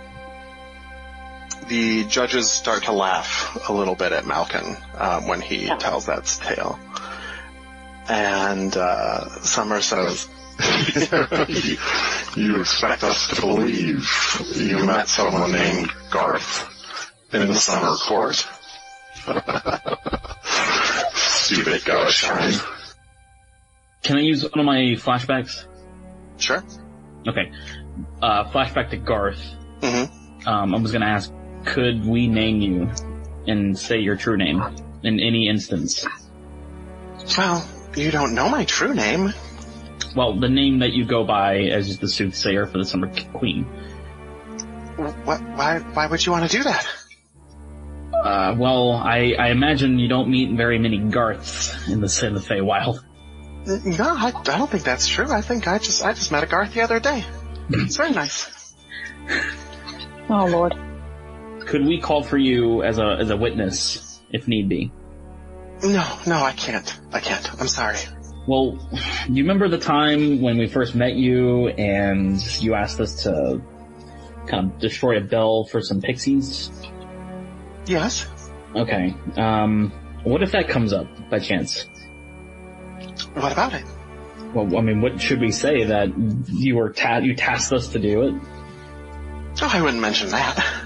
The 1.67 2.05
judges 2.05 2.49
start 2.49 2.83
to 2.83 2.93
laugh 2.93 3.57
a 3.67 3.73
little 3.73 3.95
bit 3.95 4.11
at 4.13 4.25
Malkin 4.25 4.77
um, 4.97 5.27
when 5.27 5.41
he 5.41 5.65
tells 5.65 6.05
that 6.05 6.25
tale. 6.25 6.79
And 8.07 8.75
uh, 8.77 9.29
Summer 9.41 9.81
says, 9.81 10.27
you, 10.59 11.77
you 12.35 12.61
expect 12.61 13.03
us 13.03 13.29
to 13.29 13.41
believe 13.41 14.07
you 14.55 14.85
met 14.85 15.07
someone 15.07 15.51
named 15.51 15.91
Garth 16.11 16.69
in 17.33 17.47
the 17.47 17.55
summer 17.55 17.95
court? 17.95 18.47
Stupid 21.13 21.83
ghost 21.85 22.15
shine. 22.17 22.53
Can 24.03 24.17
I 24.17 24.21
use 24.21 24.43
one 24.43 24.59
of 24.59 24.65
my 24.65 24.79
flashbacks? 24.95 25.65
Sure. 26.37 26.63
Okay. 27.27 27.51
Uh, 28.21 28.45
flashback 28.51 28.91
to 28.91 28.97
Garth. 28.97 29.41
Mm-hmm. 29.81 30.47
Um, 30.47 30.75
I 30.75 30.79
was 30.79 30.91
gonna 30.91 31.07
ask, 31.07 31.33
could 31.65 32.05
we 32.05 32.27
name 32.27 32.61
you 32.61 32.91
and 33.47 33.77
say 33.77 33.97
your 33.97 34.15
true 34.15 34.37
name 34.37 34.61
in 35.03 35.19
any 35.19 35.49
instance? 35.49 36.05
Well, 37.37 37.67
you 37.95 38.11
don't 38.11 38.33
know 38.33 38.49
my 38.49 38.65
true 38.65 38.93
name. 38.93 39.33
Well, 40.15 40.39
the 40.39 40.49
name 40.49 40.79
that 40.79 40.93
you 40.93 41.05
go 41.05 41.25
by 41.25 41.57
as 41.57 41.99
the 41.99 42.07
soothsayer 42.07 42.67
for 42.67 42.77
the 42.77 42.85
Summer 42.85 43.11
Queen. 43.33 43.63
What? 44.95 45.41
Why? 45.41 45.79
Why 45.79 46.07
would 46.07 46.25
you 46.25 46.31
want 46.31 46.49
to 46.49 46.57
do 46.57 46.63
that? 46.63 46.87
Uh, 48.13 48.55
well, 48.57 48.93
I, 48.93 49.35
I 49.37 49.49
imagine 49.49 49.99
you 49.99 50.07
don't 50.07 50.29
meet 50.29 50.55
very 50.55 50.79
many 50.79 50.97
Garths 50.97 51.89
in 51.89 52.01
the 52.01 52.25
in 52.25 52.33
the 52.33 52.39
Feywild. 52.39 52.99
No, 53.97 54.05
I, 54.05 54.31
I 54.35 54.43
don't 54.43 54.69
think 54.69 54.83
that's 54.83 55.07
true. 55.07 55.29
I 55.29 55.41
think 55.41 55.67
I 55.67 55.79
just 55.79 56.03
I 56.03 56.13
just 56.13 56.31
met 56.31 56.43
a 56.43 56.47
Garth 56.47 56.73
the 56.73 56.81
other 56.81 56.99
day. 56.99 57.23
It's 57.69 57.97
very 57.97 58.11
nice. 58.11 58.73
Oh 60.29 60.45
lord. 60.45 60.73
Could 61.65 61.85
we 61.85 61.99
call 61.99 62.23
for 62.23 62.37
you 62.37 62.83
as 62.83 62.99
a 62.99 63.17
as 63.19 63.29
a 63.31 63.37
witness 63.37 64.21
if 64.29 64.47
need 64.47 64.69
be? 64.69 64.91
No, 65.83 66.19
no, 66.25 66.43
I 66.43 66.53
can't. 66.53 66.99
I 67.11 67.19
can't. 67.19 67.59
I'm 67.59 67.67
sorry. 67.67 67.97
Well, 68.47 68.77
you 69.27 69.43
remember 69.43 69.67
the 69.67 69.77
time 69.77 70.41
when 70.41 70.57
we 70.57 70.67
first 70.67 70.95
met 70.95 71.13
you 71.15 71.67
and 71.69 72.39
you 72.61 72.75
asked 72.75 72.99
us 72.99 73.23
to 73.23 73.61
kind 74.47 74.71
of 74.71 74.79
destroy 74.79 75.17
a 75.17 75.21
bell 75.21 75.65
for 75.65 75.81
some 75.81 76.01
pixies? 76.01 76.69
Yes. 77.87 78.27
Okay. 78.75 79.15
Um, 79.35 79.91
what 80.23 80.43
if 80.43 80.51
that 80.51 80.69
comes 80.69 80.93
up 80.93 81.07
by 81.29 81.39
chance? 81.39 81.85
What 83.33 83.51
about 83.51 83.73
it? 83.73 83.83
Well, 84.53 84.77
I 84.77 84.81
mean, 84.81 85.01
what 85.01 85.19
should 85.19 85.41
we 85.41 85.51
say 85.51 85.83
that 85.85 86.09
you 86.47 86.75
were 86.77 86.91
ta- 86.91 87.17
you 87.17 87.35
tasked 87.35 87.73
us 87.73 87.89
to 87.89 87.99
do 87.99 88.21
it? 88.23 88.33
Oh, 89.61 89.69
I 89.71 89.81
wouldn't 89.81 90.01
mention 90.01 90.29
that. 90.29 90.85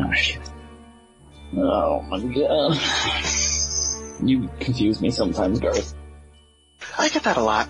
Oh 0.00 0.12
shit. 0.12 0.40
Oh 1.56 2.00
my 2.02 2.18
god. 2.18 2.78
You 4.24 4.48
confuse 4.60 5.00
me 5.00 5.10
sometimes, 5.10 5.60
Garth. 5.60 5.94
I 6.98 7.08
get 7.08 7.22
that 7.24 7.36
a 7.36 7.42
lot. 7.42 7.68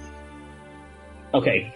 Okay. 1.35 1.75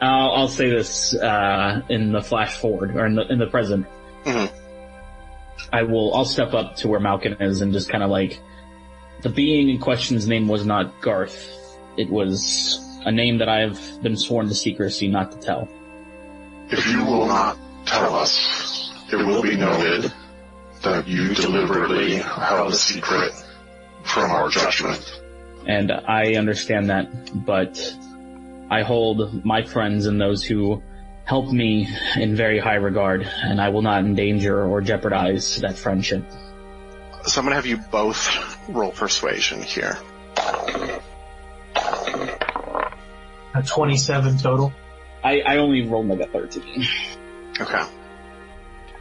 I'll, 0.00 0.30
I'll 0.32 0.48
say 0.48 0.70
this, 0.70 1.14
uh, 1.14 1.82
in 1.88 2.12
the 2.12 2.22
flash 2.22 2.56
forward, 2.56 2.94
or 2.96 3.06
in 3.06 3.14
the, 3.16 3.26
in 3.32 3.38
the 3.38 3.46
present. 3.46 3.86
Mhm. 4.24 4.50
I 5.72 5.82
will, 5.82 6.14
I'll 6.14 6.24
step 6.24 6.54
up 6.54 6.76
to 6.76 6.88
where 6.88 7.00
Malkin 7.00 7.34
is 7.40 7.60
and 7.60 7.72
just 7.72 7.88
kind 7.88 8.04
of 8.04 8.10
like, 8.10 8.40
the 9.22 9.28
being 9.28 9.68
in 9.68 9.80
question's 9.80 10.28
name 10.28 10.46
was 10.46 10.64
not 10.64 11.00
Garth, 11.00 11.50
It 11.96 12.08
was 12.10 12.78
a 13.04 13.10
name 13.10 13.38
that 13.38 13.48
I've 13.48 14.02
been 14.02 14.16
sworn 14.16 14.46
to 14.48 14.54
secrecy 14.54 15.08
not 15.08 15.32
to 15.32 15.38
tell. 15.38 15.68
If 16.70 16.86
you 16.86 17.04
will 17.04 17.26
not 17.26 17.58
tell 17.86 18.14
us, 18.14 18.92
it 19.12 19.16
will 19.16 19.42
be 19.42 19.56
noted 19.56 20.12
that 20.82 21.08
you 21.08 21.34
deliberately 21.34 22.16
held 22.16 22.72
a 22.72 22.76
secret 22.76 23.32
from 24.08 24.30
our 24.30 24.48
judgment. 24.48 25.20
And 25.66 25.92
I 25.92 26.34
understand 26.34 26.90
that, 26.90 27.08
but 27.34 27.96
I 28.70 28.82
hold 28.82 29.44
my 29.44 29.62
friends 29.62 30.06
and 30.06 30.20
those 30.20 30.42
who 30.42 30.82
help 31.24 31.50
me 31.50 31.88
in 32.16 32.36
very 32.36 32.58
high 32.58 32.76
regard, 32.76 33.22
and 33.22 33.60
I 33.60 33.68
will 33.68 33.82
not 33.82 34.04
endanger 34.04 34.64
or 34.64 34.80
jeopardize 34.80 35.56
that 35.60 35.76
friendship. 35.76 36.24
So 37.24 37.40
I'm 37.40 37.44
gonna 37.44 37.56
have 37.56 37.66
you 37.66 37.76
both 37.76 38.28
roll 38.68 38.92
persuasion 38.92 39.62
here. 39.62 39.98
A 43.54 43.62
27 43.66 44.38
total. 44.38 44.72
I, 45.22 45.40
I 45.40 45.56
only 45.58 45.86
rolled 45.86 46.08
like 46.08 46.20
a 46.20 46.26
13. 46.26 46.86
Okay. 47.60 47.82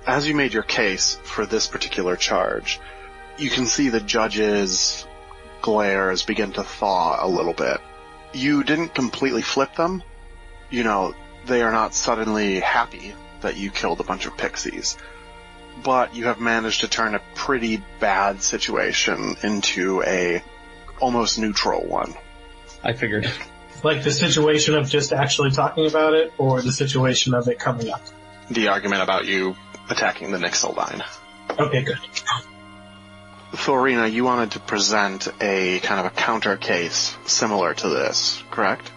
As 0.05 0.27
you 0.27 0.35
made 0.35 0.53
your 0.53 0.63
case 0.63 1.19
for 1.23 1.45
this 1.45 1.67
particular 1.67 2.15
charge, 2.15 2.79
you 3.37 3.49
can 3.49 3.65
see 3.65 3.89
the 3.89 3.99
judge's 3.99 5.05
glares 5.61 6.23
begin 6.23 6.53
to 6.53 6.63
thaw 6.63 7.25
a 7.25 7.27
little 7.27 7.53
bit. 7.53 7.79
You 8.33 8.63
didn't 8.63 8.93
completely 8.93 9.41
flip 9.41 9.75
them. 9.75 10.03
You 10.69 10.83
know, 10.83 11.13
they 11.45 11.61
are 11.61 11.71
not 11.71 11.93
suddenly 11.93 12.59
happy 12.59 13.13
that 13.41 13.57
you 13.57 13.71
killed 13.71 13.99
a 13.99 14.03
bunch 14.03 14.25
of 14.25 14.37
pixies. 14.37 14.97
But 15.83 16.15
you 16.15 16.25
have 16.25 16.39
managed 16.39 16.81
to 16.81 16.87
turn 16.87 17.15
a 17.15 17.21
pretty 17.35 17.83
bad 17.99 18.41
situation 18.41 19.35
into 19.43 20.01
a 20.03 20.43
almost 20.99 21.37
neutral 21.37 21.85
one. 21.85 22.15
I 22.83 22.93
figured. 22.93 23.29
Like 23.83 24.03
the 24.03 24.11
situation 24.11 24.73
of 24.73 24.89
just 24.89 25.13
actually 25.13 25.51
talking 25.51 25.87
about 25.87 26.15
it, 26.15 26.33
or 26.39 26.61
the 26.63 26.71
situation 26.71 27.35
of 27.35 27.47
it 27.47 27.59
coming 27.59 27.89
up. 27.91 28.01
The 28.49 28.69
argument 28.69 29.03
about 29.03 29.25
you 29.25 29.55
attacking 29.89 30.31
the 30.31 30.39
Nixeldine. 30.39 31.03
Okay, 31.59 31.83
good. 31.83 31.99
Thorina, 33.53 34.11
you 34.11 34.23
wanted 34.23 34.51
to 34.51 34.59
present 34.59 35.27
a 35.41 35.79
kind 35.79 35.99
of 35.99 36.05
a 36.05 36.15
counter 36.15 36.57
case 36.57 37.17
similar 37.25 37.73
to 37.73 37.89
this, 37.89 38.43
correct? 38.51 38.91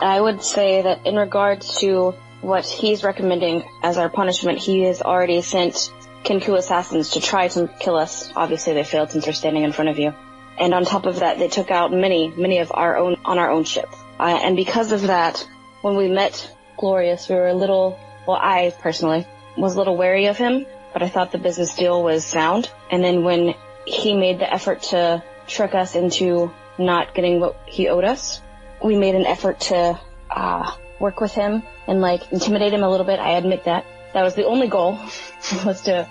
I 0.00 0.20
would 0.20 0.42
say 0.42 0.82
that 0.82 1.06
in 1.06 1.16
regards 1.16 1.80
to 1.80 2.14
what 2.40 2.64
he's 2.64 3.04
recommending 3.04 3.64
as 3.82 3.98
our 3.98 4.08
punishment, 4.08 4.58
he 4.58 4.82
has 4.82 5.00
already 5.02 5.42
sent 5.42 5.92
Kinku 6.24 6.56
assassins 6.56 7.10
to 7.10 7.20
try 7.20 7.48
to 7.48 7.68
kill 7.80 7.96
us. 7.96 8.32
Obviously 8.34 8.74
they 8.74 8.84
failed 8.84 9.10
since 9.10 9.24
they're 9.24 9.34
standing 9.34 9.62
in 9.62 9.72
front 9.72 9.90
of 9.90 9.98
you. 9.98 10.14
And 10.58 10.74
on 10.74 10.84
top 10.84 11.06
of 11.06 11.20
that, 11.20 11.38
they 11.38 11.48
took 11.48 11.70
out 11.70 11.92
many, 11.92 12.28
many 12.28 12.58
of 12.58 12.72
our 12.74 12.96
own, 12.96 13.16
on 13.24 13.38
our 13.38 13.50
own 13.50 13.64
ship. 13.64 13.88
Uh, 14.18 14.38
and 14.42 14.56
because 14.56 14.92
of 14.92 15.02
that, 15.02 15.46
when 15.80 15.96
we 15.96 16.08
met 16.08 16.54
Glorious, 16.76 17.28
we 17.28 17.34
were 17.36 17.48
a 17.48 17.54
little, 17.54 17.98
well 18.26 18.38
I 18.40 18.72
personally, 18.80 19.26
was 19.56 19.74
a 19.74 19.78
little 19.78 19.96
wary 19.96 20.26
of 20.26 20.36
him, 20.36 20.66
but 20.92 21.02
I 21.02 21.08
thought 21.08 21.32
the 21.32 21.38
business 21.38 21.74
deal 21.74 22.02
was 22.02 22.24
sound. 22.24 22.70
And 22.90 23.02
then 23.02 23.24
when 23.24 23.54
he 23.92 24.14
made 24.14 24.38
the 24.38 24.52
effort 24.52 24.82
to 24.82 25.22
trick 25.46 25.74
us 25.74 25.94
into 25.94 26.50
not 26.78 27.14
getting 27.14 27.40
what 27.40 27.56
he 27.66 27.88
owed 27.88 28.04
us, 28.04 28.40
we 28.82 28.96
made 28.96 29.14
an 29.14 29.26
effort 29.26 29.60
to 29.60 30.00
uh, 30.30 30.72
work 30.98 31.20
with 31.20 31.32
him 31.32 31.62
and 31.86 32.00
like 32.00 32.32
intimidate 32.32 32.72
him 32.72 32.82
a 32.82 32.90
little 32.90 33.06
bit. 33.06 33.20
I 33.20 33.32
admit 33.32 33.64
that. 33.64 33.84
That 34.14 34.22
was 34.22 34.34
the 34.34 34.44
only 34.44 34.68
goal 34.68 34.92
was 35.64 35.82
to 35.82 36.08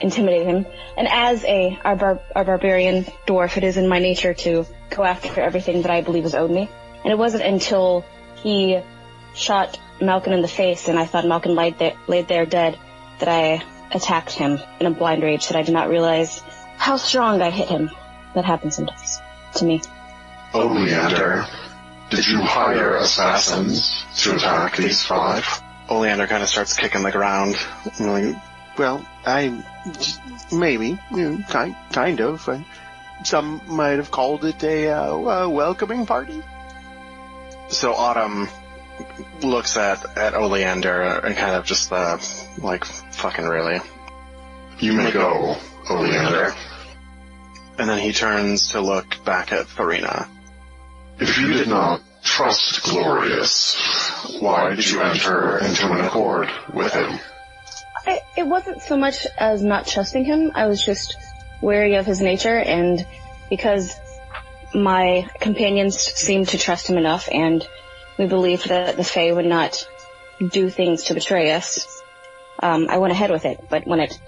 intimidate 0.00 0.46
him. 0.46 0.66
And 0.96 1.08
as 1.08 1.44
a 1.44 1.78
our, 1.84 1.96
bar- 1.96 2.20
our 2.34 2.44
barbarian 2.44 3.04
dwarf, 3.26 3.56
it 3.56 3.64
is 3.64 3.76
in 3.76 3.88
my 3.88 3.98
nature 3.98 4.34
to 4.34 4.66
go 4.88 5.04
after 5.04 5.40
everything 5.40 5.82
that 5.82 5.90
I 5.90 6.00
believe 6.00 6.24
is 6.24 6.34
owed 6.34 6.50
me. 6.50 6.68
And 7.04 7.12
it 7.12 7.18
wasn't 7.18 7.44
until 7.44 8.04
he 8.42 8.80
shot 9.34 9.78
Malkin 10.00 10.32
in 10.32 10.42
the 10.42 10.48
face 10.48 10.88
and 10.88 10.98
I 10.98 11.04
thought 11.04 11.26
Malkin 11.26 11.54
laid 11.54 11.78
there, 11.78 11.94
laid 12.08 12.28
there 12.28 12.46
dead 12.46 12.78
that 13.18 13.28
I 13.28 13.62
attacked 13.92 14.32
him 14.32 14.58
in 14.80 14.86
a 14.86 14.90
blind 14.90 15.22
rage 15.22 15.48
that 15.48 15.56
I 15.56 15.62
did 15.62 15.72
not 15.72 15.88
realize 15.88 16.42
how 16.80 16.96
strong 16.96 17.42
I 17.42 17.50
hit 17.50 17.68
him. 17.68 17.90
That 18.34 18.44
happens 18.44 18.76
sometimes 18.76 19.20
to 19.56 19.64
me. 19.66 19.82
Oh, 20.54 20.68
Leander, 20.68 21.44
did 22.08 22.26
you 22.26 22.40
hire 22.40 22.96
assassins 22.96 24.04
to 24.22 24.34
attack 24.34 24.76
these 24.76 25.04
five? 25.04 25.46
Oleander 25.90 26.26
kind 26.26 26.42
of 26.42 26.48
starts 26.48 26.72
kicking 26.74 27.02
the 27.02 27.12
ground. 27.12 27.56
and 27.98 28.12
like, 28.12 28.42
well, 28.78 29.06
I 29.26 29.62
maybe, 30.50 30.98
you 31.10 31.30
know, 31.30 31.44
kind, 31.48 31.76
kind 31.92 32.20
of. 32.20 32.48
I, 32.48 32.64
some 33.24 33.60
might 33.66 33.98
have 33.98 34.10
called 34.10 34.44
it 34.46 34.62
a, 34.64 34.88
uh, 34.88 35.12
a 35.12 35.50
welcoming 35.50 36.06
party. 36.06 36.42
So 37.68 37.92
Autumn 37.92 38.48
looks 39.42 39.76
at 39.76 40.16
at 40.16 40.34
Oleander 40.34 41.02
and 41.02 41.36
kind 41.36 41.54
of 41.54 41.64
just 41.66 41.92
uh, 41.92 42.18
like, 42.58 42.84
fucking 42.86 43.44
really. 43.44 43.80
You 44.78 44.94
may 44.94 45.10
go, 45.10 45.56
Oleander. 45.90 46.54
And 47.80 47.88
then 47.88 47.98
he 47.98 48.12
turns 48.12 48.72
to 48.72 48.82
look 48.82 49.24
back 49.24 49.52
at 49.52 49.66
Thorina. 49.66 50.28
If 51.18 51.38
you 51.38 51.54
did 51.54 51.66
not 51.66 52.02
trust 52.22 52.82
Glorious, 52.82 53.74
why 54.38 54.74
did 54.74 54.90
you 54.90 55.00
enter 55.00 55.56
into 55.56 55.90
an 55.90 56.04
accord 56.04 56.50
with 56.74 56.92
him? 56.92 57.18
I, 58.06 58.20
it 58.36 58.46
wasn't 58.46 58.82
so 58.82 58.98
much 58.98 59.26
as 59.38 59.62
not 59.62 59.86
trusting 59.86 60.26
him. 60.26 60.52
I 60.54 60.66
was 60.66 60.84
just 60.84 61.16
wary 61.62 61.94
of 61.94 62.04
his 62.04 62.20
nature 62.20 62.54
and 62.54 63.06
because 63.48 63.94
my 64.74 65.26
companions 65.40 65.98
seemed 65.98 66.48
to 66.48 66.58
trust 66.58 66.86
him 66.86 66.98
enough 66.98 67.30
and 67.32 67.66
we 68.18 68.26
believed 68.26 68.68
that 68.68 68.98
the 68.98 69.04
Fae 69.04 69.32
would 69.32 69.46
not 69.46 69.88
do 70.50 70.68
things 70.68 71.04
to 71.04 71.14
betray 71.14 71.52
us, 71.52 72.02
um, 72.62 72.88
I 72.90 72.98
went 72.98 73.14
ahead 73.14 73.30
with 73.30 73.46
it. 73.46 73.70
But 73.70 73.86
when 73.86 74.00
it 74.00 74.20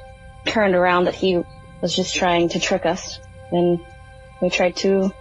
turned 0.46 0.74
around 0.74 1.05
that 1.05 1.14
he 1.14 1.42
was 1.82 1.94
just 1.94 2.16
trying 2.16 2.48
to 2.50 2.59
trick 2.59 2.86
us, 2.86 3.20
then 3.53 3.86
we 4.40 4.50
tried 4.50 4.76
to 4.76 5.12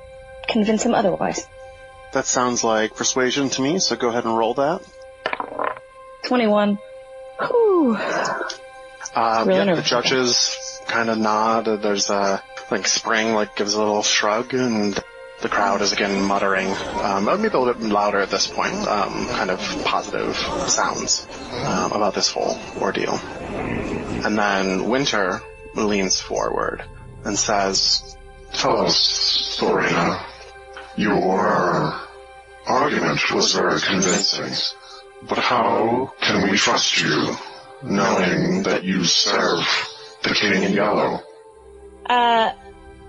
convince 0.48 0.84
him 0.84 0.94
otherwise. 0.94 1.48
That 2.14 2.26
sounds 2.26 2.64
like 2.64 2.96
persuasion 2.96 3.50
to 3.52 3.62
me, 3.62 3.80
so 3.80 3.96
go 3.96 4.10
ahead 4.10 4.26
and 4.26 4.38
roll 4.38 4.54
that. 4.56 4.82
21. 6.26 6.78
Whew. 7.40 7.96
Uh, 7.96 9.44
Really 9.48 9.68
yeah, 9.68 9.76
the 9.76 9.82
judges 9.82 10.58
kind 10.88 11.10
of 11.10 11.18
nod. 11.18 11.66
There's 11.82 12.10
a, 12.10 12.44
like, 12.70 12.88
Spring, 12.88 13.34
like, 13.34 13.56
gives 13.56 13.74
a 13.74 13.80
little 13.80 14.04
shrug, 14.04 14.54
and 14.54 14.98
the 15.42 15.50
crowd 15.50 15.82
is 15.82 15.92
again 15.92 16.22
muttering, 16.24 16.68
um, 17.02 17.26
maybe 17.26 17.48
a 17.48 17.60
little 17.60 17.74
bit 17.74 17.82
louder 17.82 18.20
at 18.20 18.30
this 18.30 18.48
point, 18.48 18.76
um, 18.88 19.28
kind 19.28 19.50
of 19.50 19.60
positive 19.86 20.36
sounds, 20.70 21.28
um, 21.66 21.92
about 21.92 22.14
this 22.14 22.30
whole 22.30 22.60
ordeal. 22.80 23.16
And 23.16 24.38
then 24.38 24.90
Winter 24.90 25.42
leans 25.76 26.20
forward 26.22 26.84
and 27.26 27.38
says, 27.38 28.16
Tell 28.54 28.86
us, 28.86 29.58
Thorina. 29.60 30.24
Your 30.98 31.94
argument 32.68 33.32
was 33.32 33.54
very 33.54 33.80
convincing, 33.80 34.54
but 35.28 35.38
how 35.38 36.14
can 36.20 36.50
we 36.50 36.58
trust 36.58 37.02
you, 37.02 37.36
knowing 37.82 38.64
that 38.64 38.84
you 38.84 39.04
serve 39.06 39.66
the 40.24 40.34
King 40.34 40.64
in 40.64 40.74
Yellow? 40.74 41.22
Uh, 42.06 42.52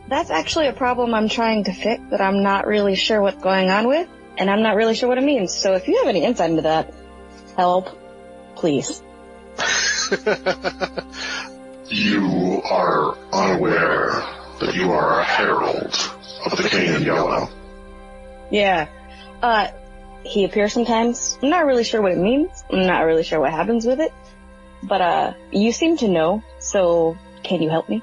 that's 0.09 0.31
actually 0.31 0.69
a 0.69 0.73
problem 0.73 1.13
I'm 1.15 1.29
trying 1.29 1.65
to 1.65 1.73
fix 1.73 2.03
that 2.11 2.21
I'm 2.21 2.43
not 2.43 2.67
really 2.67 2.95
sure 2.95 3.21
what's 3.21 3.43
going 3.43 3.69
on 3.69 3.89
with, 3.89 4.09
and 4.39 4.49
I'm 4.49 4.63
not 4.63 4.77
really 4.77 4.95
sure 4.95 5.09
what 5.09 5.19
it 5.19 5.25
means. 5.25 5.53
So 5.53 5.75
if 5.75 5.89
you 5.89 5.99
have 5.99 6.09
any 6.09 6.25
insight 6.25 6.51
into 6.51 6.63
that, 6.63 6.95
help, 7.57 7.89
please. 8.55 9.03
You 11.93 12.63
are 12.71 13.19
unaware 13.35 14.23
that 14.65 14.75
you 14.75 14.93
are 14.93 15.21
a 15.21 15.25
herald 15.25 15.95
of 16.47 16.57
the 16.57 16.69
King 16.69 16.95
in 16.95 17.03
Yellow. 17.03 17.49
Yeah. 18.51 18.89
Uh, 19.43 19.69
he 20.25 20.45
appears 20.45 20.73
sometimes. 20.73 21.37
I'm 21.43 21.51
not 21.51 21.67
really 21.67 21.85
sure 21.85 22.01
what 22.01 22.13
it 22.13 22.19
means. 22.19 22.63
I'm 22.71 22.87
not 22.87 23.01
really 23.01 23.25
sure 23.25 23.41
what 23.41 23.51
happens 23.51 23.85
with 23.87 24.01
it. 24.01 24.13
But, 24.83 25.01
uh, 25.01 25.35
you 25.51 25.73
seem 25.73 25.97
to 25.99 26.09
know, 26.09 26.43
so 26.59 27.17
can 27.43 27.63
you 27.63 27.71
help 27.71 27.89
me? 27.89 28.03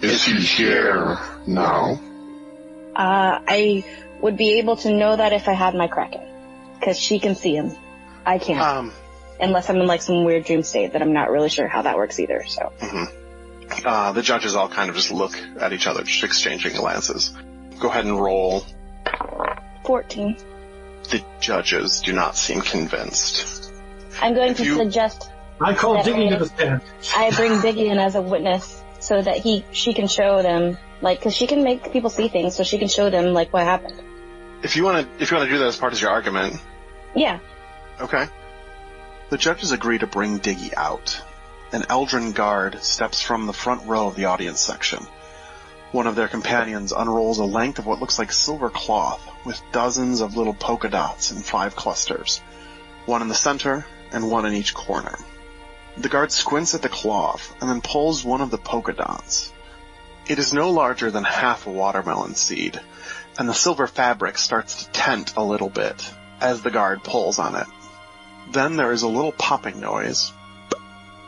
Is 0.00 0.24
he 0.24 0.34
here 0.40 1.18
now? 1.46 2.00
Uh, 2.94 3.40
I 3.46 3.84
would 4.20 4.36
be 4.36 4.58
able 4.58 4.76
to 4.76 4.90
know 4.94 5.16
that 5.16 5.32
if 5.32 5.48
I 5.48 5.52
had 5.52 5.74
my 5.74 5.86
Kraken. 5.88 6.22
Cause 6.82 6.98
she 6.98 7.18
can 7.18 7.34
see 7.34 7.54
him. 7.54 7.72
I 8.24 8.38
can't. 8.38 8.60
um, 8.60 8.92
Unless 9.40 9.68
I'm 9.68 9.76
in 9.76 9.86
like 9.86 10.02
some 10.02 10.24
weird 10.24 10.44
dream 10.44 10.62
state 10.62 10.92
that 10.92 11.02
I'm 11.02 11.12
not 11.12 11.30
really 11.30 11.48
sure 11.48 11.66
how 11.68 11.82
that 11.82 11.96
works 11.96 12.18
either, 12.20 12.44
so. 12.46 12.72
Uh, 13.84 14.12
the 14.12 14.22
judges 14.22 14.54
all 14.54 14.68
kind 14.68 14.90
of 14.90 14.96
just 14.96 15.10
look 15.10 15.36
at 15.60 15.72
each 15.72 15.86
other, 15.86 16.02
just 16.02 16.22
exchanging 16.24 16.74
glances. 16.76 17.34
Go 17.78 17.88
ahead 17.88 18.04
and 18.04 18.18
roll. 18.20 18.64
14. 19.84 20.36
The 21.10 21.24
judges 21.40 22.00
do 22.00 22.12
not 22.12 22.36
seem 22.36 22.60
convinced. 22.60 23.72
I'm 24.20 24.34
going 24.34 24.52
If 24.52 24.56
to 24.58 24.64
you- 24.64 24.76
suggest 24.76 25.30
I 25.60 25.72
call 25.74 25.94
That 25.94 26.04
digging 26.04 26.28
to 26.30 26.34
way- 26.34 26.38
the 26.40 26.46
stand. 26.46 26.80
I 27.16 27.30
bring 27.30 27.52
Diggy 27.60 27.86
in 27.90 27.98
as 27.98 28.14
a 28.14 28.20
witness 28.22 28.82
so 28.98 29.20
that 29.22 29.38
he, 29.38 29.64
she 29.72 29.94
can 29.94 30.06
show 30.08 30.42
them, 30.42 30.76
like, 31.00 31.22
cause 31.22 31.34
she 31.34 31.46
can 31.46 31.62
make 31.64 31.92
people 31.92 32.10
see 32.10 32.28
things, 32.28 32.54
so 32.56 32.62
she 32.62 32.78
can 32.78 32.88
show 32.88 33.08
them, 33.10 33.32
like, 33.32 33.52
what 33.52 33.62
happened. 33.62 33.94
If 34.62 34.76
you 34.76 34.84
want 34.84 35.06
to, 35.06 35.22
if 35.22 35.30
you 35.30 35.36
want 35.36 35.48
to 35.48 35.54
do 35.54 35.58
that 35.60 35.68
as 35.68 35.76
part 35.76 35.92
of 35.92 36.00
your 36.00 36.10
argument, 36.10 36.60
Yeah. 37.14 37.38
okay. 38.00 38.26
The 39.30 39.38
judges 39.38 39.72
agree 39.72 39.98
to 39.98 40.06
bring 40.06 40.40
Diggy 40.40 40.72
out. 40.76 41.20
An 41.76 41.82
Eladrin 41.90 42.32
guard 42.32 42.82
steps 42.82 43.20
from 43.20 43.44
the 43.44 43.52
front 43.52 43.86
row 43.86 44.06
of 44.06 44.16
the 44.16 44.24
audience 44.24 44.62
section. 44.62 45.06
One 45.92 46.06
of 46.06 46.14
their 46.14 46.26
companions 46.26 46.90
unrolls 46.90 47.38
a 47.38 47.44
length 47.44 47.78
of 47.78 47.84
what 47.84 48.00
looks 48.00 48.18
like 48.18 48.32
silver 48.32 48.70
cloth 48.70 49.20
with 49.44 49.60
dozens 49.72 50.22
of 50.22 50.38
little 50.38 50.54
polka 50.54 50.88
dots 50.88 51.32
in 51.32 51.42
five 51.42 51.76
clusters. 51.76 52.38
One 53.04 53.20
in 53.20 53.28
the 53.28 53.34
center 53.34 53.84
and 54.10 54.30
one 54.30 54.46
in 54.46 54.54
each 54.54 54.72
corner. 54.72 55.18
The 55.98 56.08
guard 56.08 56.32
squints 56.32 56.74
at 56.74 56.80
the 56.80 56.88
cloth 56.88 57.54
and 57.60 57.68
then 57.68 57.82
pulls 57.82 58.24
one 58.24 58.40
of 58.40 58.50
the 58.50 58.56
polka 58.56 58.94
dots. 58.94 59.52
It 60.26 60.38
is 60.38 60.54
no 60.54 60.70
larger 60.70 61.10
than 61.10 61.24
half 61.24 61.66
a 61.66 61.70
watermelon 61.70 62.36
seed, 62.36 62.80
and 63.38 63.46
the 63.46 63.52
silver 63.52 63.86
fabric 63.86 64.38
starts 64.38 64.82
to 64.86 64.90
tent 64.92 65.34
a 65.36 65.44
little 65.44 65.68
bit 65.68 66.10
as 66.40 66.62
the 66.62 66.70
guard 66.70 67.04
pulls 67.04 67.38
on 67.38 67.54
it. 67.54 67.66
Then 68.50 68.76
there 68.76 68.92
is 68.92 69.02
a 69.02 69.08
little 69.08 69.32
popping 69.32 69.78
noise, 69.78 70.32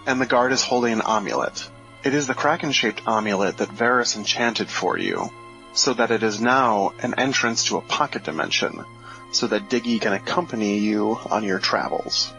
and 0.09 0.19
the 0.19 0.27
guard 0.27 0.53
is 0.53 0.63
holding 0.63 0.95
an 0.95 1.03
amulet. 1.05 1.69
It 2.03 2.15
is 2.15 2.27
the 2.27 2.35
kraken-shaped 2.35 3.03
amulet 3.07 3.59
that 3.59 3.71
Varus 3.71 4.17
enchanted 4.17 4.71
for 4.71 4.97
you, 4.97 5.29
so 5.75 5.93
that 5.93 6.11
it 6.11 6.23
is 6.23 6.41
now 6.41 6.95
an 7.01 7.15
entrance 7.19 7.65
to 7.65 7.77
a 7.77 7.83
pocket 7.83 8.25
dimension, 8.25 8.87
so 9.33 9.47
that 9.49 9.69
Diggy 9.69 10.01
can 10.01 10.15
accompany 10.15 10.79
you 10.79 11.19
on 11.31 11.45
your 11.45 11.59
travels. 11.59 12.33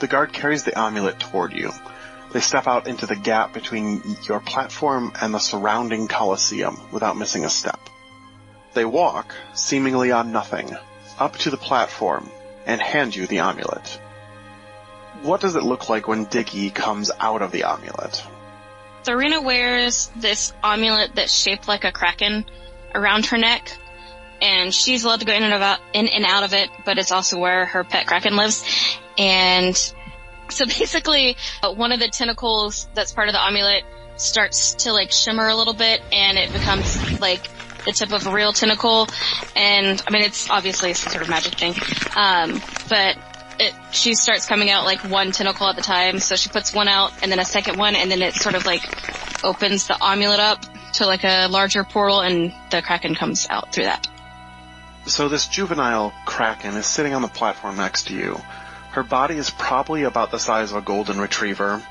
The 0.00 0.06
guard 0.06 0.32
carries 0.32 0.64
the 0.64 0.78
amulet 0.78 1.20
toward 1.20 1.52
you. 1.52 1.72
They 2.32 2.40
step 2.40 2.66
out 2.66 2.88
into 2.88 3.04
the 3.04 3.16
gap 3.16 3.52
between 3.52 4.02
your 4.26 4.40
platform 4.40 5.12
and 5.20 5.34
the 5.34 5.38
surrounding 5.38 6.08
coliseum 6.08 6.80
without 6.90 7.18
missing 7.18 7.44
a 7.44 7.50
step. 7.50 7.80
They 8.72 8.86
walk, 8.86 9.34
seemingly 9.52 10.10
on 10.10 10.32
nothing, 10.32 10.74
up 11.18 11.36
to 11.38 11.50
the 11.50 11.58
platform 11.58 12.30
and 12.64 12.80
hand 12.80 13.14
you 13.14 13.26
the 13.26 13.40
amulet. 13.40 14.00
What 15.24 15.40
does 15.40 15.56
it 15.56 15.62
look 15.62 15.88
like 15.88 16.06
when 16.06 16.26
Diggy 16.26 16.72
comes 16.72 17.10
out 17.18 17.40
of 17.40 17.50
the 17.50 17.62
amulet? 17.62 18.22
Thorina 19.04 19.42
wears 19.42 20.10
this 20.14 20.52
amulet 20.62 21.14
that's 21.14 21.32
shaped 21.32 21.66
like 21.66 21.84
a 21.84 21.92
kraken 21.92 22.44
around 22.94 23.24
her 23.26 23.38
neck, 23.38 23.74
and 24.42 24.72
she's 24.72 25.02
allowed 25.02 25.20
to 25.20 25.26
go 25.26 25.32
in 25.32 25.42
and, 25.42 25.54
about, 25.54 25.80
in 25.94 26.08
and 26.08 26.26
out 26.26 26.42
of 26.42 26.52
it, 26.52 26.68
but 26.84 26.98
it's 26.98 27.10
also 27.10 27.38
where 27.38 27.64
her 27.64 27.84
pet 27.84 28.06
kraken 28.06 28.36
lives. 28.36 28.98
And 29.16 29.74
so 30.50 30.66
basically, 30.66 31.38
uh, 31.62 31.72
one 31.72 31.92
of 31.92 32.00
the 32.00 32.08
tentacles 32.08 32.86
that's 32.92 33.12
part 33.12 33.28
of 33.28 33.32
the 33.32 33.42
amulet 33.42 33.84
starts 34.16 34.74
to 34.74 34.92
like 34.92 35.10
shimmer 35.10 35.48
a 35.48 35.56
little 35.56 35.72
bit, 35.72 36.02
and 36.12 36.36
it 36.36 36.52
becomes 36.52 37.18
like 37.18 37.48
the 37.86 37.92
tip 37.92 38.12
of 38.12 38.26
a 38.26 38.30
real 38.30 38.52
tentacle. 38.52 39.08
And 39.56 40.02
I 40.06 40.10
mean, 40.10 40.22
it's 40.22 40.50
obviously 40.50 40.92
some 40.92 41.12
sort 41.12 41.22
of 41.22 41.30
magic 41.30 41.54
thing, 41.54 41.74
um, 42.14 42.60
but 42.90 43.16
it, 43.58 43.74
she 43.90 44.14
starts 44.14 44.46
coming 44.46 44.70
out 44.70 44.84
like 44.84 45.00
one 45.00 45.32
tentacle 45.32 45.68
at 45.68 45.76
the 45.76 45.82
time. 45.82 46.18
So 46.18 46.36
she 46.36 46.48
puts 46.48 46.74
one 46.74 46.88
out 46.88 47.12
and 47.22 47.30
then 47.30 47.38
a 47.38 47.44
second 47.44 47.78
one 47.78 47.94
and 47.94 48.10
then 48.10 48.22
it 48.22 48.34
sort 48.34 48.54
of 48.54 48.66
like 48.66 48.82
opens 49.44 49.86
the 49.86 50.02
amulet 50.02 50.40
up 50.40 50.64
to 50.94 51.06
like 51.06 51.24
a 51.24 51.48
larger 51.48 51.84
portal 51.84 52.20
and 52.20 52.52
the 52.70 52.82
kraken 52.82 53.14
comes 53.14 53.46
out 53.48 53.72
through 53.72 53.84
that. 53.84 54.08
So 55.06 55.28
this 55.28 55.46
juvenile 55.46 56.14
kraken 56.24 56.76
is 56.76 56.86
sitting 56.86 57.14
on 57.14 57.22
the 57.22 57.28
platform 57.28 57.76
next 57.76 58.08
to 58.08 58.14
you. 58.14 58.40
Her 58.92 59.02
body 59.02 59.36
is 59.36 59.50
probably 59.50 60.04
about 60.04 60.30
the 60.30 60.38
size 60.38 60.70
of 60.70 60.78
a 60.78 60.80
golden 60.80 61.20
retriever, 61.20 61.82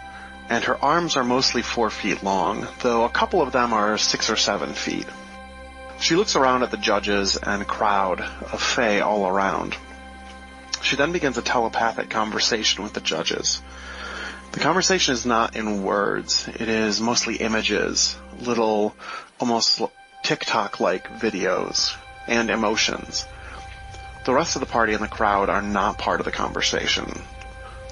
and 0.49 0.63
her 0.63 0.83
arms 0.83 1.15
are 1.15 1.23
mostly 1.23 1.61
four 1.61 1.89
feet 1.89 2.23
long, 2.23 2.65
though 2.81 3.03
a 3.03 3.09
couple 3.09 3.41
of 3.41 3.51
them 3.51 3.73
are 3.73 3.97
six 3.97 4.29
or 4.29 4.35
seven 4.35 4.73
feet. 4.73 5.05
She 5.99 6.15
looks 6.15 6.35
around 6.35 6.63
at 6.63 6.71
the 6.71 6.77
judges 6.77 7.37
and 7.37 7.67
crowd 7.67 8.21
of 8.21 8.61
Fae 8.61 9.01
all 9.01 9.27
around. 9.27 9.77
She 10.83 10.97
then 10.97 11.13
begins 11.13 11.37
a 11.37 11.41
telepathic 11.41 12.09
conversation 12.09 12.83
with 12.83 12.93
the 12.93 12.99
judges. 12.99 13.61
The 14.51 14.59
conversation 14.59 15.13
is 15.13 15.25
not 15.25 15.55
in 15.55 15.83
words, 15.83 16.47
it 16.47 16.67
is 16.67 16.99
mostly 16.99 17.37
images, 17.37 18.15
little, 18.39 18.93
almost 19.39 19.81
TikTok-like 20.23 21.07
videos, 21.19 21.95
and 22.27 22.49
emotions. 22.49 23.25
The 24.25 24.33
rest 24.33 24.55
of 24.55 24.59
the 24.59 24.65
party 24.65 24.93
and 24.93 25.01
the 25.01 25.07
crowd 25.07 25.49
are 25.49 25.61
not 25.61 25.97
part 25.97 26.19
of 26.19 26.25
the 26.25 26.31
conversation. 26.31 27.21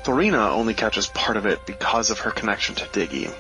Thorina 0.04 0.52
only 0.52 0.74
catches 0.74 1.08
part 1.08 1.38
of 1.38 1.46
it 1.46 1.66
because 1.66 2.12
of 2.12 2.20
her 2.20 2.32
connection 2.32 2.76
to 2.76 2.86
Diggy. 2.86 3.34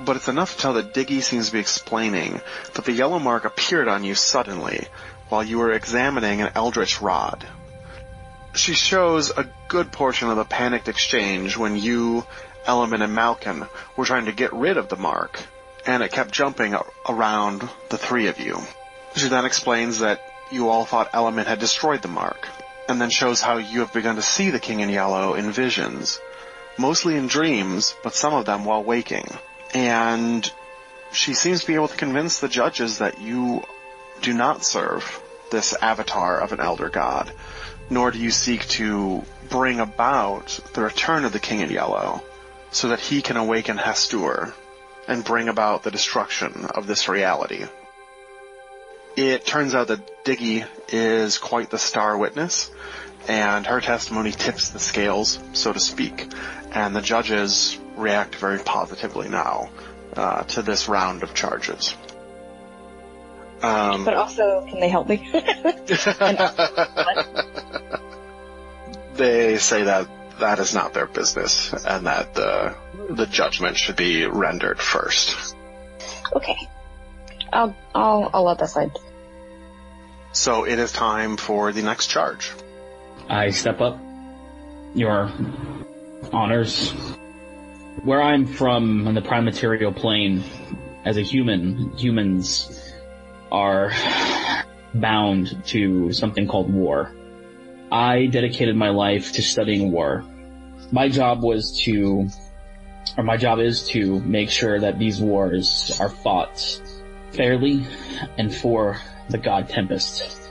But 0.00 0.16
it's 0.16 0.28
enough 0.28 0.54
to 0.54 0.58
tell 0.58 0.72
that 0.74 0.94
Diggy 0.94 1.20
seems 1.20 1.46
to 1.46 1.52
be 1.52 1.58
explaining 1.58 2.40
that 2.74 2.84
the 2.84 2.92
yellow 2.92 3.18
mark 3.18 3.44
appeared 3.44 3.88
on 3.88 4.04
you 4.04 4.14
suddenly 4.14 4.86
while 5.28 5.42
you 5.42 5.58
were 5.58 5.72
examining 5.72 6.40
an 6.40 6.52
eldritch 6.54 7.02
rod. 7.02 7.46
She 8.54 8.74
shows 8.74 9.30
a 9.30 9.50
good 9.68 9.92
portion 9.92 10.28
of 10.28 10.36
the 10.36 10.44
panicked 10.44 10.88
exchange 10.88 11.56
when 11.56 11.76
you, 11.76 12.26
Element, 12.66 13.02
and 13.02 13.14
Malkin 13.14 13.66
were 13.96 14.04
trying 14.04 14.26
to 14.26 14.32
get 14.32 14.52
rid 14.52 14.76
of 14.76 14.88
the 14.88 14.96
mark, 14.96 15.42
and 15.86 16.02
it 16.02 16.12
kept 16.12 16.32
jumping 16.32 16.76
around 17.08 17.68
the 17.88 17.96
three 17.98 18.26
of 18.26 18.38
you. 18.38 18.60
She 19.16 19.28
then 19.28 19.46
explains 19.46 20.00
that 20.00 20.20
you 20.50 20.68
all 20.68 20.84
thought 20.84 21.10
Element 21.14 21.48
had 21.48 21.60
destroyed 21.60 22.02
the 22.02 22.08
mark, 22.08 22.46
and 22.88 23.00
then 23.00 23.08
shows 23.08 23.40
how 23.40 23.56
you 23.56 23.80
have 23.80 23.92
begun 23.92 24.16
to 24.16 24.22
see 24.22 24.50
the 24.50 24.60
King 24.60 24.80
in 24.80 24.90
Yellow 24.90 25.34
in 25.34 25.50
visions, 25.50 26.20
mostly 26.76 27.16
in 27.16 27.28
dreams, 27.28 27.94
but 28.02 28.14
some 28.14 28.34
of 28.34 28.44
them 28.44 28.66
while 28.66 28.84
waking. 28.84 29.26
And 29.72 30.50
she 31.12 31.32
seems 31.32 31.62
to 31.62 31.66
be 31.66 31.74
able 31.74 31.88
to 31.88 31.96
convince 31.96 32.38
the 32.38 32.48
judges 32.48 32.98
that 32.98 33.18
you 33.18 33.62
do 34.20 34.34
not 34.34 34.62
serve 34.62 35.22
this 35.50 35.74
avatar 35.80 36.38
of 36.38 36.52
an 36.52 36.60
elder 36.60 36.88
god, 36.90 37.32
nor 37.90 38.10
do 38.10 38.18
you 38.18 38.30
seek 38.30 38.66
to 38.68 39.22
bring 39.48 39.80
about 39.80 40.58
the 40.74 40.82
return 40.82 41.24
of 41.24 41.32
the 41.32 41.40
King 41.40 41.60
in 41.60 41.70
Yellow, 41.70 42.22
so 42.70 42.88
that 42.88 43.00
he 43.00 43.22
can 43.22 43.36
awaken 43.36 43.76
Hastur 43.76 44.52
and 45.08 45.24
bring 45.24 45.48
about 45.48 45.82
the 45.82 45.90
destruction 45.90 46.66
of 46.74 46.86
this 46.86 47.08
reality. 47.08 47.64
It 49.16 49.44
turns 49.44 49.74
out 49.74 49.88
that 49.88 50.24
Diggy 50.24 50.66
is 50.88 51.36
quite 51.38 51.70
the 51.70 51.78
star 51.78 52.16
witness, 52.16 52.70
and 53.28 53.66
her 53.66 53.80
testimony 53.80 54.32
tips 54.32 54.70
the 54.70 54.78
scales, 54.78 55.38
so 55.52 55.72
to 55.72 55.80
speak, 55.80 56.32
and 56.72 56.96
the 56.96 57.02
judges 57.02 57.78
react 57.96 58.36
very 58.36 58.58
positively 58.58 59.28
now 59.28 59.70
uh, 60.16 60.44
to 60.44 60.62
this 60.62 60.88
round 60.88 61.22
of 61.22 61.34
charges. 61.34 61.94
Um, 63.62 64.04
But 64.04 64.14
also, 64.14 64.66
can 64.68 64.80
they 64.80 64.88
help 64.88 65.08
me? 65.08 65.18
they 69.14 69.58
say 69.58 69.84
that 69.84 70.08
that 70.40 70.58
is 70.58 70.74
not 70.74 70.94
their 70.94 71.06
business, 71.06 71.72
and 71.72 72.06
that 72.06 72.34
the 72.34 72.74
the 73.10 73.26
judgment 73.26 73.76
should 73.76 73.96
be 73.96 74.26
rendered 74.26 74.80
first. 74.80 75.54
okay. 76.34 76.56
I'll, 77.52 77.76
I'll, 77.94 78.30
I'll 78.32 78.44
let 78.44 78.58
that 78.58 78.70
slide. 78.70 78.92
So 80.32 80.64
it 80.64 80.78
is 80.78 80.90
time 80.90 81.36
for 81.36 81.70
the 81.70 81.82
next 81.82 82.06
charge. 82.06 82.50
I 83.28 83.50
step 83.50 83.82
up. 83.82 83.98
Your 84.94 85.30
honors. 86.32 86.90
Where 88.04 88.22
I'm 88.22 88.46
from 88.46 89.06
on 89.06 89.14
the 89.14 89.20
prime 89.20 89.44
material 89.44 89.92
plane, 89.92 90.42
as 91.04 91.18
a 91.18 91.20
human, 91.20 91.94
humans 91.98 92.70
are 93.52 93.92
bound 94.94 95.62
to 95.66 96.12
something 96.12 96.48
called 96.48 96.72
war. 96.72 97.14
I 97.92 98.26
dedicated 98.26 98.74
my 98.74 98.88
life 98.88 99.32
to 99.32 99.42
studying 99.42 99.92
war. 99.92 100.24
My 100.90 101.08
job 101.08 101.42
was 101.42 101.78
to, 101.82 102.28
or 103.16 103.22
my 103.22 103.36
job 103.36 103.60
is 103.60 103.86
to 103.88 104.20
make 104.20 104.50
sure 104.50 104.80
that 104.80 104.98
these 104.98 105.20
wars 105.20 105.96
are 106.00 106.08
fought 106.08 106.80
fairly 107.32 107.86
and 108.38 108.54
for 108.54 108.98
the 109.28 109.38
god 109.38 109.68
Tempest. 109.68 110.50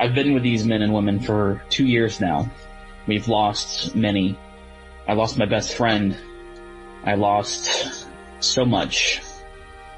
I've 0.00 0.14
been 0.14 0.32
with 0.32 0.42
these 0.42 0.64
men 0.64 0.80
and 0.82 0.94
women 0.94 1.20
for 1.20 1.62
two 1.68 1.86
years 1.86 2.20
now. 2.20 2.50
We've 3.06 3.28
lost 3.28 3.94
many. 3.94 4.38
I 5.06 5.12
lost 5.12 5.36
my 5.36 5.46
best 5.46 5.74
friend. 5.74 6.16
I 7.04 7.14
lost 7.14 8.06
so 8.40 8.64
much. 8.64 9.20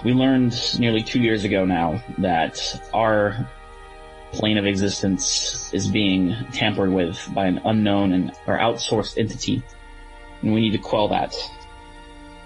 We 0.05 0.13
learned 0.13 0.79
nearly 0.79 1.03
two 1.03 1.19
years 1.19 1.45
ago 1.45 1.65
now 1.65 2.03
that 2.19 2.61
our 2.93 3.49
plane 4.33 4.59
of 4.59 4.67
existence 4.67 5.73
is 5.73 5.89
being 5.89 6.37
tampered 6.53 6.93
with 6.93 7.27
by 7.35 7.47
an 7.47 7.63
unknown 7.65 8.13
and 8.13 8.33
or 8.47 8.59
outsourced 8.59 9.17
entity. 9.17 9.63
And 10.43 10.53
we 10.53 10.61
need 10.61 10.73
to 10.73 10.79
quell 10.79 11.09
that. 11.09 11.35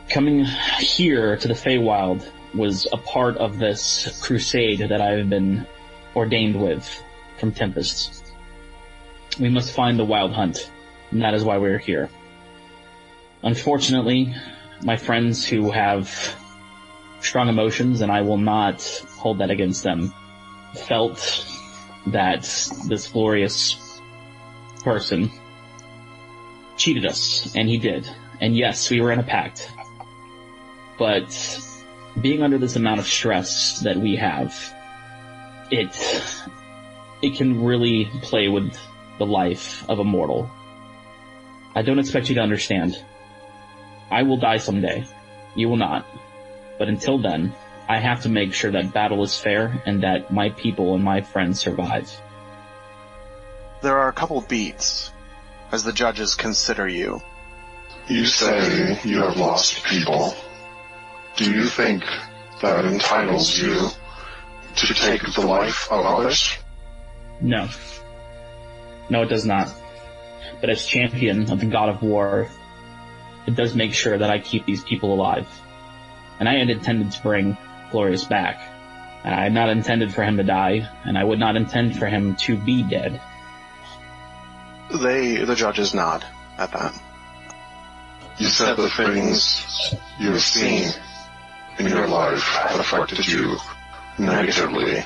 Coming 0.09 0.45
here 0.79 1.37
to 1.37 1.49
the 1.49 1.55
Feywild 1.55 2.25
was 2.55 2.87
a 2.93 2.97
part 2.97 3.37
of 3.39 3.59
this 3.59 4.21
crusade 4.23 4.79
that 4.79 5.01
I've 5.01 5.29
been 5.29 5.67
ordained 6.15 6.63
with 6.63 7.03
from 7.39 7.53
Tempest. 7.53 8.33
We 9.41 9.49
must 9.49 9.75
find 9.75 9.99
the 9.99 10.05
Wild 10.05 10.33
Hunt, 10.33 10.71
and 11.11 11.23
that 11.23 11.35
is 11.35 11.43
why 11.45 11.59
we're 11.59 11.79
here. 11.79 12.09
Unfortunately, 13.43 14.35
my 14.83 14.97
friends 14.97 15.45
who 15.45 15.71
have 15.71 16.09
strong 17.21 17.49
emotions, 17.49 18.01
and 18.01 18.11
I 18.11 18.23
will 18.23 18.39
not 18.39 18.83
hold 19.19 19.39
that 19.39 19.51
against 19.51 19.83
them, 19.83 20.13
felt 20.75 21.47
that 22.07 22.43
this 22.87 23.09
glorious 23.09 24.01
person 24.83 25.31
cheated 26.77 27.05
us, 27.05 27.55
and 27.55 27.69
he 27.69 27.79
did. 27.79 28.09
And 28.41 28.57
yes, 28.57 28.91
we 28.91 29.01
were 29.01 29.13
in 29.13 29.19
a 29.19 29.25
pact. 29.25 29.71
But 30.99 31.61
being 32.21 32.43
under 32.43 32.59
this 32.59 32.77
amount 32.77 33.01
of 33.01 33.07
stress 33.07 33.81
that 33.81 33.97
we 33.97 34.17
have, 34.17 34.55
it 35.71 35.95
it 37.21 37.37
can 37.37 37.65
really 37.65 38.07
play 38.23 38.49
with 38.49 38.77
the 39.19 39.27
life 39.27 39.89
of 39.89 39.99
a 39.99 40.05
mortal. 40.05 40.51
I 41.75 41.83
don't 41.83 41.99
expect 41.99 42.29
you 42.29 42.37
to 42.37 42.41
understand. 42.41 42.97
I 44.11 44.23
will 44.23 44.39
die 44.39 44.59
someday. 44.59 45.07
You 45.55 45.69
will 45.69 45.77
not. 45.77 46.07
But 46.79 46.89
until 46.89 47.19
then, 47.19 47.55
I 47.89 47.99
have 47.99 48.23
to 48.23 48.29
make 48.29 48.55
sure 48.55 48.71
that 48.71 48.93
battle 48.93 49.23
is 49.23 49.39
fair 49.39 49.83
and 49.87 50.03
that 50.03 50.31
my 50.31 50.51
people 50.51 50.95
and 50.95 51.03
my 51.03 51.23
friends 51.23 51.61
survive. 51.61 52.11
There 53.83 53.99
are 53.99 54.09
a 54.09 54.13
couple 54.13 54.41
beats 54.41 55.13
as 55.73 55.85
the 55.85 55.93
judges 55.93 56.35
consider 56.35 56.87
you. 56.87 57.21
You 58.09 58.27
say 58.27 58.99
you 59.05 59.23
have 59.23 59.37
lost 59.37 59.85
people. 59.85 60.35
Do 61.37 61.51
you 61.51 61.65
think 61.65 62.05
that 62.63 62.85
entitles 62.85 63.57
you 63.59 63.89
to 64.77 64.95
take 64.95 65.23
the 65.35 65.47
life 65.47 65.91
of 65.91 66.05
others? 66.05 66.57
No. 67.41 67.69
No, 69.11 69.23
it 69.23 69.29
does 69.29 69.47
not. 69.47 69.73
But 70.61 70.71
as 70.71 70.85
champion 70.87 71.51
of 71.51 71.61
the 71.61 71.67
god 71.67 71.89
of 71.89 72.03
war, 72.03 72.49
it 73.47 73.55
does 73.55 73.75
make 73.75 73.95
sure 73.95 74.19
that 74.19 74.31
I 74.31 74.39
keep 74.39 74.67
these 74.67 74.83
people 74.83 75.15
alive. 75.15 75.49
And 76.41 76.49
I 76.49 76.55
had 76.55 76.71
intended 76.71 77.13
to 77.13 77.23
bring 77.23 77.57
Glorious 77.91 78.25
back. 78.25 78.61
And 79.25 79.35
I 79.35 79.43
had 79.45 79.53
not 79.53 79.69
intended 79.69 80.15
for 80.15 80.23
him 80.23 80.37
to 80.37 80.45
die, 80.45 80.89
and 81.05 81.19
I 81.19 81.25
would 81.25 81.39
not 81.39 81.57
intend 81.57 81.99
for 81.99 82.07
him 82.07 82.37
to 82.37 82.57
be 82.57 82.83
dead. 82.83 83.21
They, 84.91 85.45
the 85.45 85.55
judges 85.55 85.95
nod 85.95 86.25
at 86.57 86.73
that. 86.73 86.95
You 88.39 88.47
said 88.47 88.77
the 88.77 88.89
things 88.89 89.95
you 90.19 90.31
have 90.31 90.41
seen 90.41 90.91
in 91.79 91.89
your 91.89 92.07
life 92.07 92.43
have 92.43 92.81
affected 92.81 93.27
you 93.27 93.57
negatively. 94.19 95.05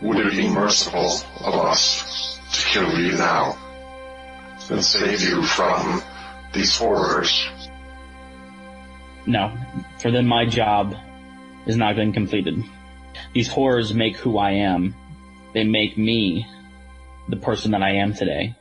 Would 0.00 0.26
it 0.26 0.32
be 0.32 0.48
merciful 0.48 1.20
of 1.40 1.54
us 1.54 2.40
to 2.52 2.66
kill 2.66 2.98
you 2.98 3.12
now 3.12 3.56
and 4.70 4.84
save 4.84 5.22
you 5.22 5.42
from 5.42 6.02
these 6.52 6.76
horrors? 6.76 7.46
No. 9.26 9.52
For 9.98 10.10
them, 10.10 10.26
my 10.26 10.46
job 10.46 10.94
is 11.66 11.76
not 11.76 11.96
been 11.96 12.12
completed. 12.12 12.62
These 13.32 13.48
horrors 13.48 13.94
make 13.94 14.16
who 14.16 14.38
I 14.38 14.52
am. 14.52 14.94
They 15.52 15.64
make 15.64 15.96
me 15.96 16.46
the 17.28 17.36
person 17.36 17.70
that 17.72 17.82
I 17.82 17.96
am 17.96 18.12
today. 18.12 18.54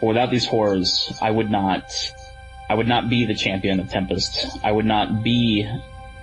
But 0.00 0.08
without 0.08 0.30
these 0.30 0.46
horrors, 0.46 1.16
I 1.20 1.30
would 1.30 1.50
not, 1.50 1.84
I 2.68 2.74
would 2.74 2.88
not 2.88 3.08
be 3.08 3.24
the 3.24 3.34
champion 3.34 3.78
of 3.80 3.90
Tempest. 3.90 4.58
I 4.64 4.72
would 4.72 4.86
not 4.86 5.22
be 5.22 5.68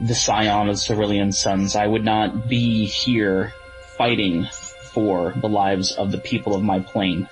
the 0.02 0.16
scion 0.16 0.70
of 0.70 0.82
Cerulean 0.82 1.32
Sons. 1.32 1.76
I 1.76 1.88
would 1.88 2.04
not 2.04 2.50
be 2.50 2.86
here 2.86 3.54
fighting 3.98 4.48
for 4.94 5.34
the 5.40 5.50
lives 5.50 5.92
of 5.94 6.12
the 6.12 6.18
people 6.18 6.56
of 6.56 6.64
my 6.64 6.80
plane. 6.80 7.28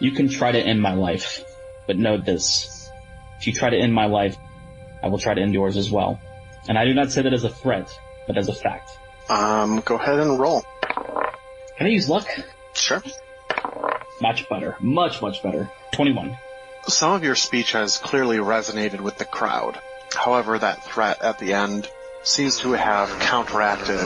You 0.00 0.12
can 0.12 0.28
try 0.28 0.52
to 0.52 0.58
end 0.58 0.80
my 0.80 0.94
life, 0.94 1.44
but 1.86 1.98
note 1.98 2.24
this. 2.24 2.90
If 3.38 3.46
you 3.46 3.52
try 3.52 3.70
to 3.70 3.76
end 3.76 3.94
my 3.94 4.06
life, 4.06 4.36
I 5.02 5.08
will 5.08 5.18
try 5.18 5.34
to 5.34 5.40
end 5.40 5.54
yours 5.54 5.76
as 5.76 5.90
well. 5.90 6.20
And 6.68 6.78
I 6.78 6.84
do 6.84 6.94
not 6.94 7.12
say 7.12 7.22
that 7.22 7.32
as 7.32 7.44
a 7.44 7.48
threat, 7.50 7.90
but 8.26 8.36
as 8.36 8.48
a 8.48 8.54
fact. 8.54 8.90
Um, 9.28 9.80
go 9.80 9.96
ahead 9.96 10.18
and 10.18 10.38
roll. 10.38 10.62
Can 11.76 11.86
I 11.86 11.90
use 11.90 12.08
luck? 12.08 12.26
Sure. 12.74 13.02
Much 14.20 14.48
better. 14.48 14.76
Much, 14.80 15.22
much 15.22 15.42
better. 15.42 15.70
21. 15.92 16.36
Some 16.86 17.12
of 17.12 17.22
your 17.22 17.34
speech 17.34 17.72
has 17.72 17.98
clearly 17.98 18.38
resonated 18.38 19.00
with 19.00 19.18
the 19.18 19.24
crowd. 19.24 19.78
However, 20.14 20.58
that 20.58 20.84
threat 20.84 21.22
at 21.22 21.38
the 21.38 21.52
end 21.52 21.88
seems 22.22 22.58
to 22.60 22.72
have 22.72 23.08
counteracted 23.20 23.98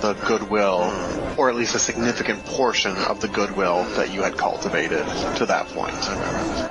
the 0.00 0.16
goodwill, 0.26 0.92
or 1.38 1.50
at 1.50 1.56
least 1.56 1.74
a 1.74 1.78
significant 1.78 2.44
portion 2.44 2.96
of 2.96 3.20
the 3.20 3.28
goodwill 3.28 3.84
that 3.96 4.12
you 4.12 4.22
had 4.22 4.36
cultivated 4.36 5.06
to 5.36 5.46
that 5.46 5.66
point. 5.68 5.94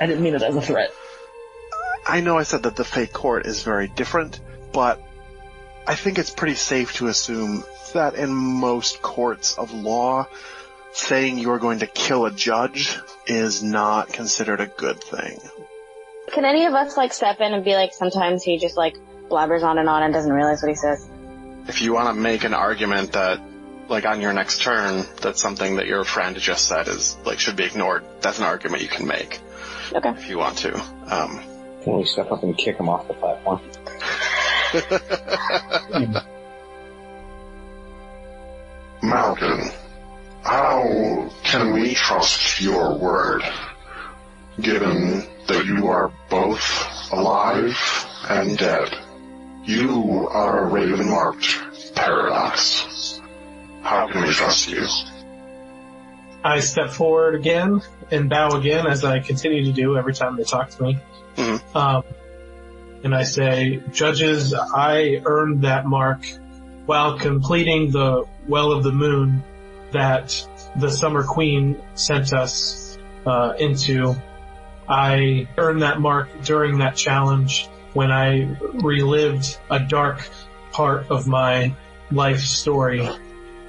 I 0.00 0.06
didn't 0.06 0.22
mean 0.22 0.34
it 0.34 0.42
as 0.42 0.54
a 0.56 0.60
threat. 0.60 0.90
I 2.10 2.20
know 2.20 2.36
I 2.36 2.42
said 2.42 2.64
that 2.64 2.74
the 2.74 2.84
fake 2.84 3.12
court 3.12 3.46
is 3.46 3.62
very 3.62 3.86
different, 3.86 4.40
but 4.72 5.00
I 5.86 5.94
think 5.94 6.18
it's 6.18 6.30
pretty 6.30 6.56
safe 6.56 6.94
to 6.94 7.06
assume 7.06 7.62
that 7.94 8.16
in 8.16 8.34
most 8.34 9.00
courts 9.00 9.56
of 9.56 9.72
law, 9.72 10.26
saying 10.92 11.38
you're 11.38 11.60
going 11.60 11.78
to 11.78 11.86
kill 11.86 12.26
a 12.26 12.32
judge 12.32 12.98
is 13.26 13.62
not 13.62 14.08
considered 14.08 14.60
a 14.60 14.66
good 14.66 15.00
thing. 15.00 15.38
Can 16.32 16.44
any 16.44 16.66
of 16.66 16.74
us 16.74 16.96
like 16.96 17.12
step 17.12 17.40
in 17.40 17.54
and 17.54 17.64
be 17.64 17.74
like, 17.74 17.94
sometimes 17.94 18.42
he 18.42 18.58
just 18.58 18.76
like 18.76 18.96
blabbers 19.28 19.62
on 19.62 19.78
and 19.78 19.88
on 19.88 20.02
and 20.02 20.12
doesn't 20.12 20.32
realize 20.32 20.62
what 20.62 20.68
he 20.68 20.74
says? 20.74 21.08
If 21.68 21.80
you 21.80 21.92
want 21.92 22.08
to 22.08 22.20
make 22.20 22.42
an 22.42 22.54
argument 22.54 23.12
that, 23.12 23.40
like 23.88 24.04
on 24.04 24.20
your 24.20 24.32
next 24.32 24.62
turn, 24.62 25.04
that 25.22 25.38
something 25.38 25.76
that 25.76 25.86
your 25.86 26.02
friend 26.02 26.36
just 26.36 26.66
said 26.66 26.88
is 26.88 27.16
like 27.24 27.38
should 27.38 27.54
be 27.54 27.64
ignored, 27.64 28.04
that's 28.20 28.38
an 28.38 28.44
argument 28.46 28.82
you 28.82 28.88
can 28.88 29.06
make. 29.06 29.38
Okay. 29.92 30.10
If 30.10 30.28
you 30.28 30.38
want 30.38 30.58
to. 30.58 30.74
Um, 31.06 31.40
Can 31.82 31.96
we 31.96 32.04
step 32.04 32.30
up 32.30 32.42
and 32.42 32.56
kick 32.56 32.76
him 32.76 32.88
off 32.88 33.08
the 33.08 33.14
platform? 33.14 33.60
Malkin, 39.02 39.70
how 40.42 41.30
can 41.42 41.72
we 41.72 41.94
trust 41.94 42.60
your 42.60 42.98
word, 42.98 43.42
given 44.60 45.24
that 45.48 45.64
you 45.64 45.88
are 45.88 46.12
both 46.28 47.12
alive 47.12 47.76
and 48.28 48.58
dead? 48.58 48.94
You 49.64 50.28
are 50.30 50.64
a 50.64 50.66
raven-marked 50.66 51.94
paradox. 51.94 53.20
How 53.82 54.06
can 54.06 54.22
we 54.22 54.30
trust 54.30 54.68
you? 54.68 54.86
I 56.44 56.60
step 56.60 56.90
forward 56.90 57.34
again 57.34 57.82
and 58.10 58.28
bow 58.28 58.50
again 58.50 58.86
as 58.86 59.04
I 59.04 59.20
continue 59.20 59.64
to 59.64 59.72
do 59.72 59.96
every 59.96 60.14
time 60.14 60.36
they 60.36 60.44
talk 60.44 60.70
to 60.70 60.82
me. 60.82 60.98
Mhm. 61.40 61.74
Um, 61.74 62.04
and 63.02 63.14
I 63.14 63.22
say, 63.22 63.82
judges, 63.92 64.54
I 64.54 65.22
earned 65.24 65.62
that 65.62 65.86
mark 65.86 66.26
while 66.86 67.18
completing 67.18 67.90
the 67.90 68.24
Well 68.46 68.72
of 68.72 68.82
the 68.82 68.92
Moon 68.92 69.42
that 69.92 70.46
the 70.76 70.90
Summer 70.90 71.24
Queen 71.24 71.80
sent 71.94 72.32
us 72.32 72.98
uh, 73.26 73.54
into. 73.58 74.14
I 74.88 75.48
earned 75.56 75.82
that 75.82 76.00
mark 76.00 76.28
during 76.42 76.78
that 76.78 76.96
challenge 76.96 77.68
when 77.94 78.10
I 78.10 78.56
relived 78.74 79.58
a 79.70 79.80
dark 79.80 80.28
part 80.72 81.10
of 81.10 81.26
my 81.26 81.74
life 82.10 82.40
story. 82.40 83.08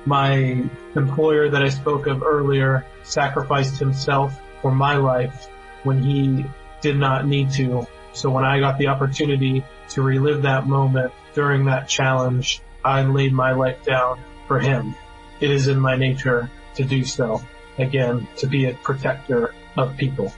My 0.05 0.63
employer 0.95 1.49
that 1.49 1.61
I 1.61 1.69
spoke 1.69 2.07
of 2.07 2.23
earlier 2.23 2.85
sacrificed 3.03 3.77
himself 3.77 4.37
for 4.61 4.71
my 4.71 4.97
life 4.97 5.47
when 5.83 6.01
he 6.03 6.45
did 6.81 6.97
not 6.97 7.25
need 7.25 7.51
to. 7.51 7.87
So 8.13 8.29
when 8.29 8.43
I 8.43 8.59
got 8.59 8.77
the 8.77 8.87
opportunity 8.87 9.63
to 9.89 10.01
relive 10.01 10.43
that 10.43 10.67
moment 10.67 11.13
during 11.33 11.65
that 11.65 11.87
challenge, 11.87 12.61
I 12.83 13.03
laid 13.03 13.33
my 13.33 13.53
life 13.53 13.83
down 13.83 14.19
for 14.47 14.59
him. 14.59 14.95
It 15.39 15.49
is 15.51 15.67
in 15.67 15.79
my 15.79 15.95
nature 15.95 16.49
to 16.75 16.83
do 16.83 17.03
so. 17.05 17.41
Again, 17.77 18.27
to 18.37 18.47
be 18.47 18.65
a 18.65 18.73
protector 18.73 19.53
of 19.77 19.97
people. 19.97 20.33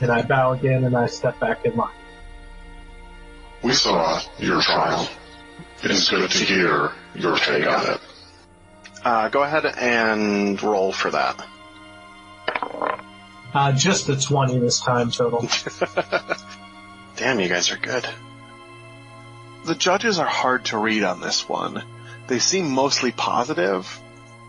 And 0.00 0.10
I 0.10 0.22
bow 0.22 0.52
again 0.52 0.84
and 0.84 0.96
I 0.96 1.06
step 1.06 1.38
back 1.40 1.64
in 1.64 1.76
line. 1.76 1.94
We 3.62 3.72
saw 3.72 4.20
your 4.38 4.60
trial. 4.60 5.08
It 5.82 5.90
is 5.90 6.08
good 6.08 6.30
to 6.30 6.44
hear 6.44 6.92
your 7.14 7.36
take 7.36 7.66
on 7.66 7.94
it. 7.94 8.00
uh, 9.04 9.28
go 9.28 9.42
ahead 9.42 9.64
and 9.66 10.60
roll 10.62 10.92
for 10.92 11.10
that. 11.10 11.46
Uh, 13.54 13.72
just 13.72 14.08
a 14.08 14.20
20 14.20 14.58
this 14.58 14.80
time 14.80 15.10
total. 15.10 15.48
Damn, 17.16 17.40
you 17.40 17.48
guys 17.48 17.70
are 17.70 17.78
good. 17.78 18.06
The 19.64 19.74
judges 19.74 20.18
are 20.18 20.26
hard 20.26 20.66
to 20.66 20.78
read 20.78 21.02
on 21.02 21.20
this 21.20 21.48
one. 21.48 21.82
They 22.26 22.38
seem 22.38 22.70
mostly 22.70 23.10
positive, 23.10 24.00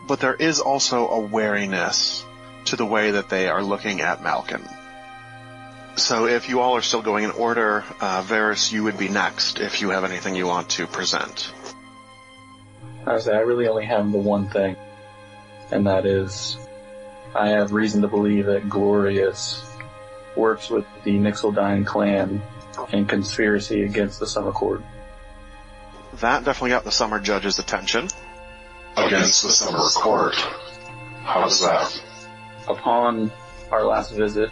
but 0.08 0.20
there 0.20 0.36
is 0.36 0.60
also 0.60 1.08
a 1.08 1.20
wariness 1.20 2.26
to 2.66 2.76
the 2.76 2.86
way 2.86 3.12
that 3.12 3.30
they 3.30 3.48
are 3.48 3.64
looking 3.64 4.02
at 4.02 4.22
Malkin. 4.22 4.68
So 5.96 6.28
if 6.28 6.50
you 6.50 6.60
all 6.60 6.76
are 6.76 6.82
still 6.82 7.02
going 7.02 7.24
in 7.24 7.32
order, 7.32 7.84
uh, 8.00 8.22
Varys, 8.22 8.72
you 8.72 8.84
would 8.84 8.98
be 8.98 9.10
next 9.10 9.60
if 9.60 9.82
you 9.82 9.90
have 9.90 10.04
anything 10.04 10.36
you 10.36 10.48
want 10.48 10.70
to 10.72 10.88
present. 10.88 11.52
I 13.06 13.20
say 13.20 13.34
I 13.34 13.40
really 13.40 13.68
only 13.68 13.86
have 13.86 14.12
the 14.12 14.18
one 14.18 14.50
thing, 14.50 14.76
and 15.72 15.88
that 15.88 16.06
is 16.06 16.58
I 17.36 17.50
have 17.50 17.72
reason 17.72 18.02
to 18.02 18.08
believe 18.08 18.48
that 18.48 18.70
Glorious 18.70 19.66
works 20.36 20.70
with 20.70 20.86
the 21.04 21.12
Nixeldine 21.12 21.86
clan 21.86 22.42
in 22.92 23.06
conspiracy 23.06 23.84
against 23.84 24.20
the 24.20 24.28
Summer 24.28 24.52
Court. 24.52 24.82
That 26.16 26.44
definitely 26.44 26.72
got 26.72 26.84
the 26.84 26.92
summer 26.92 27.20
judge's 27.20 27.60
attention. 27.60 28.10
Against 28.98 29.44
the 29.44 29.50
summer 29.50 29.86
court. 29.96 30.36
How's 31.24 31.62
that? 31.62 32.02
Upon 32.68 33.32
our 33.72 33.86
last 33.86 34.14
visit, 34.14 34.52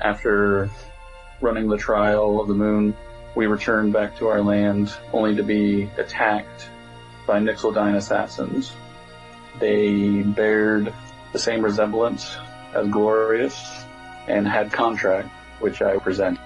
after 0.00 0.70
running 1.40 1.68
the 1.68 1.76
trial 1.76 2.40
of 2.40 2.48
the 2.48 2.54
moon, 2.54 2.96
we 3.34 3.46
returned 3.46 3.92
back 3.92 4.16
to 4.18 4.28
our 4.28 4.40
land 4.40 4.92
only 5.12 5.36
to 5.36 5.42
be 5.42 5.90
attacked 5.98 6.70
by 7.26 7.38
Nixeldine 7.38 7.96
assassins. 7.96 8.72
They 9.60 10.22
bared 10.22 10.92
the 11.36 11.42
same 11.42 11.62
resemblance 11.62 12.38
as 12.72 12.88
Glorious 12.88 13.84
and 14.26 14.48
had 14.48 14.72
contract, 14.72 15.28
which 15.60 15.82
I 15.82 15.98
present. 15.98 16.38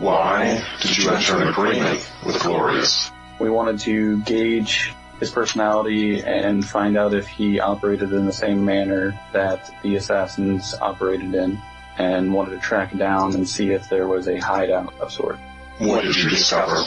Why 0.00 0.62
did 0.82 0.98
you 0.98 1.10
enter 1.10 1.40
an 1.40 1.48
agreement 1.48 2.12
with 2.26 2.42
Glorious? 2.42 3.10
We 3.40 3.48
wanted 3.48 3.80
to 3.80 4.20
gauge 4.24 4.92
his 5.18 5.30
personality 5.30 6.20
and 6.22 6.62
find 6.62 6.98
out 6.98 7.14
if 7.14 7.26
he 7.26 7.58
operated 7.58 8.12
in 8.12 8.26
the 8.26 8.32
same 8.32 8.66
manner 8.66 9.18
that 9.32 9.70
the 9.82 9.96
assassins 9.96 10.74
operated 10.78 11.34
in 11.34 11.58
and 11.96 12.34
wanted 12.34 12.50
to 12.50 12.58
track 12.58 12.94
down 12.98 13.34
and 13.34 13.48
see 13.48 13.70
if 13.70 13.88
there 13.88 14.06
was 14.06 14.28
a 14.28 14.36
hideout 14.36 14.92
of 15.00 15.10
sort. 15.10 15.38
What 15.78 16.02
did 16.02 16.14
you 16.14 16.28
discover? 16.28 16.84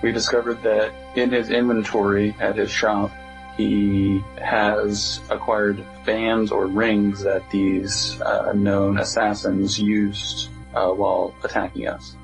We 0.00 0.12
discovered 0.12 0.62
that 0.62 0.92
in 1.16 1.32
his 1.32 1.50
inventory 1.50 2.36
at 2.38 2.54
his 2.54 2.70
shop, 2.70 3.10
he 3.56 4.22
has 4.38 5.20
acquired 5.30 5.84
bands 6.04 6.50
or 6.50 6.66
rings 6.66 7.22
that 7.22 7.48
these 7.50 8.20
uh, 8.20 8.52
known 8.52 8.98
assassins 8.98 9.78
used 9.78 10.48
uh, 10.74 10.90
while 10.90 11.34
attacking 11.44 11.88
us. 11.88 12.16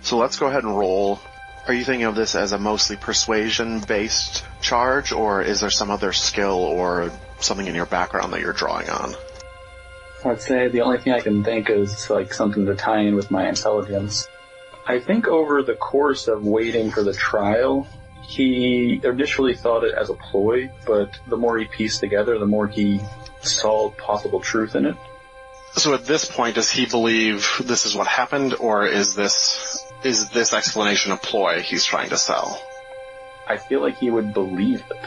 So 0.00 0.16
let's 0.16 0.38
go 0.38 0.46
ahead 0.46 0.64
and 0.64 0.76
roll. 0.76 1.20
Are 1.66 1.74
you 1.74 1.84
thinking 1.84 2.06
of 2.06 2.14
this 2.14 2.34
as 2.34 2.52
a 2.52 2.58
mostly 2.58 2.96
persuasion 2.96 3.80
based 3.80 4.44
charge, 4.60 5.12
or 5.12 5.42
is 5.42 5.60
there 5.60 5.70
some 5.70 5.90
other 5.90 6.12
skill 6.12 6.56
or 6.56 7.12
something 7.40 7.66
in 7.66 7.74
your 7.74 7.86
background 7.86 8.32
that 8.32 8.40
you're 8.40 8.52
drawing 8.52 8.88
on? 8.88 9.14
I'd 10.24 10.40
say 10.40 10.68
the 10.68 10.80
only 10.80 10.98
thing 10.98 11.12
I 11.12 11.20
can 11.20 11.44
think 11.44 11.70
is 11.70 12.10
like 12.10 12.32
something 12.34 12.66
to 12.66 12.74
tie 12.74 13.00
in 13.00 13.14
with 13.14 13.30
my 13.30 13.48
intelligence. 13.48 14.26
I 14.86 14.98
think 14.98 15.28
over 15.28 15.62
the 15.62 15.74
course 15.74 16.26
of 16.26 16.44
waiting 16.44 16.90
for 16.90 17.02
the 17.02 17.12
trial, 17.12 17.86
he 18.28 19.00
initially 19.02 19.54
thought 19.54 19.84
it 19.84 19.94
as 19.94 20.10
a 20.10 20.14
ploy, 20.14 20.70
but 20.86 21.18
the 21.26 21.36
more 21.36 21.58
he 21.58 21.64
pieced 21.64 22.00
together, 22.00 22.38
the 22.38 22.46
more 22.46 22.66
he 22.66 23.00
saw 23.40 23.90
possible 23.90 24.40
truth 24.40 24.76
in 24.76 24.84
it. 24.84 24.96
So 25.72 25.94
at 25.94 26.04
this 26.04 26.26
point, 26.26 26.56
does 26.56 26.70
he 26.70 26.84
believe 26.84 27.48
this 27.64 27.86
is 27.86 27.94
what 27.94 28.06
happened, 28.06 28.54
or 28.60 28.86
is 28.86 29.14
this 29.14 29.82
is 30.04 30.28
this 30.30 30.52
explanation 30.52 31.12
a 31.12 31.16
ploy 31.16 31.62
he's 31.62 31.84
trying 31.84 32.10
to 32.10 32.18
sell? 32.18 32.62
I 33.46 33.56
feel 33.56 33.80
like 33.80 33.96
he 33.96 34.10
would 34.10 34.34
believe 34.34 34.82
it. 34.90 35.06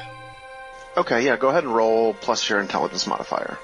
Okay, 0.97 1.23
yeah, 1.23 1.37
go 1.37 1.49
ahead 1.49 1.63
and 1.63 1.75
roll 1.75 2.15
plus 2.15 2.49
your 2.49 2.59
intelligence 2.59 3.05
modifier. 3.05 3.59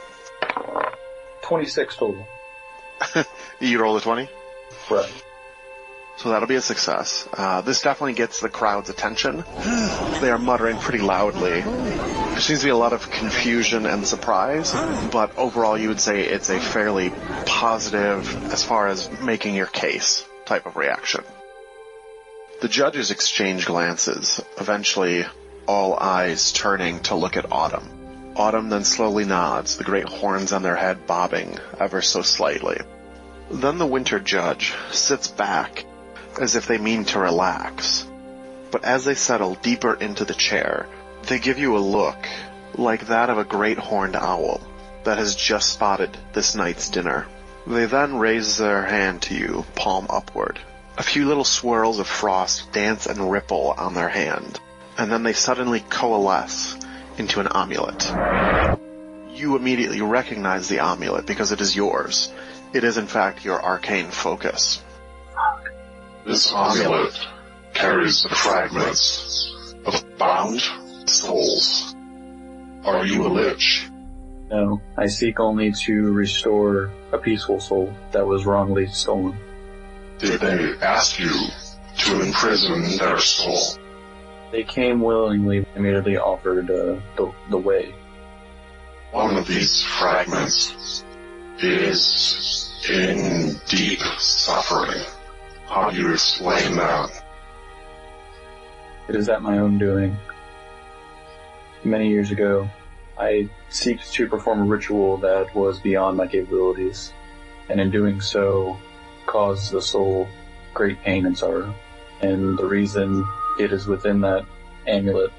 26 1.41 1.95
total. 1.95 2.27
You 3.59 3.81
roll 3.81 3.97
a 3.97 4.01
20? 4.01 4.29
Right. 4.91 5.23
So 6.17 6.29
that'll 6.29 6.47
be 6.47 6.55
a 6.55 6.61
success. 6.61 7.27
Uh, 7.31 7.61
this 7.61 7.81
definitely 7.81 8.13
gets 8.13 8.39
the 8.39 8.49
crowd's 8.49 8.89
attention. 8.89 9.43
They 10.21 10.31
are 10.31 10.39
muttering 10.39 10.77
pretty 10.77 11.03
loudly. 11.03 11.61
There 11.61 12.39
seems 12.39 12.61
to 12.61 12.65
be 12.65 12.71
a 12.71 12.77
lot 12.77 12.91
of 12.93 13.11
confusion 13.11 13.85
and 13.85 14.05
surprise, 14.05 14.73
but 15.11 15.37
overall 15.37 15.77
you 15.77 15.89
would 15.89 15.99
say 15.99 16.21
it's 16.21 16.49
a 16.49 16.59
fairly 16.59 17.11
positive, 17.45 18.51
as 18.51 18.63
far 18.63 18.87
as 18.87 19.11
making 19.21 19.53
your 19.53 19.67
case, 19.67 20.25
type 20.45 20.65
of 20.65 20.75
reaction. 20.75 21.23
The 22.61 22.67
judges 22.67 23.11
exchange 23.11 23.67
glances, 23.67 24.41
eventually 24.59 25.25
all 25.67 25.95
eyes 25.95 26.51
turning 26.51 27.01
to 27.01 27.15
look 27.15 27.37
at 27.37 27.51
Autumn. 27.51 28.33
Autumn 28.35 28.69
then 28.69 28.83
slowly 28.83 29.25
nods, 29.25 29.77
the 29.77 29.83
great 29.83 30.09
horns 30.09 30.51
on 30.51 30.63
their 30.63 30.75
head 30.75 31.05
bobbing 31.05 31.59
ever 31.79 32.01
so 32.01 32.23
slightly. 32.23 32.77
Then 33.51 33.77
the 33.77 33.85
winter 33.85 34.19
judge 34.19 34.73
sits 34.91 35.27
back 35.27 35.85
as 36.39 36.55
if 36.55 36.67
they 36.67 36.77
mean 36.77 37.05
to 37.05 37.19
relax. 37.19 38.07
But 38.71 38.83
as 38.83 39.05
they 39.05 39.15
settle 39.15 39.55
deeper 39.55 39.93
into 39.93 40.25
the 40.25 40.33
chair, 40.33 40.87
they 41.27 41.39
give 41.39 41.59
you 41.59 41.77
a 41.77 41.79
look 41.79 42.27
like 42.75 43.07
that 43.07 43.29
of 43.29 43.37
a 43.37 43.43
great 43.43 43.77
horned 43.77 44.15
owl 44.15 44.61
that 45.03 45.17
has 45.17 45.35
just 45.35 45.73
spotted 45.73 46.17
this 46.33 46.55
night's 46.55 46.89
dinner. 46.89 47.27
They 47.65 47.85
then 47.85 48.17
raise 48.17 48.57
their 48.57 48.85
hand 48.85 49.21
to 49.23 49.35
you, 49.35 49.65
palm 49.75 50.07
upward. 50.09 50.59
A 50.97 51.03
few 51.03 51.25
little 51.25 51.43
swirls 51.43 51.99
of 51.99 52.07
frost 52.07 52.71
dance 52.71 53.05
and 53.05 53.31
ripple 53.31 53.73
on 53.77 53.93
their 53.93 54.09
hand, 54.09 54.59
and 54.97 55.11
then 55.11 55.23
they 55.23 55.33
suddenly 55.33 55.79
coalesce 55.79 56.77
into 57.17 57.39
an 57.39 57.47
amulet. 57.51 58.13
You 59.33 59.55
immediately 59.55 60.01
recognize 60.01 60.67
the 60.67 60.79
amulet 60.79 61.25
because 61.25 61.51
it 61.51 61.61
is 61.61 61.75
yours. 61.75 62.33
It 62.73 62.83
is 62.83 62.97
in 62.97 63.07
fact 63.07 63.45
your 63.45 63.61
arcane 63.61 64.09
focus. 64.09 64.81
This 66.27 66.51
amulet 66.51 67.17
carries 67.73 68.21
the 68.21 68.35
fragments 68.35 69.49
of 69.85 70.17
bound 70.17 70.61
souls. 71.05 71.95
Are 72.83 73.05
you 73.05 73.25
a 73.25 73.29
lich? 73.29 73.87
No, 74.51 74.81
I 74.97 75.07
seek 75.07 75.39
only 75.39 75.71
to 75.71 76.11
restore 76.11 76.91
a 77.13 77.17
peaceful 77.17 77.61
soul 77.61 77.93
that 78.11 78.27
was 78.27 78.45
wrongly 78.45 78.87
stolen. 78.87 79.37
Did 80.17 80.41
they 80.41 80.73
ask 80.81 81.17
you 81.17 81.31
to 81.99 82.21
imprison 82.21 82.97
their 82.97 83.19
soul? 83.19 83.81
They 84.51 84.65
came 84.65 84.99
willingly, 84.99 85.65
immediately 85.77 86.17
offered 86.17 86.69
uh, 86.69 86.99
the, 87.15 87.33
the 87.49 87.57
way. 87.57 87.95
One 89.11 89.37
of 89.37 89.47
these 89.47 89.81
fragments 89.81 91.05
is 91.59 92.85
in 92.89 93.61
deep 93.69 94.01
suffering. 94.19 95.05
How 95.67 95.89
do 95.89 95.97
you 95.97 96.13
explain 96.13 96.77
that? 96.77 97.23
It 99.09 99.15
is 99.15 99.27
at 99.27 99.41
my 99.41 99.59
own 99.59 99.77
doing. 99.77 100.15
Many 101.83 102.09
years 102.09 102.31
ago, 102.31 102.69
I 103.17 103.49
seeked 103.69 104.11
to 104.13 104.27
perform 104.29 104.61
a 104.61 104.63
ritual 104.63 105.17
that 105.17 105.53
was 105.53 105.79
beyond 105.79 106.17
my 106.17 106.27
capabilities, 106.27 107.11
and 107.69 107.81
in 107.81 107.91
doing 107.91 108.21
so, 108.21 108.77
caused 109.25 109.71
the 109.71 109.81
soul 109.81 110.27
great 110.73 111.01
pain 111.01 111.25
and 111.25 111.37
sorrow. 111.37 111.75
And 112.21 112.57
the 112.57 112.65
reason 112.65 113.27
it 113.59 113.73
is 113.73 113.87
within 113.87 114.21
that 114.21 114.45
amulet 114.87 115.31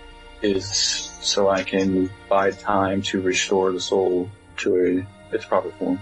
is 0.43 0.69
so 0.69 1.49
I 1.49 1.63
can 1.63 2.11
buy 2.29 2.51
time 2.51 3.01
to 3.03 3.21
restore 3.23 3.73
the 3.73 3.81
soul 3.81 4.31
to 4.59 4.77
a, 4.77 5.35
its 5.35 5.47
proper 5.47 5.71
form. 5.73 5.99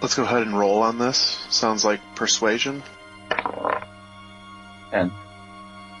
Let's 0.00 0.14
go 0.14 0.22
ahead 0.22 0.42
and 0.42 0.58
roll 0.58 0.82
on 0.82 0.98
this. 0.98 1.18
Sounds 1.50 1.84
like 1.84 2.00
persuasion. 2.14 2.82
And 4.92 5.10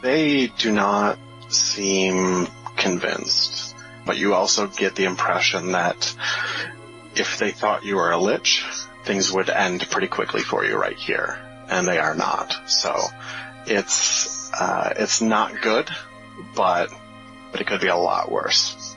They 0.02 0.46
do 0.46 0.72
not 0.72 1.18
seem 1.48 2.46
convinced, 2.76 3.74
but 4.04 4.16
you 4.16 4.34
also 4.34 4.66
get 4.66 4.94
the 4.94 5.04
impression 5.04 5.72
that 5.72 6.14
if 7.14 7.38
they 7.38 7.50
thought 7.50 7.84
you 7.84 7.96
were 7.96 8.10
a 8.10 8.18
lich, 8.18 8.64
things 9.04 9.32
would 9.32 9.48
end 9.50 9.88
pretty 9.90 10.08
quickly 10.08 10.42
for 10.42 10.64
you 10.64 10.76
right 10.76 10.96
here, 10.96 11.38
and 11.68 11.86
they 11.86 11.98
are 11.98 12.14
not. 12.14 12.54
So 12.66 12.94
it's 13.66 14.52
uh, 14.52 14.92
it's 14.96 15.20
not 15.20 15.60
good, 15.60 15.88
but 16.54 16.90
but 17.52 17.60
it 17.60 17.66
could 17.66 17.80
be 17.80 17.88
a 17.88 17.96
lot 17.96 18.30
worse. 18.30 18.96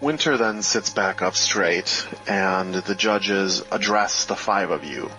Winter 0.00 0.36
then 0.36 0.62
sits 0.62 0.90
back 0.90 1.22
up 1.22 1.34
straight, 1.34 2.06
and 2.28 2.74
the 2.74 2.94
judges 2.94 3.64
address 3.70 4.26
the 4.26 4.36
five 4.36 4.70
of 4.70 4.84
you. 4.84 5.10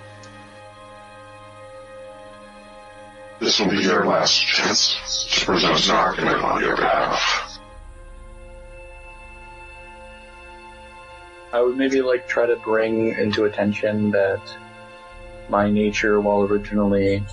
This 3.40 3.58
will 3.58 3.70
be 3.70 3.78
your 3.78 4.06
last 4.06 4.38
chance 4.46 5.26
to 5.32 5.46
present 5.46 5.88
an 5.88 5.96
argument 5.96 6.44
on 6.44 6.62
your 6.62 6.76
behalf. 6.76 7.60
I 11.54 11.62
would 11.62 11.78
maybe 11.78 12.02
like 12.02 12.28
try 12.28 12.46
to 12.48 12.58
bring 12.58 13.14
into 13.18 13.46
attention 13.46 14.12
that 14.12 14.42
my 15.48 15.72
nature, 15.72 16.20
while 16.20 16.42
originally 16.42 17.24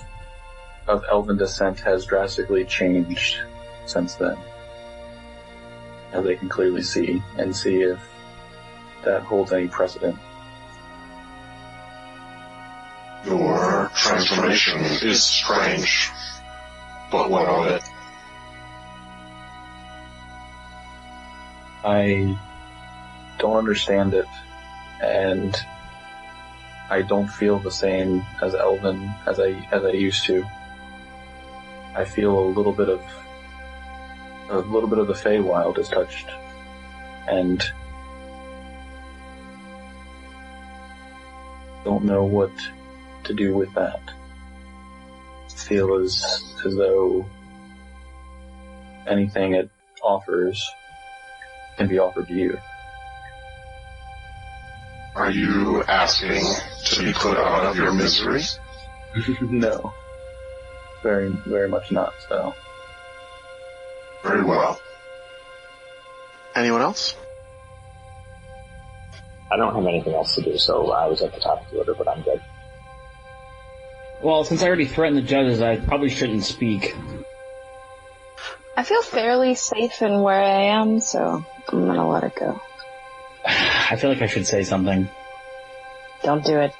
of 0.87 1.03
elven 1.11 1.37
descent, 1.37 1.81
has 1.81 2.05
drastically 2.05 2.63
changed 2.63 3.41
since 3.85 4.15
then. 4.15 4.37
As 6.13 6.23
they 6.23 6.37
can 6.37 6.47
clearly 6.47 6.83
see, 6.83 7.21
and 7.37 7.53
see 7.53 7.81
if 7.81 7.99
that 9.03 9.23
holds 9.23 9.51
any 9.51 9.67
precedent. 9.67 10.17
Transformation 14.17 14.81
is 15.07 15.23
strange, 15.23 16.09
but 17.11 17.29
what 17.29 17.47
of 17.47 17.67
it? 17.67 17.83
I 21.83 22.35
don't 23.37 23.57
understand 23.57 24.15
it, 24.15 24.25
and 25.03 25.55
I 26.89 27.03
don't 27.03 27.27
feel 27.27 27.59
the 27.59 27.69
same 27.71 28.25
as 28.41 28.55
Elven 28.55 29.13
as 29.27 29.39
I 29.39 29.51
as 29.71 29.83
I 29.85 29.91
used 29.91 30.25
to. 30.25 30.43
I 31.93 32.03
feel 32.03 32.39
a 32.39 32.47
little 32.49 32.73
bit 32.73 32.89
of 32.89 33.01
a 34.49 34.57
little 34.57 34.89
bit 34.89 34.97
of 34.97 35.05
the 35.05 35.13
Feywild 35.13 35.77
is 35.77 35.89
touched, 35.89 36.27
and 37.27 37.63
don't 41.83 42.03
know 42.03 42.23
what 42.23 42.51
to 43.27 43.33
do 43.33 43.55
with 43.55 43.73
that. 43.75 44.01
Feel 45.55 45.95
as 45.95 46.43
as 46.65 46.75
though 46.75 47.25
anything 49.07 49.55
it 49.55 49.69
offers 50.03 50.63
can 51.77 51.87
be 51.87 51.99
offered 51.99 52.27
to 52.27 52.33
you. 52.33 52.57
Are 55.15 55.31
you 55.31 55.83
asking 55.83 56.43
to 56.85 57.03
be 57.03 57.13
put 57.13 57.37
out 57.37 57.65
of 57.65 57.75
your 57.75 57.91
misery? 57.91 58.43
no. 59.41 59.91
Very, 61.01 61.29
very 61.47 61.67
much 61.69 61.91
not 61.91 62.13
so. 62.29 62.53
Very 64.23 64.43
well. 64.43 64.79
Anyone 66.55 66.81
else? 66.81 67.15
I 69.51 69.57
don't 69.57 69.73
have 69.73 69.85
anything 69.85 70.13
else 70.13 70.35
to 70.35 70.41
do, 70.41 70.57
so 70.57 70.91
I 70.91 71.07
was 71.07 71.21
at 71.21 71.33
the 71.33 71.39
top 71.39 71.65
of 71.65 71.71
the 71.71 71.77
order, 71.77 71.93
but 71.93 72.07
I'm 72.07 72.21
good. 72.21 72.41
Well, 74.21 74.43
since 74.43 74.63
I 74.63 74.67
already 74.67 74.85
threatened 74.87 75.17
the 75.17 75.21
judges, 75.27 75.61
I 75.61 75.77
probably 75.77 76.09
shouldn't 76.09 76.43
speak. 76.43 76.95
I 78.75 78.83
feel 78.83 79.01
fairly 79.01 79.55
safe 79.55 80.01
in 80.01 80.21
where 80.21 80.41
I 80.41 80.63
am, 80.79 80.99
so 80.99 81.43
I'm 81.69 81.85
gonna 81.85 82.07
let 82.07 82.23
it 82.23 82.35
go. 82.35 82.59
I 83.45 83.95
feel 83.95 84.09
like 84.09 84.21
I 84.21 84.27
should 84.27 84.47
say 84.47 84.63
something. 84.63 85.07
Don't 86.23 86.43
do 86.43 86.57
it. 86.59 86.71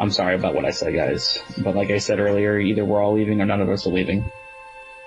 I'm 0.00 0.10
sorry 0.10 0.34
about 0.36 0.54
what 0.54 0.64
I 0.64 0.70
said, 0.70 0.94
guys. 0.94 1.38
But 1.58 1.74
like 1.74 1.90
I 1.90 1.98
said 1.98 2.20
earlier, 2.20 2.58
either 2.58 2.84
we're 2.84 3.02
all 3.02 3.14
leaving 3.14 3.40
or 3.40 3.46
none 3.46 3.60
of 3.60 3.68
us 3.68 3.86
are 3.86 3.90
leaving. 3.90 4.30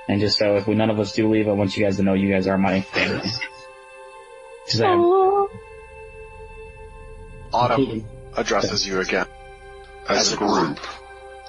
And 0.08 0.20
just 0.20 0.38
so 0.38 0.56
if 0.58 0.68
we 0.68 0.76
none 0.76 0.90
of 0.90 1.00
us 1.00 1.14
do 1.14 1.30
leave, 1.30 1.48
I 1.48 1.54
want 1.54 1.78
you 1.78 1.84
guys 1.86 1.98
to 1.98 2.04
know 2.04 2.14
you 2.14 2.30
guys 2.32 2.48
are 2.48 2.58
my 2.58 2.82
family. 2.82 3.30
'Cause 4.68 4.82
I 4.82 4.90
have- 4.90 5.00
Autumn 7.54 8.06
addresses 8.36 8.88
you 8.88 9.00
again. 9.00 9.28
As 10.12 10.34
a 10.34 10.38
group, 10.38 10.78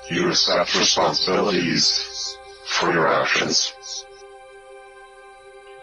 you 0.08 0.28
accept 0.28 0.76
responsibilities 0.76 2.38
for 2.64 2.92
your 2.92 3.08
actions. 3.08 4.06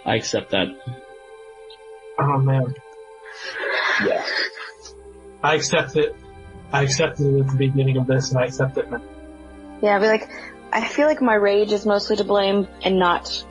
I 0.06 0.16
accept 0.16 0.52
that. 0.52 0.68
Oh 2.18 2.38
man. 2.38 2.74
Yeah. 4.06 4.26
I 5.44 5.56
accept 5.56 5.98
it. 5.98 6.16
I 6.72 6.84
accepted 6.84 7.26
it 7.26 7.40
at 7.42 7.48
the 7.48 7.58
beginning 7.58 7.98
of 7.98 8.08
this 8.08 8.32
and 8.32 8.40
I 8.40 8.46
accept 8.46 8.78
it 8.78 8.90
now. 8.90 9.02
Yeah, 9.82 9.98
I'd 9.98 10.06
like, 10.06 10.30
I 10.72 10.88
feel 10.88 11.08
like 11.08 11.22
my 11.22 11.36
rage 11.36 11.74
is 11.74 11.86
mostly 11.86 12.16
to 12.16 12.24
blame 12.24 12.68
and 12.82 12.98
not 12.98 13.46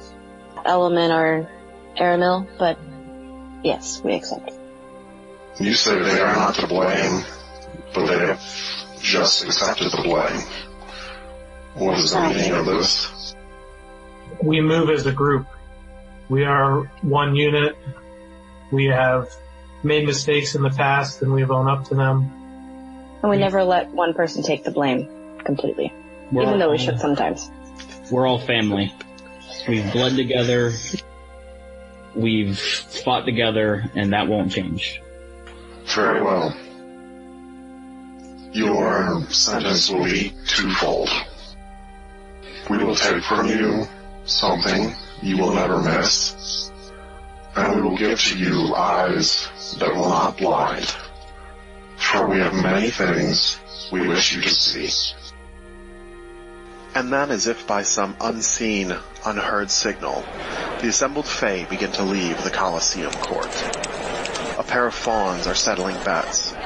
Element 0.64 1.12
or 1.12 1.50
Aramil, 1.96 2.46
but 2.58 2.78
yes, 3.62 4.00
we 4.02 4.14
accept. 4.14 4.52
You 5.60 5.74
say 5.74 5.98
they 6.02 6.20
are 6.20 6.34
not 6.34 6.54
to 6.56 6.66
blame, 6.66 7.24
but 7.94 8.06
they 8.06 8.18
have 8.26 8.40
just 9.08 9.42
accepted 9.42 9.90
the 9.90 10.02
blame. 10.02 10.42
What 11.74 11.98
is 11.98 12.10
the 12.10 12.20
meaning 12.20 12.52
of 12.52 12.66
this? 12.66 13.34
We 14.42 14.60
move 14.60 14.90
as 14.90 15.06
a 15.06 15.12
group. 15.12 15.46
We 16.28 16.44
are 16.44 16.82
one 17.00 17.34
unit. 17.34 17.76
We 18.70 18.86
have 18.86 19.28
made 19.82 20.04
mistakes 20.04 20.54
in 20.54 20.62
the 20.62 20.70
past 20.70 21.22
and 21.22 21.32
we've 21.32 21.50
owned 21.50 21.70
up 21.70 21.86
to 21.86 21.94
them. 21.94 22.30
And 23.22 23.30
we 23.30 23.38
never 23.38 23.64
let 23.64 23.88
one 23.90 24.12
person 24.12 24.42
take 24.42 24.64
the 24.64 24.70
blame 24.70 25.08
completely. 25.42 25.92
We're 26.30 26.42
even 26.42 26.58
though 26.58 26.70
we 26.70 26.76
uh, 26.76 26.80
should 26.80 27.00
sometimes. 27.00 27.50
We're 28.10 28.26
all 28.26 28.38
family. 28.38 28.92
We've 29.66 29.90
bled 29.90 30.16
together. 30.16 30.72
We've 32.14 32.58
fought 32.58 33.24
together, 33.24 33.90
and 33.94 34.12
that 34.12 34.28
won't 34.28 34.52
change. 34.52 35.00
Very 35.86 36.22
well. 36.22 36.54
Your 38.58 39.24
sentence 39.30 39.88
will 39.88 40.02
be 40.02 40.34
twofold. 40.48 41.08
We 42.68 42.78
will 42.78 42.96
take 42.96 43.22
from 43.22 43.46
you 43.46 43.86
something 44.24 44.96
you 45.22 45.38
will 45.38 45.52
never 45.52 45.80
miss, 45.80 46.72
and 47.54 47.76
we 47.76 47.82
will 47.82 47.96
give 47.96 48.20
to 48.20 48.36
you 48.36 48.74
eyes 48.74 49.48
that 49.78 49.94
will 49.94 50.08
not 50.08 50.38
blind. 50.38 50.92
For 51.98 52.26
we 52.26 52.40
have 52.40 52.52
many 52.52 52.90
things 52.90 53.60
we 53.92 54.08
wish 54.08 54.34
you 54.34 54.42
to 54.42 54.50
see. 54.50 54.90
And 56.96 57.12
then, 57.12 57.30
as 57.30 57.46
if 57.46 57.64
by 57.64 57.82
some 57.82 58.16
unseen, 58.20 58.92
unheard 59.24 59.70
signal, 59.70 60.24
the 60.80 60.88
assembled 60.88 61.28
Fae 61.28 61.64
begin 61.66 61.92
to 61.92 62.02
leave 62.02 62.42
the 62.42 62.50
Colosseum 62.50 63.12
court. 63.12 63.54
A 64.58 64.64
pair 64.66 64.88
of 64.88 64.94
fauns 64.94 65.46
are 65.46 65.54
settling 65.54 65.94
bets. 66.02 66.57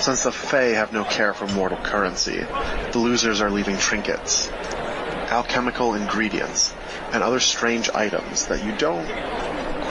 Since 0.00 0.22
the 0.22 0.32
Fae 0.32 0.72
have 0.76 0.94
no 0.94 1.04
care 1.04 1.34
for 1.34 1.46
mortal 1.48 1.76
currency, 1.76 2.38
the 2.38 2.98
losers 2.98 3.42
are 3.42 3.50
leaving 3.50 3.76
trinkets, 3.76 4.50
alchemical 4.50 5.94
ingredients, 5.94 6.72
and 7.12 7.22
other 7.22 7.38
strange 7.38 7.90
items 7.90 8.46
that 8.46 8.64
you 8.64 8.74
don't 8.78 9.06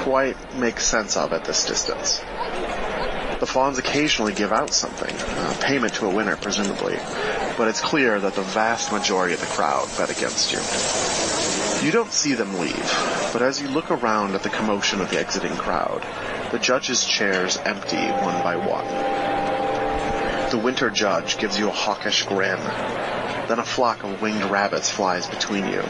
quite 0.01 0.55
make 0.55 0.80
sense 0.80 1.16
of 1.16 1.32
at 1.32 1.45
this 1.45 1.64
distance. 1.64 2.18
The 3.39 3.45
fauns 3.45 3.78
occasionally 3.78 4.34
give 4.34 4.51
out 4.51 4.74
something, 4.74 5.16
payment 5.62 5.93
to 5.95 6.07
a 6.07 6.10
winner 6.10 6.38
presumably, 6.38 6.97
but 7.55 7.68
it's 7.68 7.80
clear 7.80 8.20
that 8.20 8.34
the 8.34 8.41
vast 8.41 8.91
majority 8.91 9.36
of 9.36 9.41
the 9.41 9.45
crowd 9.45 9.88
bet 9.95 10.10
against 10.10 10.51
you. 10.51 11.86
You 11.86 11.91
don't 11.91 12.12
see 12.12 12.34
them 12.34 12.57
leave, 12.57 13.30
but 13.32 13.43
as 13.43 13.62
you 13.62 13.68
look 13.68 13.91
around 13.91 14.34
at 14.34 14.41
the 14.41 14.49
commotion 14.49 15.01
of 15.01 15.12
the 15.12 15.20
exiting 15.20 15.55
crowd, 15.55 16.03
the 16.51 16.57
judges' 16.57 17.05
chairs 17.05 17.57
empty 17.57 18.07
one 18.07 18.41
by 18.41 18.55
one. 18.55 19.29
The 20.50 20.58
winter 20.58 20.89
judge 20.89 21.38
gives 21.38 21.60
you 21.60 21.68
a 21.68 21.72
hawkish 21.72 22.24
grin, 22.24 22.58
then 23.47 23.60
a 23.60 23.64
flock 23.64 24.04
of 24.04 24.20
winged 24.20 24.45
rabbits 24.45 24.89
flies 24.89 25.28
between 25.28 25.68
you. 25.68 25.82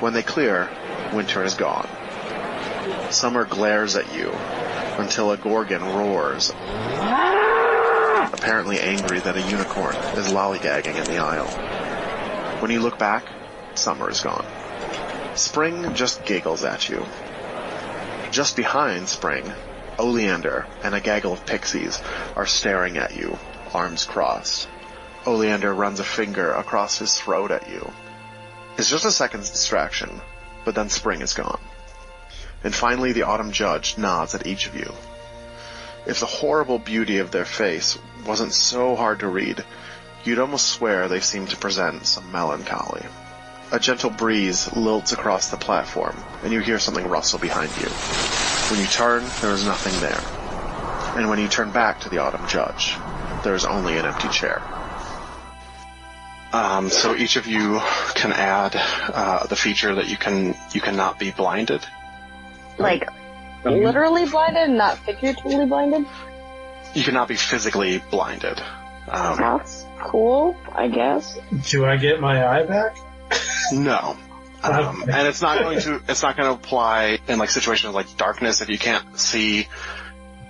When 0.00 0.14
they 0.14 0.24
clear, 0.24 0.68
winter 1.12 1.44
is 1.44 1.54
gone. 1.54 1.88
Summer 3.10 3.44
glares 3.44 3.94
at 3.94 4.12
you 4.16 4.32
until 4.98 5.30
a 5.30 5.36
gorgon 5.36 5.84
roars, 5.84 6.50
apparently 8.32 8.80
angry 8.80 9.20
that 9.20 9.36
a 9.36 9.42
unicorn 9.42 9.94
is 9.94 10.32
lollygagging 10.32 10.96
in 10.96 11.04
the 11.04 11.18
aisle. 11.18 11.46
When 12.60 12.72
you 12.72 12.80
look 12.80 12.98
back, 12.98 13.26
summer 13.76 14.10
is 14.10 14.20
gone. 14.20 14.44
Spring 15.36 15.94
just 15.94 16.24
giggles 16.24 16.64
at 16.64 16.88
you. 16.88 17.06
Just 18.32 18.56
behind 18.56 19.08
Spring, 19.08 19.52
Oleander 19.98 20.66
and 20.82 20.94
a 20.94 21.00
gaggle 21.00 21.32
of 21.32 21.44
pixies 21.44 22.00
are 22.36 22.46
staring 22.46 22.98
at 22.98 23.16
you, 23.16 23.38
arms 23.74 24.04
crossed. 24.04 24.68
Oleander 25.26 25.74
runs 25.74 26.00
a 26.00 26.04
finger 26.04 26.52
across 26.52 26.98
his 26.98 27.14
throat 27.14 27.50
at 27.50 27.68
you. 27.68 27.92
It's 28.76 28.88
just 28.88 29.04
a 29.04 29.10
second's 29.10 29.50
distraction, 29.50 30.20
but 30.64 30.74
then 30.74 30.88
Spring 30.88 31.20
is 31.20 31.34
gone. 31.34 31.60
And 32.62 32.74
finally 32.74 33.12
the 33.12 33.24
Autumn 33.24 33.52
Judge 33.52 33.98
nods 33.98 34.34
at 34.34 34.46
each 34.46 34.66
of 34.68 34.76
you. 34.76 34.92
If 36.06 36.20
the 36.20 36.26
horrible 36.26 36.78
beauty 36.78 37.18
of 37.18 37.30
their 37.30 37.44
face 37.44 37.98
wasn't 38.24 38.54
so 38.54 38.94
hard 38.94 39.20
to 39.20 39.28
read, 39.28 39.64
you'd 40.24 40.38
almost 40.38 40.68
swear 40.68 41.08
they 41.08 41.20
seemed 41.20 41.50
to 41.50 41.56
present 41.56 42.06
some 42.06 42.30
melancholy. 42.30 43.04
A 43.72 43.78
gentle 43.78 44.10
breeze 44.10 44.68
lilts 44.68 45.12
across 45.12 45.48
the 45.48 45.56
platform, 45.56 46.16
and 46.42 46.52
you 46.52 46.60
hear 46.60 46.78
something 46.78 47.06
rustle 47.06 47.38
behind 47.38 47.70
you. 47.80 48.37
When 48.70 48.80
you 48.80 48.86
turn, 48.86 49.24
there 49.40 49.52
is 49.52 49.64
nothing 49.64 49.98
there. 50.00 50.20
And 51.18 51.30
when 51.30 51.38
you 51.38 51.48
turn 51.48 51.70
back 51.70 52.00
to 52.00 52.08
the 52.08 52.18
Autumn 52.18 52.46
Judge, 52.48 52.96
there 53.42 53.54
is 53.54 53.64
only 53.64 53.96
an 53.96 54.04
empty 54.04 54.28
chair. 54.28 54.62
Um, 56.52 56.88
so 56.88 57.14
each 57.14 57.36
of 57.36 57.46
you 57.46 57.80
can 58.14 58.32
add 58.32 58.72
uh, 58.74 59.46
the 59.46 59.56
feature 59.56 59.94
that 59.96 60.08
you 60.08 60.16
can 60.16 60.56
you 60.72 60.80
cannot 60.80 61.18
be 61.18 61.30
blinded. 61.30 61.84
Like, 62.78 63.08
literally 63.64 64.26
blinded, 64.26 64.70
not 64.70 64.98
figuratively 64.98 65.66
blinded? 65.66 66.06
You 66.94 67.04
cannot 67.04 67.28
be 67.28 67.36
physically 67.36 68.02
blinded. 68.10 68.60
Um, 69.08 69.38
That's 69.38 69.84
cool, 70.00 70.56
I 70.72 70.88
guess. 70.88 71.38
Do 71.68 71.84
I 71.84 71.96
get 71.96 72.20
my 72.20 72.46
eye 72.46 72.64
back? 72.64 72.96
No. 73.72 74.16
Um, 74.62 75.02
and 75.08 75.26
it's 75.28 75.40
not 75.40 75.58
going 75.60 75.78
to 75.80 76.02
it's 76.08 76.22
not 76.22 76.36
going 76.36 76.48
to 76.48 76.54
apply 76.60 77.18
in 77.28 77.38
like 77.38 77.50
situations 77.50 77.94
like 77.94 78.16
darkness 78.16 78.60
if 78.60 78.68
you 78.68 78.78
can't 78.78 79.18
see 79.18 79.68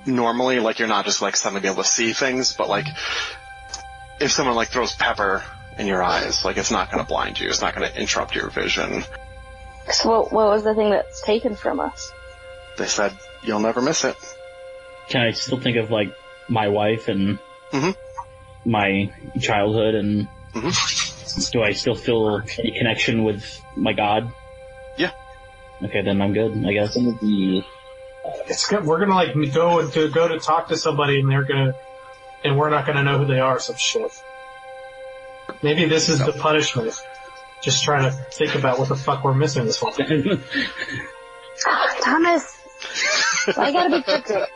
normally 0.07 0.61
like 0.61 0.79
you're 0.79 0.89
not 0.89 1.05
just 1.05 1.21
like 1.21 1.37
suddenly 1.37 1.61
be 1.61 1.69
able 1.69 1.83
to 1.83 1.89
see 1.89 2.13
things 2.15 2.55
but 2.55 2.69
like 2.71 2.87
if 4.21 4.33
someone 4.33 4.57
like 4.57 4.69
throws 4.69 4.95
pepper 4.95 5.43
in 5.79 5.87
your 5.87 6.03
eyes 6.03 6.45
like 6.45 6.57
it's 6.57 6.71
not 6.71 6.91
going 6.91 7.05
to 7.05 7.07
blind 7.09 7.39
you 7.39 7.49
it's 7.49 7.61
not 7.61 7.75
going 7.75 7.87
to 7.87 8.01
interrupt 8.01 8.35
your 8.35 8.49
vision 8.49 9.05
So 9.93 10.09
what, 10.09 10.33
what 10.33 10.47
was 10.49 10.65
the 10.65 10.75
thing 10.75 10.91
that's 10.91 11.21
taken 11.23 11.55
from 11.55 11.79
us? 11.81 12.11
they 12.79 12.87
said 12.87 13.13
you'll 13.43 13.61
never 13.61 13.83
miss 13.83 14.05
it 14.05 14.17
Can 15.11 15.21
I 15.21 15.33
still 15.33 15.61
think 15.61 15.77
of 15.77 15.91
like 15.91 16.15
my 16.49 16.69
wife 16.69 17.09
and 17.09 17.39
Mhm. 17.73 17.95
my 18.65 19.13
childhood 19.39 19.95
and 19.95 20.29
Mhm. 20.55 21.08
Do 21.51 21.63
I 21.63 21.73
still 21.73 21.95
feel 21.95 22.43
any 22.59 22.73
connection 22.73 23.25
with 23.25 23.61
my 23.77 23.93
God? 23.93 24.31
Yeah. 24.97 25.13
Okay, 25.83 26.03
then 26.03 26.21
I'm 26.21 26.33
good, 26.33 26.65
I 26.67 26.73
guess. 26.73 26.95
Some 26.95 27.07
of 27.09 27.21
the 27.21 27.63
uh, 28.25 28.31
It's 28.47 28.67
good. 28.67 28.85
We're 28.85 28.99
gonna 28.99 29.15
like 29.15 29.35
go 29.53 29.81
and 29.81 29.93
to 29.93 30.09
go 30.11 30.29
to 30.29 30.39
talk 30.39 30.69
to 30.69 30.77
somebody, 30.77 31.21
and 31.21 31.31
they're 31.31 31.45
gonna, 31.45 31.75
and 32.45 32.59
we're 32.59 32.71
not 32.71 32.87
gonna 32.87 33.05
know 33.05 33.19
who 33.19 33.27
they 33.27 33.41
are. 33.41 33.59
Some 33.59 33.77
shit. 33.77 34.11
Maybe 35.63 35.87
this 35.87 36.09
is 36.09 36.19
the 36.19 36.33
punishment. 36.33 36.93
Just 37.63 37.83
trying 37.83 38.05
to 38.05 38.11
think 38.11 38.55
about 38.55 38.79
what 38.79 38.89
the 38.89 38.97
fuck 38.97 39.25
we're 39.25 39.35
missing 39.35 39.65
this 39.65 39.79
whole 39.79 39.91
time. 39.91 40.43
Thomas! 42.03 42.57
Why 43.55 43.73
gotta 43.73 43.97
be 43.97 44.03
cryptic? 44.05 44.49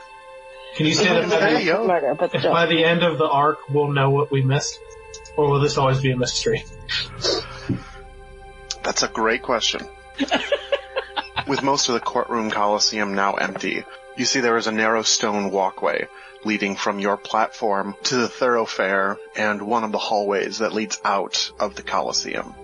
Can 0.76 0.86
you 0.86 0.94
say 0.94 1.04
that 1.04 1.28
by 1.28 1.40
There 1.40 1.76
the. 1.78 1.86
Murder, 1.86 2.14
but 2.14 2.30
the 2.30 2.38
if 2.38 2.44
by 2.44 2.66
the 2.66 2.84
end 2.84 3.02
of 3.02 3.18
the 3.18 3.26
arc 3.26 3.68
we'll 3.68 3.92
know 3.92 4.10
what 4.10 4.30
we 4.30 4.42
missed? 4.42 4.78
Or 5.36 5.50
will 5.50 5.60
this 5.60 5.78
always 5.78 6.00
be 6.00 6.10
a 6.10 6.16
mystery? 6.16 6.64
That's 8.82 9.02
a 9.02 9.08
great 9.08 9.42
question. 9.42 9.86
With 11.48 11.62
most 11.62 11.88
of 11.88 11.94
the 11.94 12.00
courtroom 12.00 12.50
coliseum 12.50 13.14
now 13.14 13.34
empty, 13.34 13.84
you 14.16 14.24
see 14.24 14.40
there 14.40 14.56
is 14.56 14.66
a 14.66 14.72
narrow 14.72 15.02
stone 15.02 15.50
walkway 15.50 16.06
leading 16.44 16.76
from 16.76 16.98
your 16.98 17.16
platform 17.16 17.94
to 18.04 18.16
the 18.16 18.28
thoroughfare 18.28 19.16
and 19.36 19.62
one 19.62 19.84
of 19.84 19.92
the 19.92 19.98
hallways 19.98 20.58
that 20.58 20.72
leads 20.72 21.00
out 21.04 21.52
of 21.58 21.74
the 21.74 21.82
coliseum. 21.82 22.54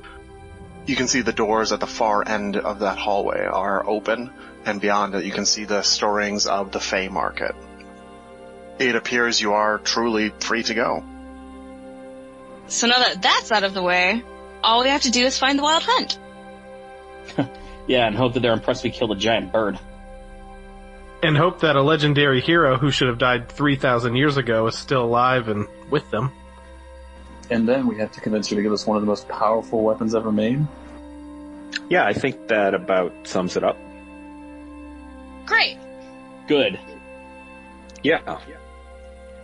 You 0.86 0.96
can 0.96 1.08
see 1.08 1.20
the 1.20 1.32
doors 1.32 1.72
at 1.72 1.80
the 1.80 1.86
far 1.86 2.26
end 2.26 2.56
of 2.56 2.80
that 2.80 2.98
hallway 2.98 3.44
are 3.44 3.86
open, 3.86 4.30
and 4.64 4.80
beyond 4.80 5.14
it 5.14 5.24
you 5.24 5.32
can 5.32 5.46
see 5.46 5.64
the 5.64 5.82
storings 5.82 6.46
of 6.46 6.72
the 6.72 6.80
Fae 6.80 7.08
Market. 7.08 7.54
It 8.78 8.96
appears 8.96 9.40
you 9.40 9.52
are 9.52 9.78
truly 9.78 10.30
free 10.40 10.62
to 10.62 10.74
go. 10.74 11.04
So 12.68 12.86
now 12.86 12.98
that 12.98 13.22
that's 13.22 13.50
out 13.50 13.64
of 13.64 13.74
the 13.74 13.82
way, 13.82 14.22
all 14.62 14.82
we 14.82 14.88
have 14.88 15.02
to 15.02 15.10
do 15.10 15.24
is 15.24 15.38
find 15.38 15.58
the 15.58 15.62
wild 15.62 15.82
hunt. 15.84 16.18
Yeah, 17.88 18.06
and 18.06 18.14
hope 18.14 18.34
that 18.34 18.40
they're 18.40 18.52
impressed 18.52 18.84
we 18.84 18.90
killed 18.90 19.12
a 19.12 19.16
giant 19.16 19.50
bird. 19.50 19.78
And 21.22 21.36
hope 21.36 21.60
that 21.60 21.74
a 21.74 21.82
legendary 21.82 22.42
hero 22.42 22.76
who 22.76 22.90
should 22.90 23.08
have 23.08 23.16
died 23.16 23.48
3,000 23.48 24.14
years 24.14 24.36
ago 24.36 24.66
is 24.66 24.76
still 24.76 25.02
alive 25.02 25.48
and 25.48 25.66
with 25.90 26.08
them. 26.10 26.30
And 27.50 27.66
then 27.66 27.86
we 27.86 27.96
have 27.96 28.12
to 28.12 28.20
convince 28.20 28.50
her 28.50 28.56
to 28.56 28.62
give 28.62 28.72
us 28.72 28.86
one 28.86 28.98
of 28.98 29.02
the 29.02 29.06
most 29.06 29.26
powerful 29.26 29.82
weapons 29.82 30.14
ever 30.14 30.30
made. 30.30 30.64
Yeah, 31.88 32.04
I 32.04 32.12
think 32.12 32.48
that 32.48 32.74
about 32.74 33.26
sums 33.26 33.56
it 33.56 33.64
up. 33.64 33.78
Great. 35.46 35.78
Good. 36.46 36.78
Yeah. 38.02 38.38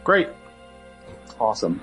Great. 0.04 0.28
Awesome. 1.40 1.80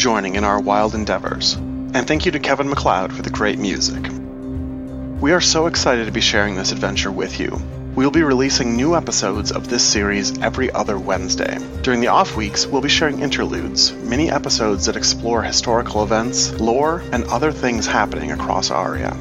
Joining 0.00 0.36
in 0.36 0.44
our 0.44 0.58
wild 0.58 0.94
endeavors, 0.94 1.52
and 1.52 2.08
thank 2.08 2.24
you 2.24 2.32
to 2.32 2.38
Kevin 2.38 2.70
MacLeod 2.70 3.12
for 3.12 3.20
the 3.20 3.28
great 3.28 3.58
music. 3.58 4.02
We 5.20 5.32
are 5.32 5.42
so 5.42 5.66
excited 5.66 6.06
to 6.06 6.10
be 6.10 6.22
sharing 6.22 6.54
this 6.54 6.72
adventure 6.72 7.12
with 7.12 7.38
you. 7.38 7.60
We 7.94 8.06
will 8.06 8.10
be 8.10 8.22
releasing 8.22 8.76
new 8.76 8.96
episodes 8.96 9.52
of 9.52 9.68
this 9.68 9.86
series 9.86 10.38
every 10.38 10.70
other 10.70 10.98
Wednesday. 10.98 11.58
During 11.82 12.00
the 12.00 12.08
off 12.08 12.34
weeks, 12.34 12.66
we'll 12.66 12.80
be 12.80 12.88
sharing 12.88 13.20
interludes, 13.20 13.92
mini 13.92 14.30
episodes 14.30 14.86
that 14.86 14.96
explore 14.96 15.42
historical 15.42 16.02
events, 16.02 16.58
lore, 16.58 17.02
and 17.12 17.24
other 17.24 17.52
things 17.52 17.86
happening 17.86 18.32
across 18.32 18.70
Aria. 18.70 19.14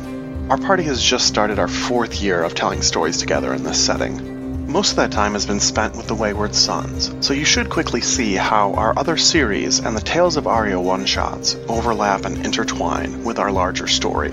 Our 0.50 0.58
party 0.58 0.84
has 0.84 1.04
just 1.04 1.28
started 1.28 1.60
our 1.60 1.68
fourth 1.68 2.22
year 2.22 2.42
of 2.42 2.56
telling 2.56 2.84
stories 2.84 3.18
together 3.18 3.54
in 3.54 3.66
this 3.66 3.86
setting. 3.86 4.39
Most 4.70 4.92
of 4.92 4.98
that 4.98 5.12
time 5.12 5.34
has 5.34 5.48
been 5.48 5.60
spent 5.60 5.96
with 5.96 6.06
the 6.06 6.14
Wayward 6.14 6.54
Sons, 6.54 7.12
so 7.26 7.34
you 7.34 7.44
should 7.44 7.72
quickly 7.72 8.02
see 8.02 8.36
how 8.36 8.74
our 8.76 8.94
other 9.00 9.18
series 9.18 9.80
and 9.80 9.98
the 9.98 10.02
Tales 10.02 10.38
of 10.38 10.46
Aria 10.46 10.80
one-shots 10.80 11.58
overlap 11.68 12.24
and 12.24 12.46
intertwine 12.46 13.24
with 13.24 13.40
our 13.40 13.52
larger 13.52 13.88
story. 13.88 14.32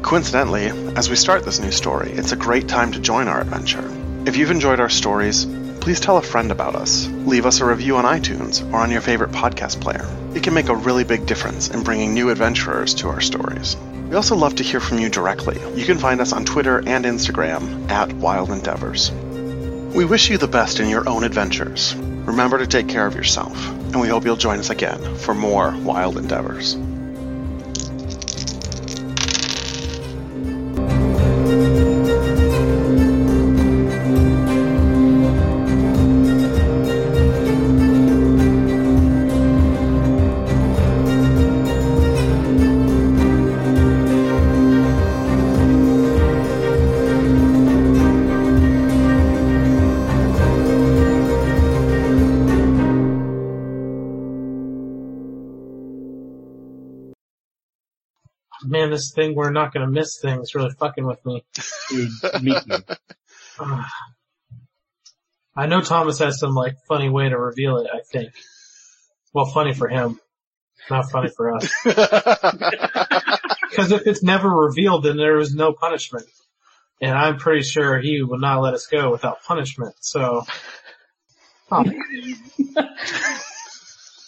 Coincidentally, 0.00 0.68
as 0.96 1.10
we 1.10 1.16
start 1.16 1.44
this 1.44 1.60
new 1.60 1.70
story, 1.70 2.10
it's 2.12 2.32
a 2.32 2.36
great 2.36 2.68
time 2.68 2.90
to 2.92 3.00
join 3.00 3.28
our 3.28 3.42
adventure. 3.42 3.86
If 4.24 4.38
you've 4.38 4.50
enjoyed 4.50 4.80
our 4.80 4.88
stories, 4.88 5.44
please 5.82 6.00
tell 6.00 6.16
a 6.16 6.22
friend 6.22 6.50
about 6.50 6.74
us. 6.74 7.06
Leave 7.06 7.44
us 7.44 7.60
a 7.60 7.66
review 7.66 7.98
on 7.98 8.06
iTunes 8.06 8.64
or 8.72 8.76
on 8.76 8.90
your 8.90 9.02
favorite 9.02 9.32
podcast 9.32 9.82
player. 9.82 10.08
It 10.34 10.42
can 10.42 10.54
make 10.54 10.70
a 10.70 10.74
really 10.74 11.04
big 11.04 11.26
difference 11.26 11.68
in 11.68 11.84
bringing 11.84 12.14
new 12.14 12.30
adventurers 12.30 12.94
to 12.94 13.08
our 13.08 13.20
stories. 13.20 13.76
We 14.08 14.16
also 14.16 14.36
love 14.36 14.54
to 14.54 14.62
hear 14.62 14.80
from 14.80 15.00
you 15.00 15.10
directly. 15.10 15.60
You 15.78 15.84
can 15.84 15.98
find 15.98 16.22
us 16.22 16.32
on 16.32 16.46
Twitter 16.46 16.78
and 16.78 17.04
Instagram 17.04 17.90
at 17.90 18.10
Wild 18.14 18.50
Endeavors. 18.50 19.12
We 19.94 20.04
wish 20.04 20.30
you 20.30 20.38
the 20.38 20.48
best 20.48 20.80
in 20.80 20.88
your 20.88 21.08
own 21.08 21.24
adventures. 21.24 21.94
Remember 21.94 22.58
to 22.58 22.66
take 22.66 22.88
care 22.88 23.06
of 23.06 23.14
yourself, 23.14 23.56
and 23.68 24.00
we 24.00 24.08
hope 24.08 24.24
you'll 24.24 24.36
join 24.36 24.58
us 24.58 24.70
again 24.70 25.16
for 25.16 25.34
more 25.34 25.74
Wild 25.78 26.18
Endeavors. 26.18 26.76
Man, 58.64 58.90
this 58.90 59.12
thing 59.12 59.34
we're 59.34 59.50
not 59.50 59.72
gonna 59.72 59.90
miss 59.90 60.18
things 60.20 60.54
really 60.54 60.70
fucking 60.78 61.06
with 61.06 61.24
me. 61.24 61.44
Me 62.42 62.54
too. 62.60 62.94
Ugh. 63.60 63.84
I 65.58 65.66
know 65.66 65.80
Thomas 65.80 66.18
has 66.18 66.38
some 66.38 66.54
like 66.54 66.76
funny 66.86 67.08
way 67.08 67.30
to 67.30 67.38
reveal 67.38 67.78
it, 67.78 67.88
I 67.90 68.00
think. 68.00 68.34
Well, 69.32 69.46
funny 69.46 69.72
for 69.72 69.88
him. 69.88 70.20
Not 70.90 71.10
funny 71.10 71.30
for 71.34 71.56
us. 71.56 71.72
Because 73.76 73.92
if 73.92 74.06
it's 74.06 74.22
never 74.22 74.48
revealed, 74.48 75.04
then 75.04 75.18
there 75.18 75.38
is 75.38 75.54
no 75.54 75.74
punishment. 75.74 76.24
And 77.00 77.12
I'm 77.12 77.36
pretty 77.36 77.62
sure 77.62 77.98
he 77.98 78.22
will 78.22 78.38
not 78.38 78.62
let 78.62 78.72
us 78.72 78.86
go 78.86 79.10
without 79.10 79.42
punishment, 79.44 79.94
so. 80.00 80.46
Oh, 81.70 81.84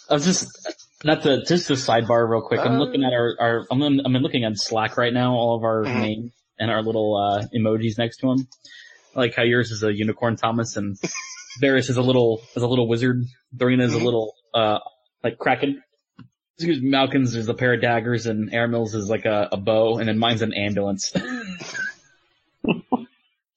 I'm 0.09 0.21
just 0.21 0.47
not 1.03 1.23
to 1.23 1.43
just 1.45 1.69
a 1.69 1.73
sidebar 1.73 2.29
real 2.29 2.41
quick. 2.41 2.59
I'm 2.59 2.77
looking 2.77 3.03
at 3.03 3.13
our, 3.13 3.35
our 3.39 3.65
I'm 3.71 3.81
I'm 3.81 4.13
looking 4.13 4.43
at 4.43 4.57
Slack 4.57 4.97
right 4.97 5.13
now, 5.13 5.33
all 5.33 5.55
of 5.55 5.63
our 5.63 5.85
Mhm. 5.85 5.99
names 6.01 6.31
and 6.59 6.69
our 6.71 6.81
little 6.81 7.15
uh 7.17 7.45
emojis 7.55 7.97
next 7.97 8.17
to 8.17 8.27
them. 8.27 8.47
I 9.15 9.19
like 9.19 9.35
how 9.35 9.43
yours 9.43 9.71
is 9.71 9.83
a 9.83 9.93
unicorn 9.93 10.35
Thomas 10.35 10.75
and 10.77 10.97
Varys 11.61 11.89
is 11.89 11.97
a 11.97 12.01
little 12.01 12.41
is 12.55 12.63
a 12.63 12.67
little 12.67 12.87
wizard. 12.87 13.23
Thorina 13.55 13.83
is 13.83 13.93
a 13.93 13.97
Mhm. 13.97 14.03
little 14.03 14.33
uh 14.53 14.79
like 15.23 15.37
kraken. 15.37 15.81
Excuse 16.57 16.81
me, 16.81 16.89
Malkin's 16.89 17.35
is 17.35 17.47
a 17.47 17.53
pair 17.53 17.73
of 17.73 17.81
daggers 17.81 18.25
and 18.25 18.51
Aramil's 18.51 18.93
is 18.93 19.09
like 19.09 19.23
a, 19.25 19.47
a 19.53 19.57
bow 19.57 19.97
and 19.97 20.09
then 20.09 20.17
mine's 20.17 20.41
an 20.41 20.53
ambulance. 20.53 21.13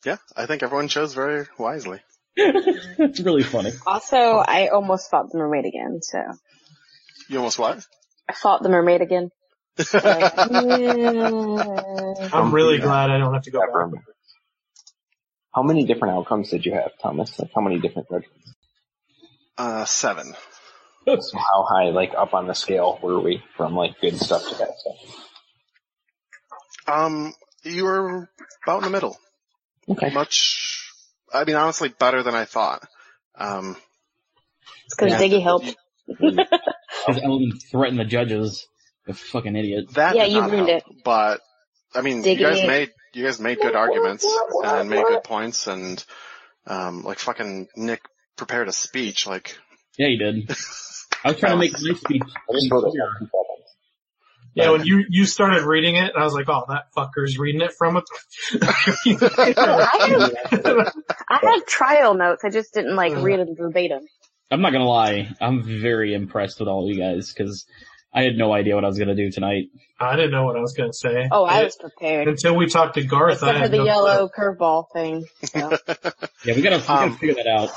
Yeah, 0.05 0.16
I 0.36 0.47
think 0.47 0.64
everyone 0.64 0.89
chose 0.89 1.14
very 1.14 1.47
wisely. 1.59 2.01
it's 2.36 3.20
really 3.20 3.44
funny. 3.44 3.70
Also, 3.86 4.16
I 4.16 4.66
almost 4.69 5.09
fought 5.10 5.31
the 5.31 5.39
mermaid 5.39 5.64
again, 5.64 6.01
so. 6.02 6.19
You 7.28 7.38
almost 7.38 7.58
what? 7.58 7.84
I 8.28 8.34
fought 8.34 8.62
the 8.62 8.68
mermaid 8.68 9.00
again. 9.00 9.30
Like, 9.78 9.94
yeah. 10.02 10.12
I'm 12.32 12.52
really 12.52 12.78
glad 12.78 13.10
I 13.10 13.18
don't 13.18 13.34
have 13.34 13.42
to 13.44 13.50
go 13.50 13.60
Never 13.60 13.88
back. 13.88 14.02
How 15.54 15.62
many 15.62 15.84
different 15.84 16.14
outcomes 16.14 16.50
did 16.50 16.64
you 16.64 16.72
have, 16.72 16.92
Thomas? 17.02 17.38
Like 17.38 17.50
how 17.54 17.60
many 17.60 17.78
different 17.78 18.08
judgments? 18.08 18.54
Uh, 19.58 19.84
seven. 19.84 20.34
So 21.06 21.20
how 21.36 21.66
high, 21.68 21.90
like 21.90 22.12
up 22.16 22.32
on 22.32 22.46
the 22.46 22.54
scale, 22.54 22.98
were 23.02 23.20
we 23.20 23.42
from 23.56 23.74
like 23.74 24.00
good 24.00 24.18
stuff 24.18 24.48
to 24.48 24.56
bad 24.56 24.68
stuff? 24.78 25.26
Um, 26.86 27.34
you 27.64 27.84
were 27.84 28.30
about 28.64 28.78
in 28.78 28.84
the 28.84 28.90
middle. 28.90 29.18
Okay. 29.88 30.10
Much, 30.10 30.88
I 31.32 31.44
mean, 31.44 31.56
honestly, 31.56 31.88
better 31.88 32.22
than 32.22 32.34
I 32.34 32.44
thought. 32.44 32.86
Um, 33.34 33.76
It's 34.86 34.94
cause 34.94 35.10
Yeah. 35.10 35.18
Diggy 35.18 35.42
helped. 35.42 35.74
Because 37.06 37.22
Ellen 37.22 37.52
threatened 37.70 37.98
the 37.98 38.04
judges. 38.04 38.66
You 39.06 39.14
fucking 39.14 39.56
idiot. 39.56 39.92
that 39.94 40.14
Yeah, 40.14 40.24
you 40.24 40.42
ruined 40.42 40.68
help, 40.68 40.84
But, 41.04 41.40
I 41.94 42.02
mean, 42.02 42.22
Dig 42.22 42.38
you 42.38 42.46
guys 42.46 42.60
it. 42.60 42.66
made, 42.66 42.90
you 43.14 43.24
guys 43.24 43.40
made 43.40 43.58
good 43.60 43.74
arguments 43.74 44.26
and 44.64 44.88
made 44.88 45.04
good 45.04 45.24
points 45.24 45.66
and, 45.66 46.02
um, 46.66 47.02
like 47.02 47.18
fucking 47.18 47.68
Nick 47.76 48.02
prepared 48.36 48.68
a 48.68 48.72
speech, 48.72 49.26
like, 49.26 49.58
Yeah, 49.98 50.08
he 50.08 50.16
did. 50.18 50.50
I 51.24 51.30
was 51.30 51.38
trying 51.38 51.52
to 51.52 51.58
make 51.58 51.72
my 51.72 51.94
speech 51.94 52.22
I 52.48 52.52
just 52.52 52.70
wrote 52.70 52.84
it 52.84 52.90
clear. 52.90 53.02
down 53.02 53.10
two 53.18 53.26
seconds. 53.26 53.30
Yeah, 54.54 54.70
when 54.70 54.84
you, 54.84 55.04
you 55.08 55.24
started 55.24 55.62
reading 55.62 55.96
it, 55.96 56.12
I 56.16 56.24
was 56.24 56.34
like, 56.34 56.48
oh, 56.48 56.64
that 56.68 56.84
fucker's 56.96 57.38
reading 57.38 57.62
it 57.62 57.72
from 57.72 57.96
a... 57.96 58.02
I 58.62 60.30
had, 60.52 60.92
I 61.30 61.38
had 61.42 61.66
trial 61.66 62.14
notes. 62.14 62.44
I 62.44 62.50
just 62.50 62.74
didn't 62.74 62.94
like 62.94 63.16
read 63.16 63.40
it 63.40 63.48
verbatim. 63.56 64.06
I'm 64.52 64.60
not 64.60 64.72
gonna 64.72 64.84
lie, 64.88 65.34
I'm 65.40 65.62
very 65.62 66.14
impressed 66.14 66.60
with 66.60 66.68
all 66.68 66.84
of 66.84 66.94
you 66.94 67.00
guys 67.00 67.32
because 67.32 67.66
I 68.14 68.22
had 68.22 68.36
no 68.36 68.52
idea 68.52 68.74
what 68.74 68.84
I 68.84 68.88
was 68.88 68.98
gonna 68.98 69.14
do 69.14 69.30
tonight. 69.30 69.70
I 69.98 70.16
didn't 70.16 70.32
know 70.32 70.44
what 70.44 70.56
I 70.56 70.60
was 70.60 70.72
going 70.74 70.90
to 70.90 70.96
say. 70.96 71.28
Oh, 71.30 71.44
I 71.44 71.62
was 71.62 71.76
prepared. 71.76 72.26
Until 72.26 72.56
we 72.56 72.66
talked 72.66 72.94
to 72.94 73.04
Garth, 73.04 73.42
I 73.44 73.50
Except 73.50 73.58
for 73.64 73.68
the 73.68 73.76
no 73.78 73.84
yellow 73.84 74.28
curveball 74.36 74.86
thing. 74.92 75.24
So. 75.44 75.78
Yeah, 76.44 76.56
we 76.56 76.62
gotta, 76.62 76.78
we 76.78 76.82
gotta 76.82 77.02
Um, 77.04 77.16
figure 77.18 77.36
that 77.36 77.46
out. 77.46 77.70